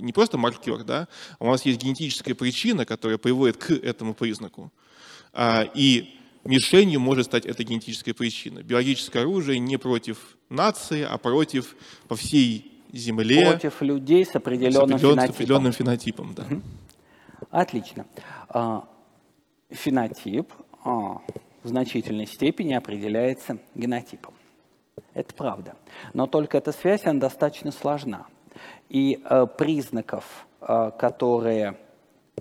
не 0.00 0.12
просто 0.12 0.38
маркер, 0.38 0.84
да, 0.84 1.08
а 1.38 1.44
у 1.44 1.50
нас 1.50 1.64
есть 1.66 1.80
генетическая 1.80 2.34
причина, 2.34 2.84
которая 2.84 3.18
приводит 3.18 3.56
к 3.56 3.70
этому 3.70 4.14
признаку. 4.14 4.72
А, 5.32 5.68
и 5.74 6.18
мишенью 6.44 7.00
может 7.00 7.26
стать 7.26 7.46
эта 7.46 7.62
генетическая 7.62 8.14
причина. 8.14 8.62
Биологическое 8.62 9.22
оружие 9.22 9.58
не 9.58 9.76
против 9.76 10.36
нации, 10.48 11.02
а 11.02 11.18
против 11.18 11.76
по 12.08 12.16
всей 12.16 12.72
Земле. 12.92 13.50
Против 13.50 13.82
людей 13.82 14.24
с 14.24 14.34
определенным 14.34 14.98
с 14.98 15.04
определен, 15.04 15.14
фенотипом. 15.14 15.26
С 15.26 15.36
определенным 15.36 15.72
фенотипом, 15.72 16.34
да. 16.34 16.46
Отлично. 17.50 18.06
А, 18.48 18.88
фенотип 19.70 20.52
а, 20.84 21.20
в 21.62 21.68
значительной 21.68 22.26
степени 22.26 22.74
определяется 22.74 23.58
генотипом. 23.74 24.34
Это 25.14 25.34
правда. 25.34 25.76
Но 26.14 26.26
только 26.26 26.58
эта 26.58 26.72
связь, 26.72 27.04
она 27.04 27.20
достаточно 27.20 27.72
сложна. 27.72 28.26
И 28.88 29.20
э, 29.24 29.46
признаков, 29.58 30.46
э, 30.60 30.90
которые 30.98 31.76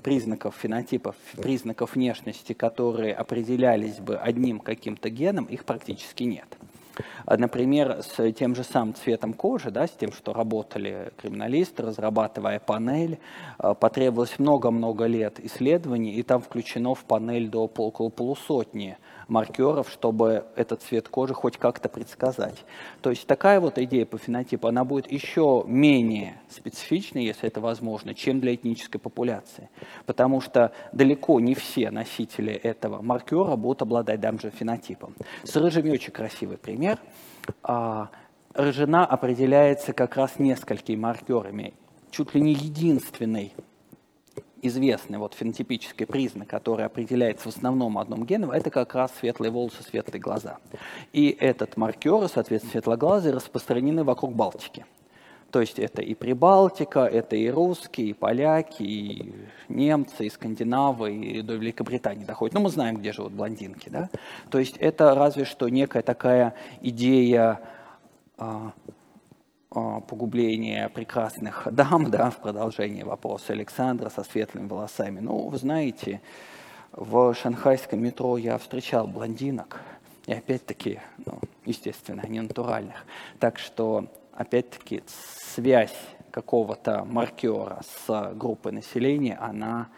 признаков 0.02 0.56
фенотипов, 0.56 1.16
признаков 1.42 1.96
внешности, 1.96 2.54
которые 2.54 3.14
определялись 3.14 4.00
бы 4.00 4.18
одним 4.18 4.60
каким-то 4.60 5.10
геном, 5.10 5.46
их 5.46 5.66
практически 5.66 6.24
нет. 6.24 6.48
А, 7.26 7.38
например, 7.38 8.02
с 8.04 8.32
тем 8.34 8.56
же 8.56 8.64
самым 8.64 8.94
цветом 8.94 9.34
кожи, 9.34 9.72
да, 9.72 9.88
с 9.88 9.92
тем, 9.92 10.12
что 10.12 10.34
работали 10.34 11.12
криминалисты, 11.18 11.84
разрабатывая 11.84 12.60
панель, 12.60 13.20
потребовалось 13.58 14.38
много-много 14.40 15.06
лет 15.06 15.40
исследований, 15.44 16.14
и 16.14 16.24
там 16.24 16.42
включено 16.42 16.94
в 16.94 17.04
панель 17.04 17.50
до 17.50 17.66
около 17.66 18.10
полусотни 18.10 18.98
маркеров, 19.28 19.90
чтобы 19.90 20.46
этот 20.56 20.82
цвет 20.82 21.10
кожи 21.10 21.34
хоть 21.34 21.58
как-то 21.58 21.90
предсказать. 21.90 22.64
То 23.02 23.10
есть 23.10 23.28
такая 23.28 23.60
вот 23.60 23.78
идея 23.78 24.06
по 24.06 24.18
фенотипу, 24.18 24.68
она 24.68 24.84
будет 24.84 25.12
еще 25.12 25.64
менее 25.68 26.40
специфичной, 26.50 27.26
если 27.26 27.48
это 27.48 27.62
возможно, 27.62 28.14
чем 28.14 28.40
для 28.40 28.56
этнической 28.56 29.00
популяции. 29.00 29.70
Потому 30.06 30.42
что 30.42 30.72
далеко 30.92 31.40
не 31.40 31.56
все 31.56 31.92
носители 31.92 32.54
этого 32.54 33.02
маркера 33.02 33.56
будут 33.56 33.82
обладать 33.82 34.20
даже 34.20 34.50
фенотипом. 34.50 35.16
С 35.44 35.56
рыжими 35.56 35.92
очень 35.92 36.12
красивый 36.12 36.58
пример. 36.58 37.00
А, 37.64 38.10
рыжина 38.54 39.06
определяется 39.06 39.94
как 39.94 40.16
раз 40.16 40.40
несколькими 40.40 40.98
маркерами. 40.98 41.74
Чуть 42.12 42.34
ли 42.34 42.42
не 42.42 42.54
единственный 42.54 43.54
известный 44.68 45.18
вот 45.18 45.34
фенотипический 45.34 46.06
признак, 46.06 46.48
который 46.48 46.86
определяется 46.86 47.50
в 47.50 47.56
основном 47.56 47.98
одном 47.98 48.26
геном, 48.26 48.52
это 48.52 48.70
как 48.70 48.96
раз 48.96 49.12
светлые 49.20 49.52
волосы, 49.52 49.84
светлые 49.84 50.22
глаза. 50.22 50.58
И 51.14 51.36
этот 51.40 51.78
маркер, 51.78 52.28
соответственно, 52.28 52.72
светлоглазые, 52.72 53.34
распространены 53.34 54.04
вокруг 54.04 54.34
Балтики. 54.34 54.86
То 55.52 55.62
есть 55.62 55.80
это 55.80 56.02
и 56.02 56.16
Прибалтика, 56.16 57.06
это 57.06 57.38
и 57.38 57.50
русские, 57.50 58.10
и 58.10 58.14
поляки, 58.14 58.84
и 58.84 59.34
немцы, 59.70 60.26
и 60.26 60.30
скандинавы, 60.30 61.16
и 61.16 61.42
до 61.42 61.54
Великобритании 61.54 62.26
доходят. 62.26 62.54
Но 62.54 62.60
ну, 62.60 62.66
мы 62.66 62.72
знаем, 62.72 62.98
где 62.98 63.14
живут 63.14 63.32
блондинки. 63.32 63.88
Да? 63.88 64.10
То 64.50 64.60
есть 64.60 64.76
это 64.78 65.16
разве 65.16 65.46
что 65.46 65.70
некая 65.70 66.02
такая 66.02 66.56
идея 66.82 67.62
а, 69.76 70.00
погубления 70.00 70.88
прекрасных 70.88 71.68
дам, 71.70 72.06
да, 72.10 72.30
в 72.30 72.38
продолжении 72.38 73.04
вопроса 73.04 73.52
Александра 73.52 74.10
со 74.10 74.24
светлыми 74.24 74.68
волосами. 74.68 75.20
Ну, 75.20 75.50
вы 75.50 75.58
знаете, 75.58 76.22
в 76.94 77.34
шанхайском 77.34 78.02
метро 78.02 78.38
я 78.38 78.58
встречал 78.58 79.06
блондинок, 79.06 79.82
и 80.28 80.34
опять-таки, 80.34 81.02
ну, 81.26 81.40
естественно, 81.66 82.24
не 82.26 82.40
натуральных. 82.40 83.06
Так 83.40 83.60
что, 83.60 84.06
опять-таки, 84.34 85.04
связь 85.54 85.96
какого-то 86.32 87.04
маркера 87.04 87.82
с 88.08 88.34
группой 88.34 88.72
населения, 88.72 89.38
она 89.40 89.90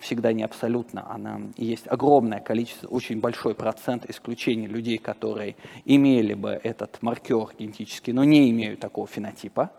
всегда 0.00 0.32
не 0.32 0.42
абсолютно, 0.42 1.10
она 1.10 1.40
есть 1.56 1.86
огромное 1.88 2.40
количество, 2.40 2.88
очень 2.88 3.20
большой 3.20 3.54
процент 3.54 4.08
исключений 4.08 4.66
людей, 4.66 4.98
которые 4.98 5.56
имели 5.84 6.34
бы 6.34 6.60
этот 6.62 7.02
маркер 7.02 7.48
генетический, 7.58 8.12
но 8.12 8.24
не 8.24 8.50
имеют 8.50 8.80
такого 8.80 9.06
фенотипа, 9.06 9.70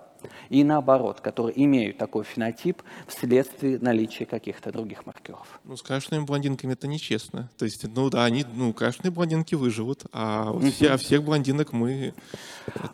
и 0.49 0.63
наоборот, 0.63 1.21
которые 1.21 1.63
имеют 1.63 1.97
такой 1.97 2.23
фенотип 2.23 2.81
вследствие 3.07 3.79
наличия 3.79 4.25
каких-то 4.25 4.71
других 4.71 5.05
маркеров. 5.05 5.59
Ну, 5.63 5.75
с 5.75 5.81
крашенными 5.81 6.25
блондинками 6.25 6.73
это 6.73 6.87
нечестно. 6.87 7.49
То 7.57 7.65
есть, 7.65 7.85
ну 7.95 8.09
да, 8.09 8.25
они, 8.25 8.45
ну, 8.53 8.73
крашеные 8.73 9.11
блондинки 9.11 9.55
выживут, 9.55 10.05
а 10.11 10.51
вот 10.51 10.63
все, 10.73 10.91
а 10.91 10.97
всех 10.97 11.23
блондинок 11.23 11.73
мы... 11.73 12.13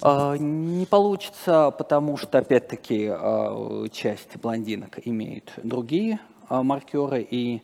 А, 0.01 0.36
не 0.38 0.86
получится, 0.86 1.73
потому 1.77 2.17
что, 2.17 2.38
опять-таки, 2.38 3.07
а, 3.09 3.88
часть 3.91 4.38
блондинок 4.38 4.99
имеют 5.05 5.53
другие 5.63 6.19
а, 6.19 6.34
маркеры 6.49 7.21
и 7.29 7.61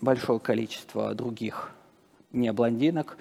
большое 0.00 0.40
количество 0.40 1.14
других 1.14 1.72
не 2.32 2.52
блондинок 2.52 3.16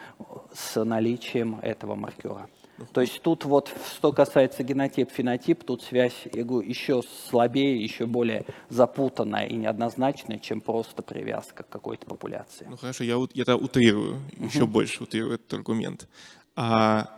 с 0.53 0.83
наличием 0.83 1.59
этого 1.61 1.95
маркера. 1.95 2.47
То 2.91 3.01
есть 3.01 3.21
тут 3.21 3.45
вот, 3.45 3.71
что 3.95 4.11
касается 4.11 4.63
генотип-фенотип, 4.63 5.63
тут 5.63 5.83
связь 5.83 6.25
еще 6.25 7.03
слабее, 7.29 7.81
еще 7.81 8.07
более 8.07 8.45
запутанная 8.69 9.45
и 9.45 9.55
неоднозначная, 9.55 10.39
чем 10.39 10.59
просто 10.59 11.03
привязка 11.03 11.63
к 11.63 11.69
какой-то 11.69 12.07
популяции. 12.07 12.65
Ну 12.67 12.75
хорошо, 12.75 13.03
я, 13.03 13.15
я 13.33 13.43
это 13.43 13.55
утрирую, 13.55 14.19
еще 14.37 14.65
больше 14.65 15.03
утрирую 15.03 15.35
этот 15.35 15.53
аргумент. 15.53 16.07
А 16.55 17.09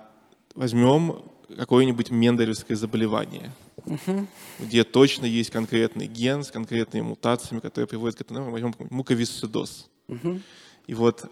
возьмем 0.53 1.21
какое-нибудь 1.57 2.11
менделевское 2.11 2.75
заболевание, 2.75 3.51
угу. 3.85 4.27
где 4.59 4.83
точно 4.83 5.25
есть 5.25 5.49
конкретный 5.49 6.07
ген 6.07 6.43
с 6.43 6.51
конкретными 6.51 7.03
мутациями, 7.03 7.59
которые 7.59 7.87
приводят 7.87 8.17
к 8.17 8.21
этому, 8.21 8.51
возьмем 8.51 8.75
муковисцидоз. 8.89 9.89
Угу. 10.07 10.41
И 10.87 10.93
вот 10.93 11.25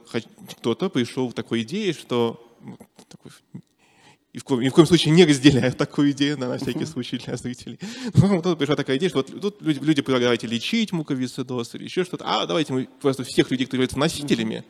кто-то 0.51 0.89
пришел 0.89 1.29
к 1.31 1.33
такой 1.33 1.61
идее, 1.61 1.93
что 1.93 2.57
ну, 2.61 2.77
такой, 3.07 3.31
и 4.33 4.39
в, 4.39 4.61
ни 4.61 4.69
в 4.69 4.73
коем 4.73 4.87
случае 4.87 5.13
не 5.13 5.25
разделяю 5.25 5.73
такую 5.73 6.11
идею, 6.11 6.37
да, 6.37 6.47
на 6.47 6.57
всякий 6.57 6.85
случай 6.85 7.17
для 7.17 7.37
зрителей. 7.37 7.79
Но 8.15 8.41
тут 8.41 8.57
пришла 8.57 8.75
такая 8.75 8.97
идея, 8.97 9.09
что 9.09 9.19
вот 9.19 9.41
тут 9.41 9.61
люди, 9.61 9.79
люди 9.79 10.01
предлагают 10.01 10.41
лечить 10.43 10.91
муковисцидоз 10.91 11.75
или 11.75 11.83
еще 11.83 12.03
что-то, 12.03 12.25
а 12.27 12.45
давайте 12.47 12.73
мы 12.73 12.89
просто 12.99 13.23
всех 13.23 13.51
людей, 13.51 13.65
которые 13.65 13.85
являются 13.85 13.99
носителями 13.99 14.63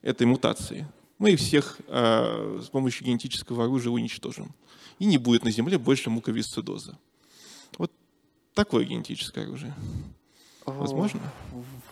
этой 0.00 0.26
мутации, 0.26 0.86
мы 1.18 1.32
их 1.32 1.40
всех 1.40 1.78
э, 1.86 2.60
с 2.64 2.68
помощью 2.68 3.06
генетического 3.06 3.64
оружия 3.64 3.92
уничтожим 3.92 4.54
и 4.98 5.04
не 5.04 5.18
будет 5.18 5.44
на 5.44 5.50
Земле 5.50 5.78
больше 5.78 6.10
муковисцидоза. 6.10 6.98
Вот 8.54 8.66
такое 8.66 8.84
генетическое 8.84 9.44
оружие. 9.44 9.72
Возможно? 10.66 11.20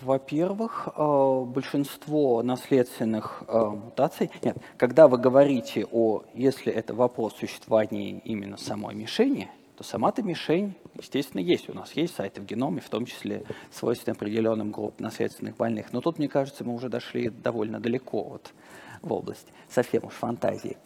Во-первых, 0.03 0.89
э, 0.95 1.45
большинство 1.47 2.43
наследственных 2.43 3.45
э, 3.49 3.59
мутаций... 3.59 4.31
Нет, 4.43 4.59
когда 4.77 5.09
вы 5.09 5.17
говорите 5.17 5.87
о... 5.91 6.23
Если 6.35 6.71
это 6.71 6.95
вопрос 6.95 7.35
существования 7.39 8.19
именно 8.19 8.59
самой 8.59 8.95
мишени, 8.95 9.51
то 9.77 9.85
сама-то 9.85 10.23
мишень, 10.23 10.75
естественно, 11.01 11.41
есть. 11.41 11.71
У 11.71 11.73
нас 11.75 11.93
есть 11.95 12.15
сайты 12.15 12.43
в 12.43 12.45
геноме, 12.45 12.83
в 12.83 12.91
том 12.91 13.07
числе 13.07 13.45
свойственные 13.73 14.17
определенным 14.17 14.71
группам 14.71 15.05
наследственных 15.05 15.57
больных. 15.57 15.95
Но 15.95 16.03
тут, 16.03 16.19
мне 16.19 16.29
кажется, 16.29 16.63
мы 16.65 16.75
уже 16.75 16.91
дошли 16.91 17.31
довольно 17.31 17.81
далеко 17.81 18.35
от 18.35 18.53
в 19.01 19.15
область 19.15 19.47
совсем 19.71 20.05
уж 20.05 20.13
фантазии. 20.13 20.77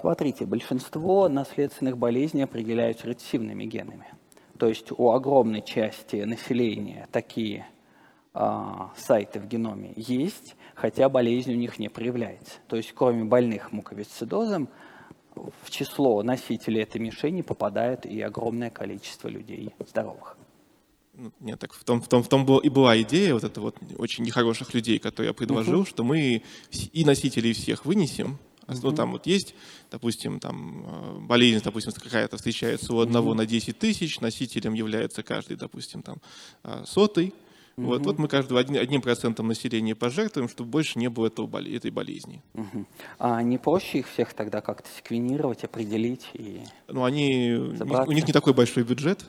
Смотрите, 0.00 0.46
большинство 0.46 1.28
наследственных 1.28 1.98
болезней 1.98 2.44
определяются 2.44 3.06
рецессивными 3.06 3.64
генами. 3.64 4.06
То 4.64 4.68
есть 4.68 4.92
у 4.96 5.10
огромной 5.10 5.60
части 5.60 6.16
населения 6.16 7.06
такие 7.12 7.66
а, 8.32 8.94
сайты 8.96 9.38
в 9.38 9.46
геноме 9.46 9.92
есть, 9.94 10.56
хотя 10.74 11.10
болезнь 11.10 11.52
у 11.52 11.54
них 11.54 11.78
не 11.78 11.90
проявляется. 11.90 12.54
То 12.66 12.76
есть 12.76 12.94
кроме 12.94 13.24
больных 13.24 13.72
муковисцидозом, 13.72 14.70
в 15.34 15.68
число 15.68 16.22
носителей 16.22 16.80
этой 16.80 16.98
мишени 16.98 17.42
попадает 17.42 18.06
и 18.06 18.22
огромное 18.22 18.70
количество 18.70 19.28
людей 19.28 19.70
здоровых. 19.86 20.38
Ну, 21.12 21.30
нет, 21.40 21.58
так 21.58 21.74
в 21.74 21.84
том, 21.84 22.00
в 22.00 22.08
том, 22.08 22.22
в 22.22 22.28
том 22.28 22.46
и 22.60 22.70
была 22.70 22.98
идея 23.02 23.34
вот 23.34 23.44
это 23.44 23.60
вот 23.60 23.76
очень 23.98 24.24
нехороших 24.24 24.72
людей, 24.72 24.98
которые 24.98 25.28
я 25.28 25.34
предложил, 25.34 25.82
uh-huh. 25.82 25.88
что 25.90 26.04
мы 26.04 26.42
и 26.70 27.04
носителей 27.04 27.52
всех 27.52 27.84
вынесем. 27.84 28.38
Uh-huh. 28.66 28.78
Ну, 28.82 28.92
там 28.92 29.12
вот 29.12 29.26
есть, 29.26 29.54
допустим, 29.90 30.40
там 30.40 30.84
э, 30.86 31.18
болезнь, 31.20 31.62
допустим, 31.64 31.92
какая-то 31.92 32.36
встречается 32.36 32.94
у 32.94 33.00
одного 33.00 33.32
uh-huh. 33.32 33.38
на 33.38 33.46
10 33.46 33.78
тысяч, 33.78 34.20
носителем 34.20 34.74
является 34.74 35.22
каждый, 35.22 35.56
допустим, 35.56 36.02
там 36.02 36.18
э, 36.62 36.84
сотый. 36.86 37.34
Uh-huh. 37.76 37.86
Вот, 37.86 38.06
вот 38.06 38.18
мы 38.18 38.28
каждого 38.28 38.60
одним, 38.60 39.02
процентом 39.02 39.48
населения 39.48 39.94
пожертвуем, 39.94 40.48
чтобы 40.48 40.70
больше 40.70 40.98
не 40.98 41.08
было 41.10 41.26
этого, 41.26 41.58
этой 41.58 41.90
болезни. 41.90 42.40
Uh-huh. 42.54 42.86
А 43.18 43.42
не 43.42 43.58
проще 43.58 43.98
их 43.98 44.08
всех 44.08 44.32
тогда 44.32 44.60
как-то 44.60 44.88
секвенировать, 44.96 45.64
определить 45.64 46.30
и 46.34 46.62
Ну, 46.88 47.04
они, 47.04 47.52
у 47.52 48.12
них 48.12 48.26
не 48.26 48.32
такой 48.32 48.54
большой 48.54 48.84
бюджет. 48.84 49.24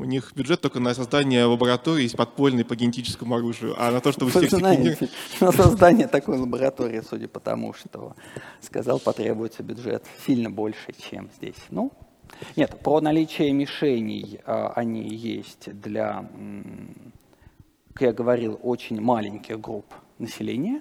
У 0.00 0.04
них 0.04 0.32
бюджет 0.34 0.62
только 0.62 0.80
на 0.80 0.94
создание 0.94 1.44
лаборатории 1.44 2.08
подпольной 2.08 2.64
по 2.64 2.74
генетическому 2.74 3.34
оружию, 3.34 3.74
а 3.76 3.90
на 3.90 4.00
то, 4.00 4.12
чтобы 4.12 4.30
всех 4.30 4.50
знаете, 4.50 5.10
На 5.42 5.52
создание 5.52 6.08
такой 6.08 6.38
лаборатории, 6.38 7.02
судя 7.06 7.28
по 7.28 7.38
тому, 7.38 7.74
что 7.74 8.14
сказал, 8.62 8.98
потребуется 8.98 9.62
бюджет 9.62 10.02
сильно 10.26 10.50
больше, 10.50 10.94
чем 10.98 11.28
здесь. 11.36 11.62
Ну, 11.68 11.92
нет, 12.56 12.80
про 12.80 13.02
наличие 13.02 13.52
мишеней 13.52 14.40
а, 14.46 14.72
они 14.74 15.06
есть 15.06 15.70
для, 15.82 16.26
как 17.92 18.00
я 18.00 18.12
говорил, 18.14 18.58
очень 18.62 19.02
маленьких 19.02 19.60
групп 19.60 19.92
населения, 20.18 20.80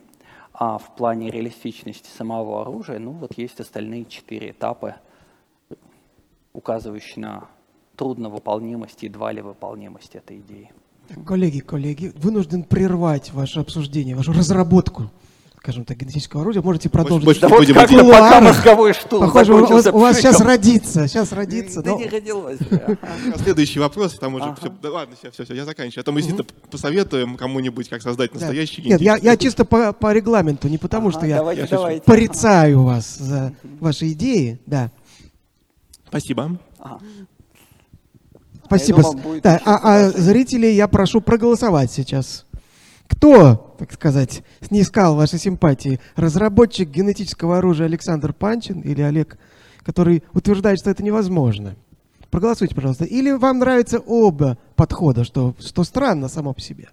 а 0.53 0.77
в 0.77 0.95
плане 0.95 1.29
реалистичности 1.29 2.07
самого 2.07 2.61
оружия, 2.61 2.99
ну 2.99 3.11
вот 3.11 3.37
есть 3.37 3.59
остальные 3.59 4.05
четыре 4.05 4.51
этапа 4.51 4.95
указывающий 6.53 7.21
на 7.21 7.49
трудновыполнимость 7.99 9.03
и 9.03 9.07
едва 9.07 9.33
ли 9.33 9.41
выполнимость 9.41 10.15
этой 10.15 10.39
идеи. 10.39 10.71
Коллеги, 11.25 11.59
коллеги, 11.59 12.13
вынужден 12.15 12.63
прервать 12.63 13.33
ваше 13.33 13.59
обсуждение, 13.59 14.15
вашу 14.15 14.31
разработку 14.31 15.11
скажем 15.61 15.83
так, 15.83 15.97
генетического 15.97 16.43
оружия. 16.43 16.63
Можете 16.63 16.89
продолжить. 16.89 17.25
Больше, 17.25 17.41
да 17.41 17.49
вот 17.49 17.67
как 17.67 17.89
пока 17.89 18.39
мозговой 18.39 18.93
штурм 18.93 19.25
Похоже, 19.25 19.53
у, 19.53 19.65
вас, 19.65 19.87
у 19.87 19.99
вас 19.99 20.17
сейчас 20.17 20.39
родится, 20.39 21.05
сейчас 21.09 21.33
родится. 21.33 21.81
Да 21.81 21.91
но... 21.91 21.97
не 21.99 22.07
родилось. 22.07 22.59
Следующий 23.43 23.79
вопрос, 23.79 24.17
там 24.17 24.35
уже 24.35 24.55
все, 24.57 24.69
да 24.81 24.89
ладно, 24.89 25.17
все, 25.19 25.31
все, 25.31 25.43
все, 25.43 25.53
я 25.53 25.65
заканчиваю. 25.65 26.01
А 26.01 26.05
то 26.05 26.13
мы 26.13 26.21
действительно 26.21 26.47
посоветуем 26.71 27.35
кому-нибудь, 27.35 27.89
как 27.89 28.01
создать 28.01 28.33
настоящий 28.33 28.81
Нет, 28.83 29.01
я, 29.01 29.17
я 29.17 29.35
чисто 29.35 29.65
по, 29.65 29.91
по 29.91 30.13
регламенту, 30.13 30.69
не 30.69 30.77
потому 30.77 31.11
что 31.11 31.25
я, 31.25 31.35
давайте, 31.35 31.67
давайте. 31.67 32.03
порицаю 32.03 32.83
вас 32.83 33.17
за 33.17 33.53
ваши 33.81 34.13
идеи, 34.13 34.61
да. 34.65 34.91
Спасибо. 36.07 36.57
Спасибо. 38.69 39.01
Да, 39.41 39.59
а, 39.65 39.79
а 39.81 40.09
зрителей 40.11 40.75
я 40.75 40.87
прошу 40.87 41.21
проголосовать 41.21 41.91
сейчас. 41.91 42.45
Кто, 43.07 43.75
так 43.79 43.91
сказать, 43.91 44.43
снискал 44.61 45.15
ваши 45.15 45.39
симпатии? 45.39 45.99
Разработчик 46.15 46.87
генетического 46.87 47.57
оружия 47.57 47.87
Александр 47.87 48.31
Панчин 48.31 48.81
или 48.81 49.01
Олег, 49.01 49.39
который 49.81 50.23
утверждает, 50.33 50.77
что 50.77 50.91
это 50.91 51.01
невозможно? 51.01 51.75
Проголосуйте, 52.29 52.75
пожалуйста. 52.75 53.05
Или 53.05 53.31
вам 53.31 53.57
нравятся 53.57 53.97
оба 53.97 54.59
подхода, 54.75 55.23
что, 55.23 55.55
что 55.59 55.83
странно 55.83 56.27
само 56.27 56.53
по 56.53 56.61
себе. 56.61 56.89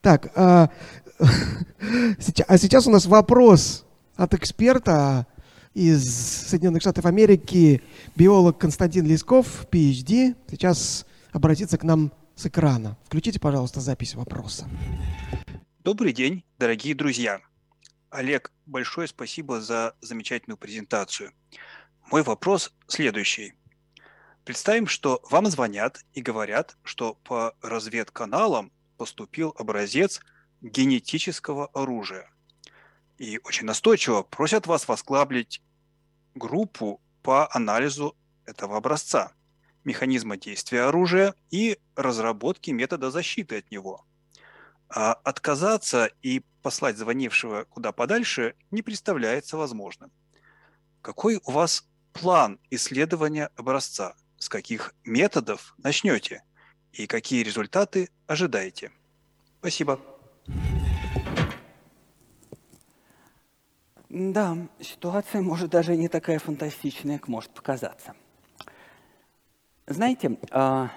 Так, 0.00 0.32
а, 0.34 0.70
а 1.18 2.58
сейчас 2.58 2.86
у 2.86 2.90
нас 2.90 3.04
вопрос 3.04 3.84
от 4.16 4.32
эксперта 4.32 5.26
из 5.74 6.04
Соединенных 6.48 6.82
Штатов 6.82 7.04
Америки, 7.04 7.82
биолог 8.14 8.58
Константин 8.58 9.06
Лесков, 9.06 9.66
PhD. 9.70 10.36
Сейчас 10.48 11.04
обратится 11.32 11.76
к 11.76 11.82
нам 11.82 12.12
с 12.36 12.46
экрана. 12.46 12.96
Включите, 13.04 13.40
пожалуйста, 13.40 13.80
запись 13.80 14.14
вопроса. 14.14 14.68
Добрый 15.82 16.12
день, 16.12 16.44
дорогие 16.58 16.94
друзья. 16.94 17.40
Олег, 18.10 18.52
большое 18.66 19.08
спасибо 19.08 19.60
за 19.60 19.96
замечательную 20.00 20.56
презентацию. 20.56 21.32
Мой 22.10 22.22
вопрос 22.22 22.72
следующий. 22.86 23.54
Представим, 24.44 24.86
что 24.86 25.20
вам 25.30 25.46
звонят 25.46 26.04
и 26.12 26.22
говорят, 26.22 26.76
что 26.84 27.14
по 27.24 27.54
разведканалам 27.60 28.70
поступил 28.96 29.54
образец 29.58 30.20
генетического 30.60 31.66
оружия. 31.74 32.30
И 33.18 33.40
очень 33.44 33.66
настойчиво 33.66 34.22
просят 34.22 34.66
вас 34.66 34.86
возглавить 34.88 35.62
группу 36.34 37.00
по 37.22 37.48
анализу 37.54 38.16
этого 38.46 38.76
образца– 38.76 39.32
механизма 39.84 40.36
действия 40.36 40.82
оружия 40.82 41.34
и 41.50 41.78
разработки 41.94 42.70
метода 42.70 43.10
защиты 43.10 43.58
от 43.58 43.70
него. 43.70 44.04
А 44.88 45.12
отказаться 45.12 46.10
и 46.22 46.42
послать 46.62 46.96
звонившего 46.96 47.64
куда 47.68 47.92
подальше 47.92 48.54
не 48.70 48.82
представляется 48.82 49.56
возможным. 49.56 50.10
Какой 51.02 51.40
у 51.44 51.50
вас 51.50 51.86
план 52.12 52.58
исследования 52.70 53.50
образца? 53.56 54.14
С 54.38 54.48
каких 54.48 54.94
методов 55.04 55.74
начнете? 55.78 56.42
И 56.92 57.06
какие 57.06 57.42
результаты 57.42 58.08
ожидаете? 58.26 58.92
Спасибо. 59.60 60.00
Да, 64.16 64.56
ситуация 64.78 65.42
может 65.42 65.70
даже 65.70 65.96
не 65.96 66.06
такая 66.06 66.38
фантастичная, 66.38 67.18
как 67.18 67.26
может 67.26 67.50
показаться. 67.50 68.14
Знаете, 69.88 70.38
а, 70.52 70.90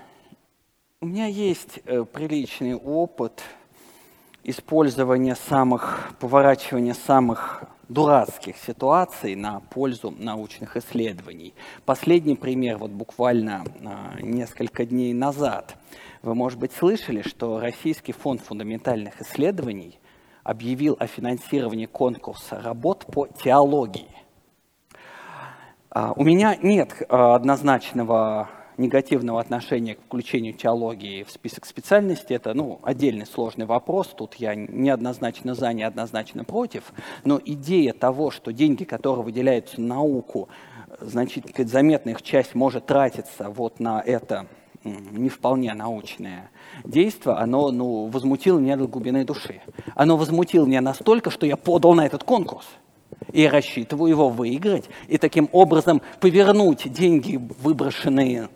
у 1.01 1.07
меня 1.07 1.26
есть 1.26 1.80
э, 1.86 2.05
приличный 2.05 2.76
опыт 2.76 3.41
использования 4.43 5.34
самых, 5.34 6.11
поворачивания 6.20 6.93
самых 6.93 7.63
дурацких 7.89 8.55
ситуаций 8.55 9.34
на 9.34 9.61
пользу 9.61 10.13
научных 10.15 10.78
исследований. 10.78 11.55
Последний 11.86 12.36
пример, 12.36 12.78
вот 12.78 12.91
буквально 12.91 13.65
а, 13.84 14.22
несколько 14.22 14.86
дней 14.86 15.15
назад. 15.15 15.76
Вы, 16.22 16.36
может 16.36 16.59
быть, 16.59 16.72
слышали, 16.72 17.24
что 17.24 17.59
Российский 17.59 18.11
фонд 18.11 18.41
фундаментальных 18.41 19.20
исследований 19.22 19.97
объявил 20.47 20.95
о 20.97 21.07
финансировании 21.07 21.87
конкурса 21.87 22.61
работ 22.61 23.05
по 23.05 23.27
теологии. 23.27 24.07
А, 25.89 26.13
у 26.15 26.23
меня 26.23 26.55
нет 26.55 27.03
однозначного 27.09 28.49
негативного 28.77 29.41
отношения 29.41 29.95
к 29.95 30.01
включению 30.03 30.53
теологии 30.53 31.23
в 31.23 31.31
список 31.31 31.65
специальностей, 31.65 32.35
это 32.35 32.53
ну, 32.53 32.79
отдельный 32.83 33.25
сложный 33.25 33.65
вопрос, 33.65 34.07
тут 34.15 34.35
я 34.35 34.55
неоднозначно 34.55 35.53
за, 35.53 35.73
неоднозначно 35.73 36.45
против, 36.45 36.93
но 37.25 37.41
идея 37.43 37.91
того, 37.91 38.31
что 38.31 38.53
деньги, 38.53 38.85
которые 38.85 39.25
выделяются 39.25 39.81
на 39.81 39.95
науку, 39.95 40.47
значительно 41.01 41.67
заметная 41.67 42.13
их 42.13 42.21
часть 42.21 42.55
может 42.55 42.85
тратиться 42.85 43.49
вот 43.49 43.79
на 43.79 43.99
это 43.99 44.47
не 44.84 45.30
вполне 45.30 45.73
научное 45.73 46.49
действие, 46.84 47.36
оно 47.36 47.71
ну, 47.71 48.07
возмутило 48.07 48.59
меня 48.59 48.78
до 48.78 48.88
глубины 48.88 49.25
души. 49.25 49.61
Оно 49.95 50.17
возмутило 50.17 50.65
меня 50.65 50.82
настолько, 50.82 51.30
что 51.30 51.45
я 51.45 51.57
подал 51.57 51.93
на 51.93 52.05
этот 52.05 52.23
конкурс. 52.23 52.65
И 53.32 53.47
рассчитываю 53.47 54.09
его 54.09 54.30
выиграть 54.30 54.89
и 55.07 55.17
таким 55.17 55.49
образом 55.51 56.01
повернуть 56.19 56.91
деньги, 56.91 57.39
выброшенные 57.61 58.49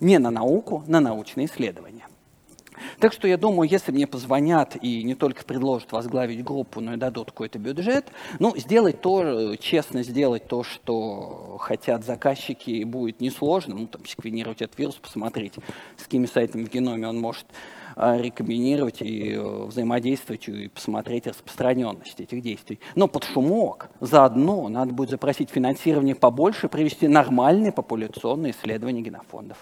не 0.00 0.18
на 0.18 0.30
науку, 0.30 0.84
на 0.86 1.00
научные 1.00 1.46
исследования. 1.46 1.93
Так 2.98 3.12
что 3.12 3.28
я 3.28 3.36
думаю, 3.36 3.68
если 3.68 3.92
мне 3.92 4.06
позвонят 4.06 4.76
и 4.80 5.02
не 5.02 5.14
только 5.14 5.44
предложат 5.44 5.92
возглавить 5.92 6.42
группу, 6.44 6.80
но 6.80 6.94
и 6.94 6.96
дадут 6.96 7.30
какой-то 7.30 7.58
бюджет, 7.58 8.06
ну, 8.38 8.56
сделать 8.56 9.00
то, 9.00 9.56
честно 9.56 10.02
сделать 10.02 10.46
то, 10.46 10.62
что 10.62 11.56
хотят 11.60 12.04
заказчики, 12.04 12.84
будет 12.84 13.20
несложно. 13.20 13.74
Ну, 13.74 13.86
там, 13.86 14.04
секвенировать 14.06 14.62
этот 14.62 14.78
вирус, 14.78 14.96
посмотреть, 14.96 15.54
с 15.96 16.04
какими 16.04 16.26
сайтами 16.26 16.64
в 16.64 16.70
геноме 16.70 17.08
он 17.08 17.20
может 17.20 17.46
рекомбинировать 17.96 19.00
и 19.02 19.32
э, 19.32 19.64
взаимодействовать 19.66 20.48
и 20.48 20.68
посмотреть 20.68 21.26
распространенность 21.26 22.20
этих 22.20 22.42
действий. 22.42 22.80
Но 22.94 23.08
под 23.08 23.24
шумок 23.24 23.88
заодно 24.00 24.68
надо 24.68 24.92
будет 24.92 25.10
запросить 25.10 25.50
финансирование 25.50 26.14
побольше, 26.14 26.68
провести 26.68 27.08
нормальные 27.08 27.72
популяционные 27.72 28.52
исследования 28.52 29.02
генофондов. 29.02 29.58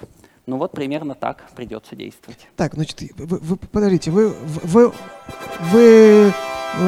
Ну 0.47 0.57
вот 0.57 0.73
примерно 0.73 1.15
так 1.15 1.45
придется 1.55 1.95
действовать. 1.95 2.49
Так, 2.57 2.75
значит, 2.75 3.01
вы, 3.17 3.39
вы 3.39 3.57
подождите, 3.57 4.11
вы, 4.11 4.31
вы, 4.31 4.93
вы 5.71 6.33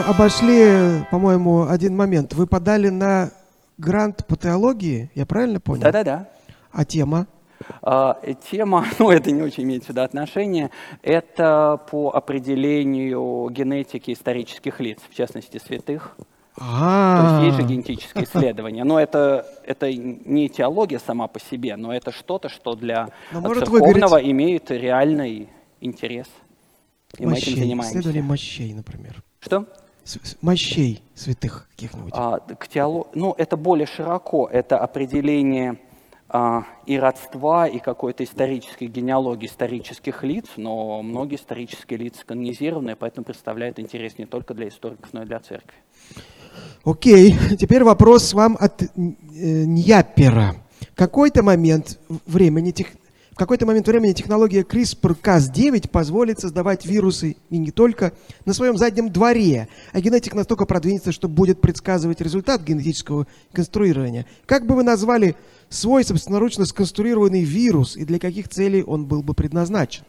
обошли, 0.07 1.05
по-моему, 1.11 1.69
один 1.69 1.95
момент. 1.97 2.35
Вы 2.35 2.47
подали 2.47 2.89
на 2.89 3.31
грант 3.79 4.27
по 4.27 4.37
теологии, 4.37 5.11
я 5.15 5.27
правильно 5.27 5.61
понял? 5.61 5.83
Да-да-да. 5.83 6.29
А 6.73 6.85
тема? 6.85 7.27
А, 7.83 8.19
тема, 8.51 8.87
ну 8.99 9.11
это 9.11 9.31
не 9.31 9.43
очень 9.43 9.65
имеет 9.65 9.85
сюда 9.85 10.05
отношение, 10.05 10.71
это 11.03 11.81
по 11.91 12.11
определению 12.11 13.49
генетики 13.51 14.13
исторических 14.13 14.81
лиц, 14.81 14.99
в 15.09 15.15
частности 15.15 15.59
святых. 15.59 16.17
А-а-а. 16.57 17.39
То 17.39 17.45
есть 17.45 17.47
есть 17.47 17.57
же 17.57 17.75
генетическое 17.75 18.25
исследование. 18.25 18.85
Но 18.85 19.01
это, 19.01 19.45
это 19.67 19.93
не 19.93 20.49
теология 20.49 21.01
сама 21.01 21.27
по 21.27 21.41
себе, 21.41 21.77
но 21.77 21.93
это 21.93 22.13
что-то, 22.13 22.49
что 22.49 22.77
для 22.77 23.09
но 23.33 23.53
церковного 23.55 24.19
имеет 24.19 24.71
реальный 24.71 25.49
интерес. 25.81 26.29
И 27.19 27.27
мощей, 27.27 27.27
мы 27.27 27.53
этим 27.53 27.63
занимаемся. 27.63 27.91
Исследование 27.91 28.23
мощей, 28.23 28.73
например. 28.73 29.23
Что? 29.41 29.67
мощей 30.43 31.03
святых 31.15 31.67
каких-нибудь. 31.71 32.13
А, 32.15 32.39
к 32.39 32.69
теолог... 32.69 33.09
Ну, 33.15 33.35
это 33.39 33.57
более 33.57 33.87
широко. 33.87 34.49
Это 34.53 34.79
определение 34.79 35.73
а, 35.73 35.77
и 36.87 36.99
родства, 36.99 37.69
и 37.69 37.79
какой-то 37.79 38.25
исторической 38.25 38.87
генеалогии 38.87 39.47
исторических 39.47 40.25
лиц, 40.25 40.47
но 40.57 41.01
многие 41.03 41.37
исторические 41.37 42.01
лица 42.01 42.25
канонизированы, 42.27 42.97
поэтому 42.97 43.25
представляют 43.25 43.79
интерес 43.79 44.19
не 44.19 44.27
только 44.27 44.53
для 44.53 44.69
историков, 44.69 45.13
но 45.13 45.23
и 45.23 45.27
для 45.27 45.39
церкви. 45.39 45.77
Окей, 46.85 47.37
теперь 47.59 47.85
вопрос 47.85 48.35
вам 48.35 48.57
от 48.59 48.83
э, 48.83 48.89
Ньяпера. 48.97 50.57
Какой-то 50.97 51.43
момент 51.43 51.99
времени, 52.27 52.73
тех, 52.73 52.89
в 53.35 53.37
какой-то 53.37 53.67
момент 53.67 53.89
времени 53.89 54.13
технология 54.13 54.63
CRISPR-Cas9 54.63 55.89
позволит 55.89 56.41
создавать 56.41 56.87
вирусы 56.87 57.37
и 57.51 57.59
не 57.59 57.71
только 57.71 58.13
на 58.45 58.53
своем 58.55 58.77
заднем 58.77 59.11
дворе, 59.11 59.69
а 59.93 60.01
генетик 60.01 60.35
настолько 60.35 60.67
продвинется, 60.67 61.11
что 61.11 61.29
будет 61.29 61.61
предсказывать 61.61 62.21
результат 62.21 62.63
генетического 62.63 63.27
конструирования. 63.53 64.27
Как 64.47 64.67
бы 64.67 64.77
вы 64.77 64.83
назвали 64.83 65.37
свой 65.69 66.05
собственноручно 66.05 66.65
сконструированный 66.65 67.45
вирус 67.45 67.97
и 67.97 68.05
для 68.05 68.19
каких 68.19 68.49
целей 68.49 68.83
он 68.83 69.07
был 69.07 69.23
бы 69.23 69.35
предназначен? 69.35 70.05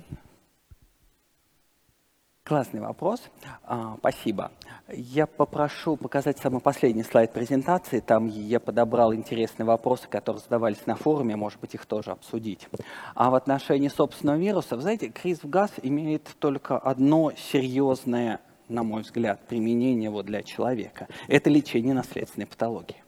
Классный 2.48 2.80
вопрос. 2.80 3.24
А, 3.64 3.96
спасибо. 3.98 4.52
Я 4.88 5.26
попрошу 5.26 5.98
показать 5.98 6.38
самый 6.38 6.62
последний 6.62 7.02
слайд 7.02 7.34
презентации. 7.34 8.02
Там 8.02 8.28
я 8.28 8.60
подобрал 8.60 9.16
интересные 9.16 9.66
вопросы, 9.66 10.08
которые 10.08 10.44
задавались 10.44 10.86
на 10.86 10.96
форуме, 10.96 11.36
может 11.36 11.60
быть, 11.60 11.74
их 11.74 11.88
тоже 11.88 12.12
обсудить. 12.12 12.70
А 13.16 13.32
в 13.32 13.36
отношении 13.36 13.88
собственного 13.88 14.38
вируса, 14.38 14.80
знаете, 14.80 15.10
криз-газ 15.10 15.72
имеет 15.82 16.36
только 16.38 16.78
одно 16.78 17.32
серьезное, 17.36 18.42
на 18.70 18.84
мой 18.84 19.02
взгляд, 19.02 19.40
применение 19.48 20.04
его 20.04 20.22
для 20.22 20.44
человека. 20.44 21.08
Это 21.28 21.50
лечение 21.50 21.96
наследственной 21.96 22.46
патологии. 22.46 23.05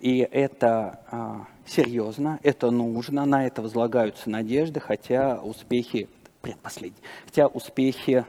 И 0.00 0.18
это 0.18 1.00
а, 1.10 1.46
серьезно, 1.66 2.38
это 2.42 2.70
нужно, 2.70 3.24
на 3.26 3.46
это 3.46 3.62
возлагаются 3.62 4.30
надежды, 4.30 4.80
хотя 4.80 5.40
успехи 5.40 6.08
предпоследний. 6.40 7.02
Хотя 7.26 7.46
успехи 7.46 8.24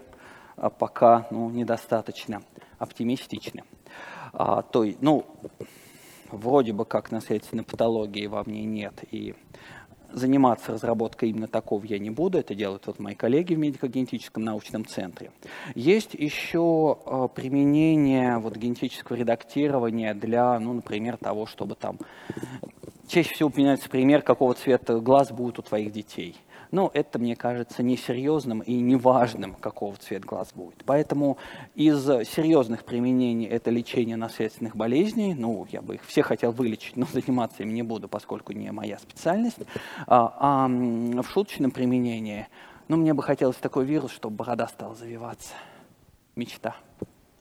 а, 0.57 0.69
пока 0.69 1.27
ну, 1.31 1.49
недостаточно 1.49 2.41
оптимистичны. 2.77 3.63
А, 4.33 4.61
то, 4.61 4.85
ну, 5.01 5.25
вроде 6.29 6.73
бы 6.73 6.85
как 6.85 7.11
наследственной 7.11 7.63
патологии 7.63 8.27
во 8.27 8.43
мне 8.43 8.63
нет, 8.63 8.93
и 9.11 9.35
заниматься 10.13 10.73
разработкой 10.73 11.29
именно 11.29 11.47
такого 11.47 11.83
я 11.85 11.99
не 11.99 12.09
буду, 12.09 12.37
это 12.37 12.55
делают 12.55 12.87
вот 12.87 12.99
мои 12.99 13.15
коллеги 13.15 13.53
в 13.53 13.59
медико-генетическом 13.59 14.43
научном 14.43 14.85
центре. 14.85 15.31
Есть 15.75 16.13
еще 16.13 16.97
э, 17.05 17.27
применение 17.33 18.37
вот 18.37 18.55
генетического 18.55 19.15
редактирования 19.15 20.13
для, 20.13 20.59
ну, 20.59 20.73
например, 20.73 21.17
того, 21.17 21.45
чтобы 21.45 21.75
там... 21.75 21.97
Чаще 23.07 23.33
всего 23.33 23.49
упоминается 23.49 23.89
пример, 23.89 24.21
какого 24.21 24.53
цвета 24.53 24.99
глаз 24.99 25.31
будет 25.31 25.59
у 25.59 25.61
твоих 25.61 25.91
детей– 25.91 26.35
но 26.71 26.89
это, 26.93 27.19
мне 27.19 27.35
кажется, 27.35 27.83
несерьезным 27.83 28.61
и 28.61 28.73
неважным, 28.73 29.53
какого 29.53 29.95
цвета 29.97 30.25
глаз 30.25 30.49
будет. 30.53 30.83
Поэтому 30.85 31.37
из 31.75 32.03
серьезных 32.03 32.85
применений 32.85 33.45
это 33.45 33.69
лечение 33.69 34.15
наследственных 34.15 34.75
болезней. 34.75 35.33
Ну, 35.33 35.67
я 35.71 35.81
бы 35.81 35.95
их 35.95 36.05
все 36.05 36.23
хотел 36.23 36.51
вылечить, 36.51 36.95
но 36.95 37.05
заниматься 37.11 37.63
им 37.63 37.73
не 37.73 37.83
буду, 37.83 38.07
поскольку 38.07 38.53
не 38.53 38.71
моя 38.71 38.97
специальность. 38.97 39.59
А, 40.07 40.35
а 40.39 40.67
в 40.67 41.29
шуточном 41.29 41.71
применении, 41.71 42.47
ну, 42.87 42.97
мне 42.97 43.13
бы 43.13 43.21
хотелось 43.21 43.57
такой 43.57 43.85
вирус, 43.85 44.11
чтобы 44.11 44.37
борода 44.37 44.67
стала 44.67 44.95
завиваться. 44.95 45.53
Мечта. 46.35 46.75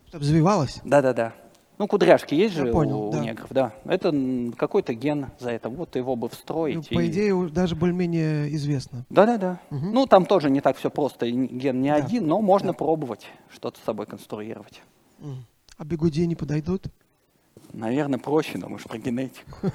Чтобы 0.08 0.24
завивалась? 0.24 0.80
Да-да-да. 0.84 1.32
Ну, 1.80 1.86
кудряшки 1.88 2.34
есть 2.34 2.54
же 2.54 2.66
понял, 2.66 3.08
у 3.08 3.10
да. 3.10 3.20
негров, 3.20 3.48
да. 3.48 3.72
Это 3.86 4.12
какой-то 4.58 4.92
ген 4.92 5.28
за 5.38 5.52
это. 5.52 5.70
Вот 5.70 5.96
его 5.96 6.14
бы 6.14 6.28
встроить. 6.28 6.76
Ну, 6.76 6.82
по 6.82 7.00
и... 7.00 7.06
идее, 7.06 7.48
даже 7.48 7.74
более-менее 7.74 8.54
известно. 8.54 9.06
Да-да-да. 9.08 9.60
Угу. 9.70 9.86
Ну, 9.86 10.06
там 10.06 10.26
тоже 10.26 10.50
не 10.50 10.60
так 10.60 10.76
все 10.76 10.90
просто. 10.90 11.26
Ген 11.30 11.80
не 11.80 11.88
Да. 11.88 11.94
один, 11.94 12.26
но 12.26 12.42
можно 12.42 12.72
Да. 12.72 12.74
пробовать 12.74 13.26
что-то 13.50 13.80
с 13.80 13.84
собой 13.84 14.04
конструировать. 14.04 14.82
А 15.78 15.84
бигуди 15.86 16.26
не 16.26 16.34
подойдут? 16.34 16.84
Наверное, 17.72 18.18
проще, 18.18 18.58
но 18.58 18.68
мы 18.68 18.78
же 18.78 18.84
про 18.86 18.98
генетику. 18.98 19.72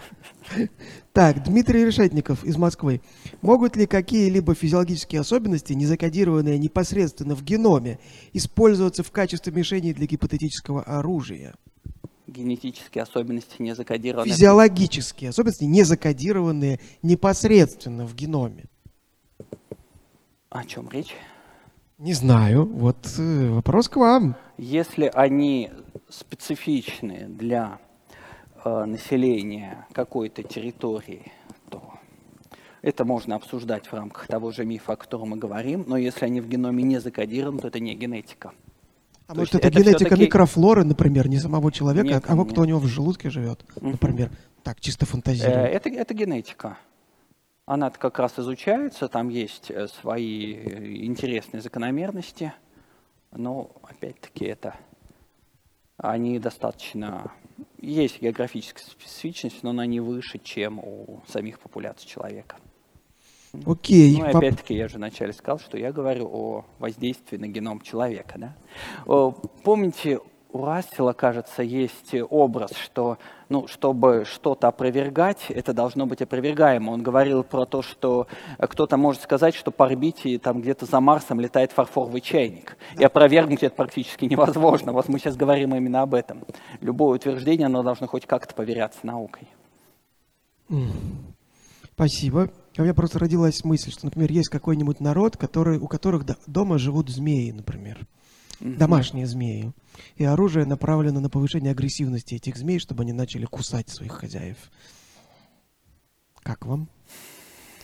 Так, 1.12 1.43
Дмитрий 1.43 1.86
Решетников 1.86 2.43
из 2.43 2.56
Москвы. 2.56 3.01
Могут 3.41 3.76
ли 3.76 3.88
какие-либо 3.88 4.53
физиологические 4.53 5.22
особенности, 5.22 5.74
не 5.74 5.88
закодированные 5.88 6.60
непосредственно 6.60 7.36
в 7.36 7.41
геноме, 7.41 7.97
использоваться 8.32 9.01
в 9.01 9.10
качестве 9.10 9.51
мишени 9.51 9.91
для 9.93 10.06
гипотетического 10.06 10.84
оружия? 10.84 11.56
Генетические 12.28 13.03
особенности 13.03 13.61
не 13.61 13.76
закодированы. 13.76 14.30
Физиологические 14.30 15.30
особенности, 15.30 15.63
не 15.63 15.84
закодированные 15.84 16.80
непосредственно 17.03 18.05
в 18.05 18.15
геноме. 18.15 18.65
О 20.49 20.63
чем 20.63 20.89
речь? 20.89 21.13
Не 21.97 22.13
знаю. 22.13 22.65
Вот 22.65 22.97
э, 23.17 23.49
вопрос 23.49 23.89
к 23.89 23.97
вам. 23.97 24.36
Если 24.57 25.09
они 25.13 25.71
специфичны 26.09 27.28
для 27.30 27.80
э, 28.63 28.86
населения 28.86 29.88
какой-то 29.93 30.43
территории, 30.43 31.32
то 31.69 31.93
это 32.82 33.05
можно 33.05 33.36
обсуждать 33.36 33.88
в 33.88 33.93
рамках 33.93 34.28
того 34.28 34.51
же 34.51 34.65
мифа, 34.65 34.93
о 34.93 34.95
котором 34.95 35.30
мы 35.30 35.38
говорим, 35.38 35.86
но 35.88 35.97
если 35.97 36.26
они 36.26 36.41
в 36.41 36.47
геноме 36.47 36.84
не 36.84 36.99
закодированы, 36.99 37.59
то 37.59 37.67
это 37.67 37.80
не 37.80 37.95
генетика. 37.95 38.51
А 39.28 39.34
То 39.34 39.39
может, 39.39 39.55
это, 39.55 39.67
это 39.67 39.80
генетика 39.80 40.15
микрофлоры, 40.15 40.84
например, 40.84 41.28
не 41.28 41.39
самого 41.39 41.71
человека, 41.71 42.07
Нет, 42.07 42.23
а 42.26 42.28
того, 42.28 42.43
нет. 42.43 42.51
кто 42.51 42.61
у 42.61 42.65
него 42.65 42.80
в 42.80 42.86
желудке 42.86 43.30
живет, 43.30 43.65
Мгм. 43.76 43.91
например. 43.91 44.30
Так, 44.63 44.80
чисто 44.80 45.05
Э, 45.05 45.07
фантазирую. 45.07 45.65
Это, 45.65 45.89
это 45.89 46.13
генетика. 46.13 46.78
Она 47.65 47.89
как 47.89 48.19
раз 48.19 48.38
изучается, 48.38 49.07
там 49.07 49.30
есть 49.30 49.71
э, 49.71 49.88
свои 49.88 50.53
э, 50.53 50.95
интересные 51.05 51.61
закономерности, 51.61 52.53
но 53.32 53.71
опять-таки 53.84 54.45
это 54.45 54.76
они 55.97 56.39
достаточно 56.39 57.32
есть 57.80 58.21
географическая 58.21 58.84
специфичность, 58.84 59.63
но 59.63 59.71
она 59.71 59.86
не 59.86 59.99
выше, 59.99 60.39
чем 60.39 60.80
у 60.80 61.23
самих 61.28 61.59
популяций 61.59 62.07
человека. 62.07 62.57
Окей. 63.66 64.18
Ну 64.18 64.26
воп- 64.26 64.38
опять-таки 64.38 64.74
я 64.76 64.88
же 64.88 64.97
вначале 64.97 65.34
сказал, 65.34 65.60
что 65.60 65.78
я 65.78 65.91
говорю 65.91 66.30
о 66.32 66.66
воздействии 66.80 67.38
на 67.38 67.47
геном 67.47 67.82
человека. 67.82 68.36
Да? 68.38 68.56
О, 69.06 69.32
Помните, 69.64 70.20
у 70.56 70.64
Рассела, 70.64 71.12
кажется, 71.12 71.64
есть 71.64 72.16
образ, 72.30 72.72
что 72.78 73.18
ну, 73.49 73.68
чтобы 73.68 74.24
что-то 74.26 74.70
опровергать, 74.70 75.47
это 75.49 75.74
должно 75.74 76.06
быть 76.06 76.22
опровергаемо. 76.22 76.91
Он 76.91 77.03
говорил 77.03 77.43
про 77.43 77.66
то, 77.66 77.82
что 77.82 78.28
э, 78.58 78.66
кто-то 78.66 78.95
может 78.95 79.22
сказать, 79.22 79.53
что 79.53 79.72
по 79.72 79.86
орбите 79.86 80.39
там 80.39 80.62
где-то 80.62 80.86
за 80.86 80.99
Марсом 81.01 81.41
летает 81.41 81.74
фарфоровый 81.74 82.22
чайник. 82.22 82.78
И 82.97 83.03
опровергнуть 83.03 83.64
это 83.64 83.76
практически 83.76 84.26
невозможно. 84.26 84.93
Вот 84.93 85.10
мы 85.10 85.20
сейчас 85.20 85.36
говорим 85.36 85.76
именно 85.76 86.01
об 86.01 86.14
этом. 86.14 86.43
Любое 86.80 87.18
утверждение, 87.18 87.66
оно 87.66 87.84
должно 87.84 88.08
хоть 88.08 88.26
как-то 88.26 88.56
поверяться 88.56 88.99
наукой. 89.03 89.49
Спасибо. 91.93 92.49
У 92.78 92.82
меня 92.82 92.93
просто 92.93 93.19
родилась 93.19 93.63
мысль, 93.63 93.91
что, 93.91 94.05
например, 94.05 94.32
есть 94.32 94.49
какой-нибудь 94.49 94.99
народ, 94.99 95.38
который, 95.38 95.78
у 95.78 95.88
которых 95.88 96.26
до- 96.26 96.38
дома 96.47 96.78
живут 96.78 97.09
змеи, 97.09 97.51
например. 97.51 98.05
Домашние 98.59 99.28
змеи. 99.28 99.71
И 100.15 100.23
оружие 100.23 100.65
направлено 100.65 101.19
на 101.19 101.30
повышение 101.30 101.71
агрессивности 101.71 102.36
этих 102.36 102.57
змей, 102.57 102.80
чтобы 102.80 103.03
они 103.03 103.13
начали 103.13 103.45
кусать 103.45 103.89
своих 103.89 104.13
хозяев. 104.13 104.57
Как 106.41 106.65
вам? 106.65 106.88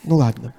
Ну 0.03 0.15
ладно. 0.17 0.53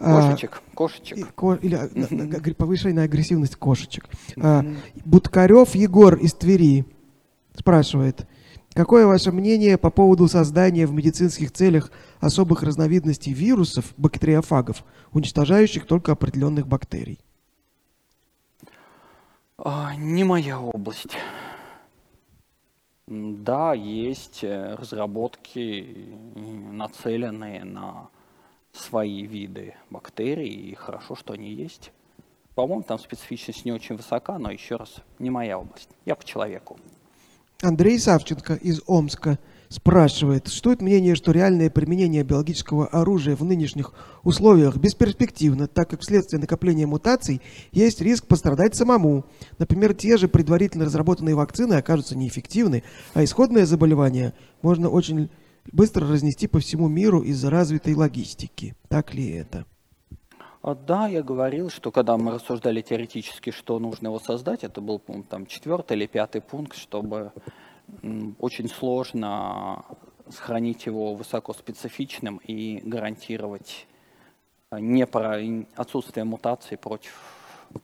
А, 0.00 0.22
Кошечек, 0.22 0.62
кошечек. 0.74 1.16
и 1.18 1.22
ко- 1.22 1.54
или 1.54 1.74
а, 1.74 1.88
на- 1.94 2.08
на- 2.10 2.24
Мгм. 2.24 2.36
агр- 2.36 2.54
повышенная 2.54 3.04
агрессивность 3.04 3.56
кошечек. 3.56 4.06
А, 4.36 4.62
Мгм. 4.62 4.76
Буткарев 5.04 5.74
Егор 5.74 6.14
из 6.16 6.34
Твери 6.34 6.84
спрашивает, 7.54 8.26
какое 8.78 9.08
ваше 9.08 9.32
мнение 9.32 9.76
по 9.76 9.90
поводу 9.90 10.28
создания 10.28 10.86
в 10.86 10.92
медицинских 10.92 11.50
целях 11.50 11.90
особых 12.20 12.62
разновидностей 12.62 13.32
вирусов, 13.32 13.92
бактериофагов, 13.96 14.84
уничтожающих 15.12 15.84
только 15.84 16.12
определенных 16.12 16.68
бактерий? 16.68 17.18
А, 19.58 19.96
Не 19.96 20.22
моя 20.22 20.60
область. 20.60 21.18
Да, 23.08 23.74
есть 23.74 24.44
э, 24.44 24.76
разработки, 24.76 26.12
м, 26.36 26.76
нацеленные 26.76 27.64
на 27.64 28.10
свои 28.72 29.26
виды 29.26 29.74
бактерий, 29.90 30.70
и 30.70 30.74
хорошо, 30.76 31.16
что 31.16 31.32
они 31.32 31.52
есть. 31.52 31.90
По-моему, 32.54 32.84
там 32.84 33.00
специфичность 33.00 33.64
не 33.64 33.72
очень 33.72 33.96
высока, 33.96 34.38
но 34.38 34.52
еще 34.52 34.76
раз, 34.76 34.98
не 35.18 35.30
моя 35.30 35.58
область. 35.58 35.90
Я 36.04 36.14
по 36.14 36.24
человеку. 36.24 36.78
Андрей 37.60 37.98
Савченко 37.98 38.54
из 38.54 38.82
Омска 38.86 39.40
спрашивает, 39.68 40.46
существует 40.46 40.80
мнение, 40.80 41.16
что 41.16 41.32
реальное 41.32 41.70
применение 41.70 42.22
биологического 42.22 42.86
оружия 42.86 43.34
в 43.34 43.42
нынешних 43.42 43.94
условиях 44.22 44.76
бесперспективно, 44.76 45.66
так 45.66 45.90
как 45.90 46.02
вследствие 46.02 46.38
накопления 46.38 46.86
мутаций 46.86 47.42
есть 47.72 48.00
риск 48.00 48.28
пострадать 48.28 48.76
самому. 48.76 49.24
Например, 49.58 49.92
те 49.92 50.18
же 50.18 50.28
предварительно 50.28 50.84
разработанные 50.84 51.34
вакцины 51.34 51.74
окажутся 51.74 52.16
неэффективны, 52.16 52.84
а 53.14 53.24
исходное 53.24 53.66
заболевание 53.66 54.34
можно 54.62 54.88
очень 54.88 55.28
быстро 55.72 56.06
разнести 56.06 56.46
по 56.46 56.60
всему 56.60 56.86
миру 56.86 57.22
из-за 57.22 57.50
развитой 57.50 57.94
логистики. 57.94 58.76
Так 58.86 59.14
ли 59.14 59.30
это? 59.30 59.66
А, 60.62 60.74
Да, 60.74 61.06
я 61.06 61.22
говорил, 61.22 61.70
что 61.70 61.90
когда 61.90 62.16
мы 62.16 62.32
рассуждали 62.32 62.82
теоретически, 62.82 63.50
что 63.50 63.78
нужно 63.78 64.08
его 64.08 64.18
создать, 64.18 64.64
это 64.64 64.80
был, 64.80 64.98
по-моему, 64.98 65.26
там 65.28 65.46
четвертый 65.46 65.96
или 65.96 66.06
пятый 66.06 66.40
пункт, 66.40 66.76
чтобы 66.76 67.32
очень 68.38 68.68
сложно 68.68 69.84
сохранить 70.28 70.86
его 70.86 71.14
высокоспецифичным 71.14 72.36
и 72.38 72.80
гарантировать 72.84 73.86
а, 74.70 74.78
не 74.78 75.06
про 75.06 75.38
отсутствие 75.74 76.24
мутаций 76.24 76.76
против 76.76 77.14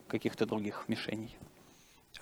каких-то 0.09 0.45
других 0.45 0.85
мишеней. 0.89 1.37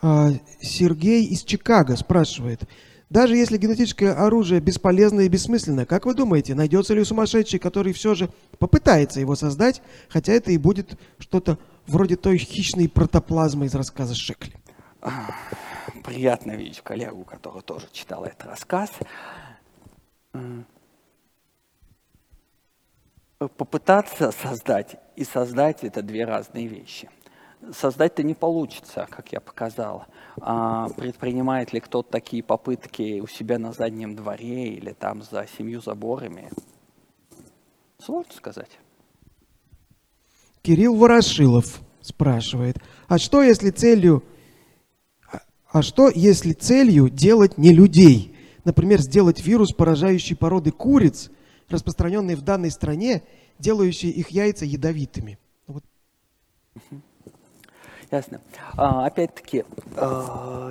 А, 0.01 0.29
Сергей 0.61 1.27
из 1.27 1.43
Чикаго 1.43 1.97
спрашивает, 1.97 2.69
даже 3.13 3.37
если 3.37 3.59
генетическое 3.59 4.13
оружие 4.13 4.61
бесполезно 4.61 5.21
и 5.21 5.29
бессмысленно, 5.29 5.85
как 5.85 6.07
вы 6.07 6.15
думаете, 6.15 6.55
найдется 6.55 6.95
ли 6.95 7.05
сумасшедший, 7.05 7.59
который 7.59 7.93
все 7.93 8.15
же 8.15 8.31
попытается 8.59 9.21
его 9.21 9.37
создать, 9.37 9.83
хотя 10.09 10.33
это 10.33 10.51
и 10.51 10.57
будет 10.57 10.99
что-то 11.19 11.59
вроде 11.87 12.17
той 12.17 12.39
хищной 12.39 12.89
протоплазмы 12.89 13.67
из 13.67 13.75
рассказа 13.75 14.15
Шекли. 14.15 14.55
Приятно 16.05 16.53
видеть 16.53 16.81
коллегу, 16.81 17.25
который 17.25 17.61
тоже 17.61 17.87
читал 17.93 18.25
этот 18.25 18.47
рассказ. 18.47 18.91
Попытаться 23.39 24.33
создать 24.33 24.97
и 25.17 25.25
создать– 25.25 25.79
это 25.85 26.01
две 26.01 26.25
разные 26.25 26.67
вещи. 26.67 27.11
Создать-то 27.71 28.23
не 28.25 28.35
получится, 28.35 29.07
как 29.09 29.33
я 29.33 29.41
показал. 29.41 30.07
А 30.41 30.89
предпринимает 30.91 31.73
ли 31.73 31.81
кто-то 31.81 32.11
такие 32.11 32.43
попытки 32.43 33.21
у 33.21 33.29
себя 33.29 33.59
на 33.59 33.73
заднем 33.73 34.17
дворе 34.17 34.75
или 34.75 34.93
там 34.93 35.23
за 35.23 35.47
семью 35.57 35.81
заборами? 35.81 36.51
Сложно 37.99 38.33
сказать. 38.35 38.79
Кирилл 40.63 40.97
Ворошилов 40.97 41.81
спрашивает, 42.01 42.79
а 43.07 43.19
что 43.19 43.43
если 43.43 43.71
целью, 43.71 44.25
а 45.71 45.83
что 45.83 46.09
если 46.09 46.53
целью 46.53 47.09
делать 47.09 47.59
не 47.59 47.73
людей? 47.73 48.37
Например, 48.65 49.01
сделать 49.01 49.45
вирус, 49.45 49.73
поражающий 49.73 50.37
породы 50.37 50.73
куриц, 50.73 51.31
распространенные 51.69 52.37
в 52.37 52.43
данной 52.43 52.71
стране, 52.71 53.23
делающие 53.59 54.11
их 54.11 54.31
яйца 54.31 54.65
ядовитыми. 54.65 55.39
Вот. 55.67 55.85
Ясно. 58.13 58.43
А, 58.77 59.07
опять-таки, 59.07 59.65
а, 59.97 60.71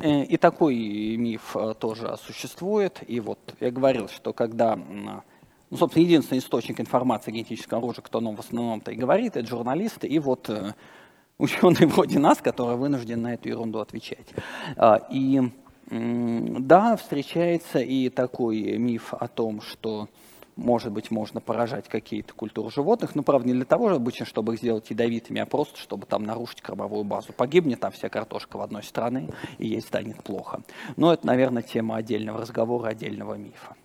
э, 0.00 0.22
и 0.22 0.36
такой 0.36 1.16
миф 1.16 1.56
а, 1.56 1.74
тоже 1.74 2.16
существует. 2.24 3.00
И 3.08 3.18
вот 3.18 3.40
я 3.58 3.72
говорил, 3.72 4.08
что 4.08 4.32
когда 4.32 4.76
ну, 4.76 5.76
собственно, 5.76 6.04
единственный 6.04 6.38
источник 6.38 6.80
информации 6.80 7.32
о 7.32 7.34
генетическом 7.34 7.80
оружии, 7.80 8.02
кто 8.02 8.20
нам 8.20 8.36
в 8.36 8.38
основном-то 8.38 8.92
и 8.92 8.94
говорит, 8.94 9.36
это 9.36 9.48
журналисты 9.48 10.06
и 10.06 10.20
вот 10.20 10.48
э, 10.48 10.74
ученые 11.38 11.88
вроде 11.88 12.20
нас, 12.20 12.38
которые 12.38 12.76
вынуждены 12.76 13.22
на 13.22 13.34
эту 13.34 13.48
ерунду 13.48 13.80
отвечать. 13.80 14.28
А, 14.76 15.08
и 15.10 15.42
да, 15.90 16.96
встречается 16.96 17.80
и 17.80 18.10
такой 18.10 18.78
миф 18.78 19.12
о 19.12 19.26
том, 19.26 19.60
что 19.60 20.08
может 20.56 20.90
быть, 20.90 21.10
можно 21.10 21.40
поражать 21.40 21.86
какие-то 21.88 22.34
культуры 22.34 22.70
животных, 22.70 23.14
но, 23.14 23.22
правда, 23.22 23.48
не 23.48 23.54
для 23.54 23.66
того 23.66 23.90
же 23.90 23.96
обычно, 23.96 24.24
чтобы 24.24 24.54
их 24.54 24.60
сделать 24.60 24.90
ядовитыми, 24.90 25.40
а 25.40 25.46
просто, 25.46 25.78
чтобы 25.78 26.06
там 26.06 26.24
нарушить 26.24 26.62
кормовую 26.62 27.04
базу. 27.04 27.32
Погибнет 27.34 27.80
там 27.80 27.92
вся 27.92 28.08
картошка 28.08 28.56
в 28.56 28.62
одной 28.62 28.82
стране, 28.82 29.28
и 29.58 29.68
ей 29.68 29.82
станет 29.82 30.22
плохо. 30.22 30.62
Но 30.96 31.12
это, 31.12 31.26
наверное, 31.26 31.62
тема 31.62 31.96
отдельного 31.96 32.40
разговора, 32.40 32.88
отдельного 32.88 33.34
мифа. 33.34 33.76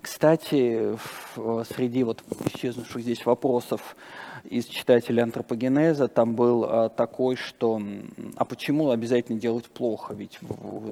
Кстати, 0.00 0.96
среди 1.34 2.04
вот 2.04 2.22
исчезнувших 2.54 3.02
здесь 3.02 3.26
вопросов 3.26 3.96
из 4.44 4.66
читателей 4.66 5.22
антропогенеза 5.22 6.08
там 6.08 6.34
был 6.34 6.64
а, 6.64 6.88
такой, 6.88 7.36
что 7.36 7.80
а 8.36 8.44
почему 8.44 8.90
обязательно 8.90 9.38
делать 9.38 9.66
плохо? 9.66 10.14
Ведь 10.14 10.38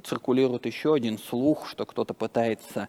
циркулирует 0.05 0.66
еще 0.66 0.95
один 0.95 1.18
слух, 1.18 1.66
что 1.66 1.86
кто-то 1.86 2.12
пытается 2.12 2.89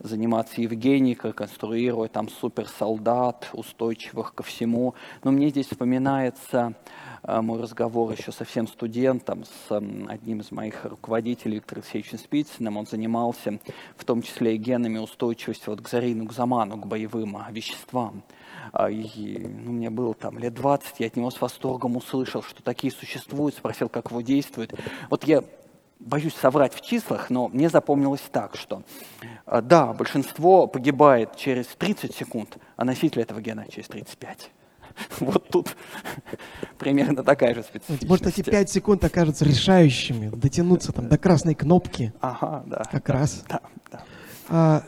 заниматься 0.00 0.60
Евгеникой, 0.60 1.32
конструировать 1.32 2.12
там 2.12 2.28
суперсолдат, 2.28 3.50
устойчивых 3.52 4.34
ко 4.34 4.42
всему. 4.42 4.94
Но 5.22 5.30
мне 5.30 5.50
здесь 5.50 5.66
вспоминается 5.66 6.74
э, 7.22 7.40
мой 7.40 7.60
разговор 7.60 8.12
еще 8.12 8.32
совсем 8.32 8.66
студентом 8.66 9.44
с 9.44 9.76
одним 10.08 10.40
из 10.40 10.50
моих 10.50 10.84
руководителей, 10.84 11.56
Виктором 11.56 11.82
Алексеевичем 11.82 12.18
Спицыным. 12.18 12.76
Он 12.76 12.86
занимался 12.86 13.58
в 13.96 14.04
том 14.04 14.22
числе 14.22 14.54
и 14.54 14.58
генами 14.58 14.98
устойчивости 14.98 15.68
вот 15.68 15.82
к 15.82 15.88
зарину, 15.88 16.26
к 16.26 16.32
заману, 16.32 16.78
к 16.78 16.86
боевым 16.86 17.36
веществам. 17.50 18.22
А, 18.72 18.90
и, 18.90 19.38
ну, 19.38 19.72
мне 19.72 19.90
было 19.90 20.14
там 20.14 20.38
лет 20.38 20.54
20, 20.54 21.00
я 21.00 21.06
от 21.06 21.16
него 21.16 21.30
с 21.30 21.40
восторгом 21.40 21.96
услышал, 21.96 22.42
что 22.42 22.62
такие 22.62 22.92
существуют, 22.92 23.56
спросил, 23.56 23.88
как 23.88 24.10
его 24.10 24.20
действует. 24.20 24.72
Вот 25.10 25.24
я 25.24 25.42
боюсь 26.00 26.34
соврать 26.34 26.74
в 26.74 26.80
числах, 26.80 27.30
но 27.30 27.48
мне 27.48 27.68
запомнилось 27.68 28.22
так, 28.32 28.56
что 28.56 28.82
а, 29.46 29.60
да, 29.60 29.92
большинство 29.92 30.66
погибает 30.66 31.36
через 31.36 31.66
30 31.66 32.14
секунд, 32.14 32.56
а 32.76 32.84
носитель 32.84 33.22
этого 33.22 33.40
гена 33.40 33.66
через 33.70 33.88
35. 33.88 34.50
Вот 35.20 35.48
тут 35.48 35.76
примерно 36.78 37.22
такая 37.22 37.54
же 37.54 37.62
специфика. 37.62 38.06
Может, 38.06 38.26
эти 38.26 38.42
5 38.42 38.70
секунд 38.70 39.04
окажутся 39.04 39.44
решающими, 39.44 40.28
дотянуться 40.28 40.92
там 40.92 41.08
до 41.08 41.16
красной 41.16 41.54
кнопки. 41.54 42.12
Ага, 42.20 42.64
да. 42.66 42.82
Как 42.90 43.06
да, 43.06 43.12
раз. 43.14 43.44
Да, 43.48 43.60
да. 43.90 44.04
А, 44.48 44.82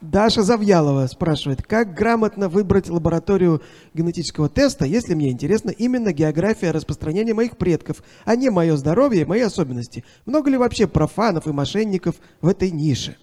Даша 0.00 0.42
Завьялова 0.42 1.06
спрашивает, 1.06 1.62
как 1.62 1.94
грамотно 1.94 2.50
выбрать 2.50 2.90
лабораторию 2.90 3.62
генетического 3.94 4.50
теста, 4.50 4.84
если 4.84 5.14
мне 5.14 5.30
интересна 5.30 5.70
именно 5.70 6.12
география 6.12 6.70
распространения 6.70 7.32
моих 7.32 7.56
предков, 7.56 8.02
а 8.26 8.36
не 8.36 8.50
мое 8.50 8.76
здоровье 8.76 9.22
и 9.22 9.24
мои 9.24 9.40
особенности. 9.40 10.04
Много 10.26 10.50
ли 10.50 10.58
вообще 10.58 10.86
профанов 10.86 11.46
и 11.46 11.52
мошенников 11.52 12.16
в 12.42 12.48
этой 12.48 12.70
нише? 12.70 13.16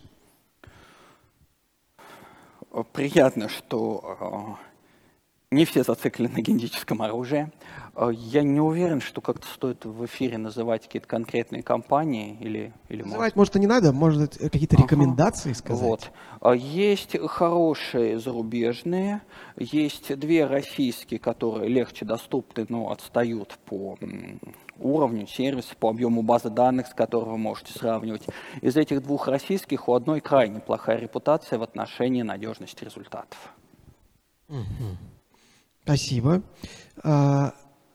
Приятно, 2.91 3.49
что 3.49 4.57
э, 5.51 5.55
не 5.55 5.65
все 5.65 5.84
зациклены 5.84 6.34
на 6.38 6.41
генетическом 6.41 7.03
оружии. 7.03 7.51
А, 7.95 8.09
я 8.09 8.41
не 8.41 8.59
уверен, 8.59 9.01
что 9.01 9.21
как-то 9.21 9.45
стоит 9.47 9.85
в 9.85 10.05
эфире 10.05 10.39
называть 10.39 10.83
какие-то 10.83 11.07
конкретные 11.07 11.61
компании 11.61 12.37
или, 12.39 12.73
или 12.89 13.03
Называть, 13.03 13.35
может, 13.35 13.55
и 13.55 13.59
не 13.59 13.67
надо, 13.67 13.93
может, 13.93 14.37
какие-то 14.37 14.75
ага. 14.75 14.83
рекомендации 14.83 15.53
сказать. 15.53 15.83
Вот. 15.83 16.11
А, 16.41 16.53
есть 16.55 17.15
хорошие 17.27 18.19
зарубежные, 18.19 19.21
есть 19.57 20.17
две 20.17 20.45
российские, 20.45 21.19
которые 21.19 21.69
легче 21.69 22.03
доступны, 22.03 22.65
но 22.67 22.89
отстают 22.89 23.59
по 23.65 23.97
уровню 24.79 25.27
сервиса, 25.27 25.75
по 25.79 25.89
объему 25.89 26.23
базы 26.23 26.49
данных, 26.49 26.87
с 26.87 26.93
которой 26.95 27.29
вы 27.29 27.37
можете 27.37 27.73
сравнивать. 27.73 28.25
Из 28.61 28.75
этих 28.75 29.03
двух 29.03 29.27
российских 29.27 29.87
у 29.87 29.93
одной 29.93 30.19
крайне 30.19 30.59
плохая 30.59 30.97
репутация 30.97 31.59
в 31.59 31.63
отношении 31.63 32.23
надежности 32.23 32.83
результатов. 32.83 33.53
Спасибо. 35.83 36.41
А, 37.03 37.53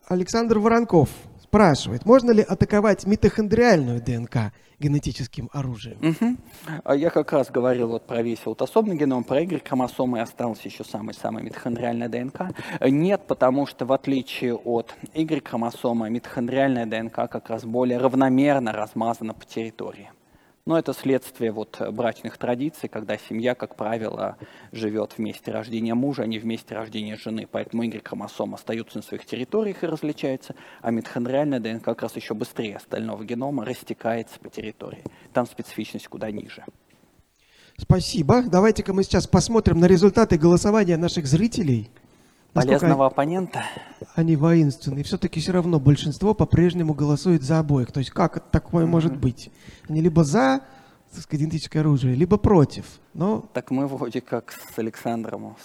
Александр 0.08 0.58
Воронков 0.58 1.10
спрашивает, 1.42 2.06
можно 2.06 2.30
ли 2.30 2.42
атаковать 2.42 3.06
митохондриальную 3.06 4.02
ДНК 4.02 4.52
генетическим 4.78 5.50
оружием? 5.52 5.98
Угу. 6.00 6.94
Я 6.94 7.10
как 7.10 7.32
раз 7.32 7.50
говорил 7.50 7.88
вот 7.88 8.06
про 8.06 8.22
весь 8.22 8.40
аутосомный 8.46 8.96
геном, 8.96 9.22
про 9.22 9.42
Y-хромосомы 9.42 10.20
осталась 10.20 10.60
еще 10.62 10.82
самая-самая 10.84 11.42
митохондриальная 11.42 12.08
ДНК. 12.08 12.54
Нет, 12.80 13.22
потому 13.26 13.66
что 13.66 13.84
в 13.84 13.92
отличие 13.92 14.54
от 14.54 14.94
Y-хромосомы, 15.14 16.08
митохондриальная 16.08 16.86
ДНК 16.86 17.30
как 17.30 17.50
раз 17.50 17.64
более 17.64 17.98
равномерно 17.98 18.72
размазана 18.72 19.34
по 19.34 19.44
территории. 19.44 20.10
Но 20.68 20.78
это 20.78 20.92
следствие 20.92 21.50
вот 21.50 21.80
брачных 21.92 22.36
традиций, 22.36 22.90
когда 22.90 23.16
семья, 23.16 23.54
как 23.54 23.74
правило, 23.74 24.36
живет 24.70 25.12
в 25.12 25.18
месте 25.18 25.50
рождения 25.50 25.94
мужа, 25.94 26.24
а 26.24 26.26
не 26.26 26.38
в 26.38 26.44
месте 26.44 26.74
рождения 26.74 27.16
жены. 27.16 27.48
Поэтому 27.50 27.84
Y-хромосомы 27.84 28.56
остаются 28.56 28.98
на 28.98 29.02
своих 29.02 29.24
территориях 29.24 29.82
и 29.82 29.86
различаются, 29.86 30.54
а 30.82 30.90
митохондриальная 30.90 31.58
ДНК 31.58 31.84
как 31.84 32.02
раз 32.02 32.16
еще 32.16 32.34
быстрее 32.34 32.76
остального 32.76 33.24
генома 33.24 33.64
растекается 33.64 34.38
по 34.40 34.50
территории. 34.50 35.02
Там 35.32 35.46
специфичность 35.46 36.06
куда 36.08 36.30
ниже. 36.30 36.66
Спасибо. 37.78 38.42
Давайте-ка 38.42 38.92
мы 38.92 39.04
сейчас 39.04 39.26
посмотрим 39.26 39.80
на 39.80 39.86
результаты 39.86 40.36
голосования 40.36 40.98
наших 40.98 41.26
зрителей 41.26 41.88
полезного 42.52 43.06
оппонента. 43.06 43.62
Они 44.14 44.36
воинственные. 44.36 45.04
Все-таки 45.04 45.40
все 45.40 45.52
равно 45.52 45.78
большинство 45.80 46.34
по-прежнему 46.34 46.94
голосует 46.94 47.42
за 47.42 47.58
обоих. 47.58 47.92
То 47.92 48.00
есть 48.00 48.10
как 48.10 48.36
это 48.36 48.46
такое 48.50 48.84
mm-hmm. 48.84 48.88
может 48.88 49.16
быть? 49.16 49.50
Они 49.88 50.00
либо 50.00 50.24
за 50.24 50.62
так 51.12 51.22
сказать, 51.22 51.42
идентическое 51.42 51.80
оружие, 51.80 52.14
либо 52.14 52.36
против. 52.36 52.84
Но... 53.14 53.48
Так 53.54 53.70
мы 53.70 53.86
вроде 53.86 54.20
как 54.20 54.52
с 54.52 54.78
Александром 54.78 55.56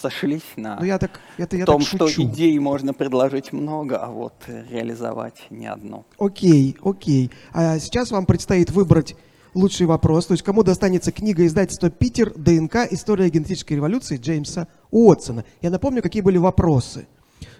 сошлись 0.00 0.42
на 0.56 0.76
ну, 0.80 0.84
я 0.84 0.98
так, 0.98 1.20
это 1.36 1.56
я 1.56 1.64
том, 1.64 1.80
так 1.80 1.88
что 1.88 2.10
идей 2.22 2.58
можно 2.58 2.92
предложить 2.92 3.52
много, 3.52 3.98
а 3.98 4.08
вот 4.08 4.34
реализовать 4.48 5.46
не 5.50 5.66
одну. 5.66 6.04
Окей, 6.18 6.76
окей. 6.82 7.30
А 7.52 7.78
сейчас 7.78 8.10
вам 8.10 8.26
предстоит 8.26 8.70
выбрать 8.70 9.16
лучший 9.54 9.86
вопрос. 9.86 10.26
То 10.26 10.32
есть 10.32 10.42
кому 10.42 10.62
достанется 10.62 11.12
книга 11.12 11.46
издательства 11.46 11.90
«Питер. 11.90 12.32
ДНК. 12.36 12.76
История 12.90 13.28
генетической 13.28 13.74
революции» 13.74 14.16
Джеймса 14.16 14.68
Уотсона. 14.90 15.44
Я 15.60 15.70
напомню, 15.70 16.02
какие 16.02 16.22
были 16.22 16.38
вопросы. 16.38 17.06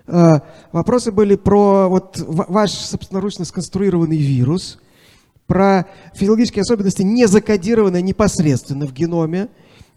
Э, 0.07 0.41
вопросы 0.73 1.13
были 1.13 1.37
про 1.37 1.89
вот 1.89 2.17
ваш 2.19 2.71
собственноручно 2.71 3.45
сконструированный 3.45 4.17
вирус, 4.17 4.79
про 5.47 5.87
физиологические 6.15 6.63
особенности, 6.63 7.03
не 7.03 7.27
закодированные 7.27 8.03
непосредственно 8.03 8.87
в 8.87 8.93
геноме, 8.93 9.49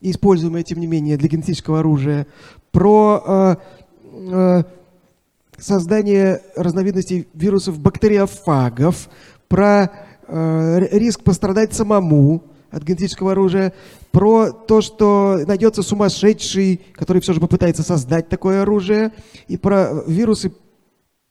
используемые, 0.02 0.64
тем 0.64 0.80
не 0.80 0.88
менее, 0.88 1.18
для 1.18 1.30
генетического 1.30 1.80
оружия, 1.80 2.28
про 2.72 3.24
э, 3.26 3.56
э, 4.32 4.64
создание 5.58 6.42
разновидностей 6.56 7.28
вирусов 7.34 7.80
бактериофагов, 7.80 9.10
про 9.48 9.92
риск 10.28 11.24
пострадать 11.24 11.74
самому 11.74 12.44
от 12.72 12.84
генетического 12.84 13.32
оружия, 13.32 13.74
про 14.12 14.52
то, 14.52 14.82
что 14.82 15.40
найдется 15.48 15.82
сумасшедший, 15.82 16.82
который 16.94 17.22
все 17.22 17.34
же 17.34 17.40
попытается 17.40 17.84
создать 17.84 18.28
такое 18.28 18.64
оружие, 18.64 19.14
и 19.48 19.56
про 19.58 20.04
вирусы 20.08 20.52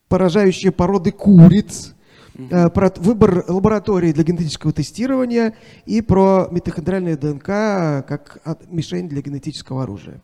поражающие 0.07 0.71
породы 0.71 1.11
куриц, 1.11 1.93
э, 2.37 2.69
про 2.69 2.91
выбор 2.97 3.45
лаборатории 3.47 4.11
для 4.11 4.23
генетического 4.23 4.73
тестирования 4.73 5.55
и 5.85 6.01
про 6.01 6.47
митохондриальное 6.51 7.17
ДНК 7.17 7.45
как 7.45 8.39
мишень 8.67 9.07
для 9.07 9.21
генетического 9.21 9.83
оружия. 9.83 10.21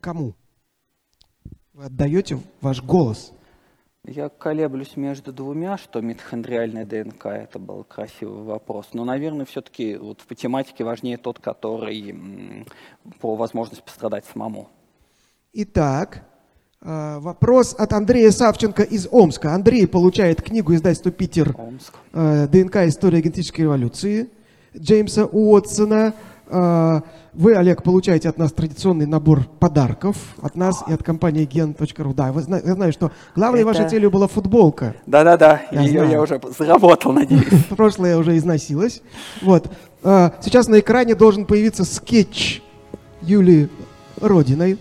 Кому? 0.00 0.34
Вы 1.72 1.84
отдаете 1.84 2.40
ваш 2.60 2.82
голос? 2.82 3.32
Я 4.06 4.28
колеблюсь 4.28 4.96
между 4.96 5.32
двумя, 5.32 5.78
что 5.78 6.02
митохондриальная 6.02 6.84
ДНК– 6.84 7.24
это 7.26 7.58
был 7.58 7.84
красивый 7.84 8.44
вопрос. 8.44 8.88
Но, 8.92 9.04
наверное, 9.04 9.46
все-таки 9.46 9.96
вот 9.96 10.20
в 10.28 10.34
тематике 10.34 10.84
важнее 10.84 11.16
тот, 11.16 11.38
который 11.38 12.66
по 13.20 13.34
возможности 13.34 13.82
пострадать 13.82 14.26
самому. 14.26 14.68
Итак, 15.54 16.22
э, 16.82 17.18
вопрос 17.18 17.74
от 17.78 17.94
Андрея 17.94 18.30
Савченко 18.30 18.82
из 18.82 19.08
Омска. 19.10 19.54
Андрей 19.54 19.86
получает 19.88 20.42
книгу 20.42 20.74
издательства 20.74 21.10
«Питер» 21.10 21.54
Омск. 21.58 21.94
Э, 22.12 22.46
«ДНК. 22.46 22.76
История 22.86 23.22
генетической 23.22 23.62
эволюции» 23.62 24.28
Джеймса 24.76 25.24
Уотсона– 25.24 26.12
вы, 26.46 27.56
Олег, 27.56 27.82
получаете 27.82 28.28
от 28.28 28.38
нас 28.38 28.52
традиционный 28.52 29.06
набор 29.06 29.44
подарков 29.58 30.16
от 30.40 30.56
нас 30.56 30.84
и 30.86 30.92
от 30.92 31.02
компании 31.02 31.46
gen.ru. 31.46 32.14
Да, 32.14 32.32
вы, 32.32 32.44
я 32.48 32.74
знаю, 32.74 32.92
что 32.92 33.10
главной 33.34 33.60
Это... 33.60 33.68
вашей 33.68 33.88
целью 33.88 34.10
была 34.10 34.28
футболка. 34.28 34.94
Да-да-да, 35.06 35.62
ее 35.72 35.88
знаю. 35.88 36.10
я 36.10 36.22
уже 36.22 36.40
заработал, 36.56 37.12
надеюсь. 37.12 37.64
Прошлое 37.76 38.16
уже 38.18 38.36
износилось. 38.36 39.02
Вот. 39.42 39.70
А, 40.02 40.34
сейчас 40.42 40.68
на 40.68 40.80
экране 40.80 41.14
должен 41.14 41.46
появиться 41.46 41.84
скетч 41.84 42.62
Юлии 43.22 43.68
Родиной 44.20 44.78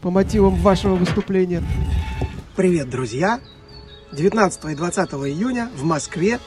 по 0.00 0.10
мотивам 0.10 0.54
вашего 0.56 0.96
выступления. 0.96 1.62
Привет, 2.56 2.88
друзья! 2.88 3.40
19 4.12 4.64
и 4.72 4.74
20 4.74 5.10
июня 5.10 5.68
в 5.76 5.84
Москве 5.84 6.38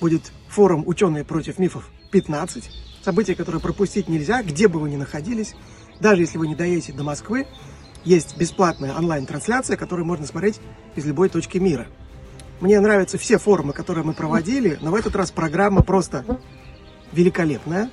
будет 0.00 0.32
форум 0.48 0.82
«Ученые 0.86 1.24
против 1.24 1.58
мифов 1.58 1.88
15» 2.12 2.64
событие, 3.06 3.36
которое 3.36 3.60
пропустить 3.60 4.08
нельзя, 4.08 4.42
где 4.42 4.66
бы 4.66 4.80
вы 4.80 4.90
ни 4.90 4.96
находились. 4.96 5.54
Даже 6.00 6.22
если 6.22 6.38
вы 6.38 6.48
не 6.48 6.56
доедете 6.56 6.92
до 6.92 7.04
Москвы, 7.04 7.46
есть 8.04 8.36
бесплатная 8.36 8.94
онлайн-трансляция, 8.94 9.76
которую 9.76 10.06
можно 10.06 10.26
смотреть 10.26 10.60
из 10.96 11.06
любой 11.06 11.28
точки 11.28 11.58
мира. 11.58 11.86
Мне 12.60 12.80
нравятся 12.80 13.16
все 13.16 13.38
форумы, 13.38 13.72
которые 13.72 14.04
мы 14.04 14.12
проводили, 14.12 14.76
но 14.80 14.90
в 14.90 14.96
этот 14.96 15.14
раз 15.14 15.30
программа 15.30 15.82
просто 15.82 16.24
великолепная. 17.12 17.90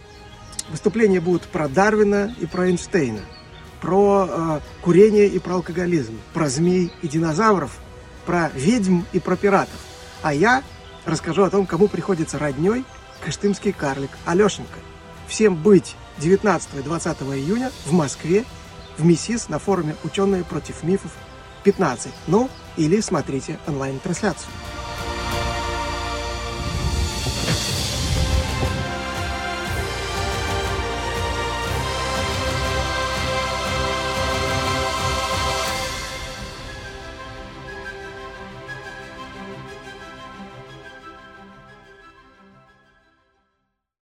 Выступления 0.72 1.22
будут 1.22 1.44
про 1.44 1.68
Дарвина 1.68 2.34
и 2.40 2.48
про 2.48 2.70
Эйнштейна, 2.70 3.22
про 3.82 4.28
э, 4.28 4.60
курение 4.82 5.28
и 5.28 5.38
про 5.38 5.56
алкоголизм, 5.56 6.18
про 6.34 6.50
змей 6.50 6.92
и 7.04 7.08
динозавров, 7.08 7.78
про 8.26 8.50
ведьм 8.56 9.02
и 9.12 9.20
про 9.20 9.36
пиратов. 9.36 9.80
А 10.24 10.34
я 10.34 10.64
расскажу 11.06 11.44
о 11.44 11.52
том, 11.52 11.68
кому 11.68 11.88
приходится 11.88 12.40
родней 12.40 12.84
кыштымский 13.24 13.74
карлик 13.74 14.12
Алешенька– 14.26 14.80
всем 15.28 15.56
быть 15.56 15.96
19 16.20 16.76
и 16.76 16.82
20 16.82 17.22
июня 17.22 17.72
в 17.86 17.92
Москве 17.92 18.46
в 18.98 19.06
МИСИС 19.06 19.50
на 19.50 19.60
форуме 19.60 19.96
«Ученые 20.04 20.44
против 20.44 20.84
мифов 20.84 21.12
15». 21.64 22.10
Ну, 22.28 22.50
или 22.78 23.00
смотрите 23.02 23.60
онлайн-трансляцию. 23.68 24.50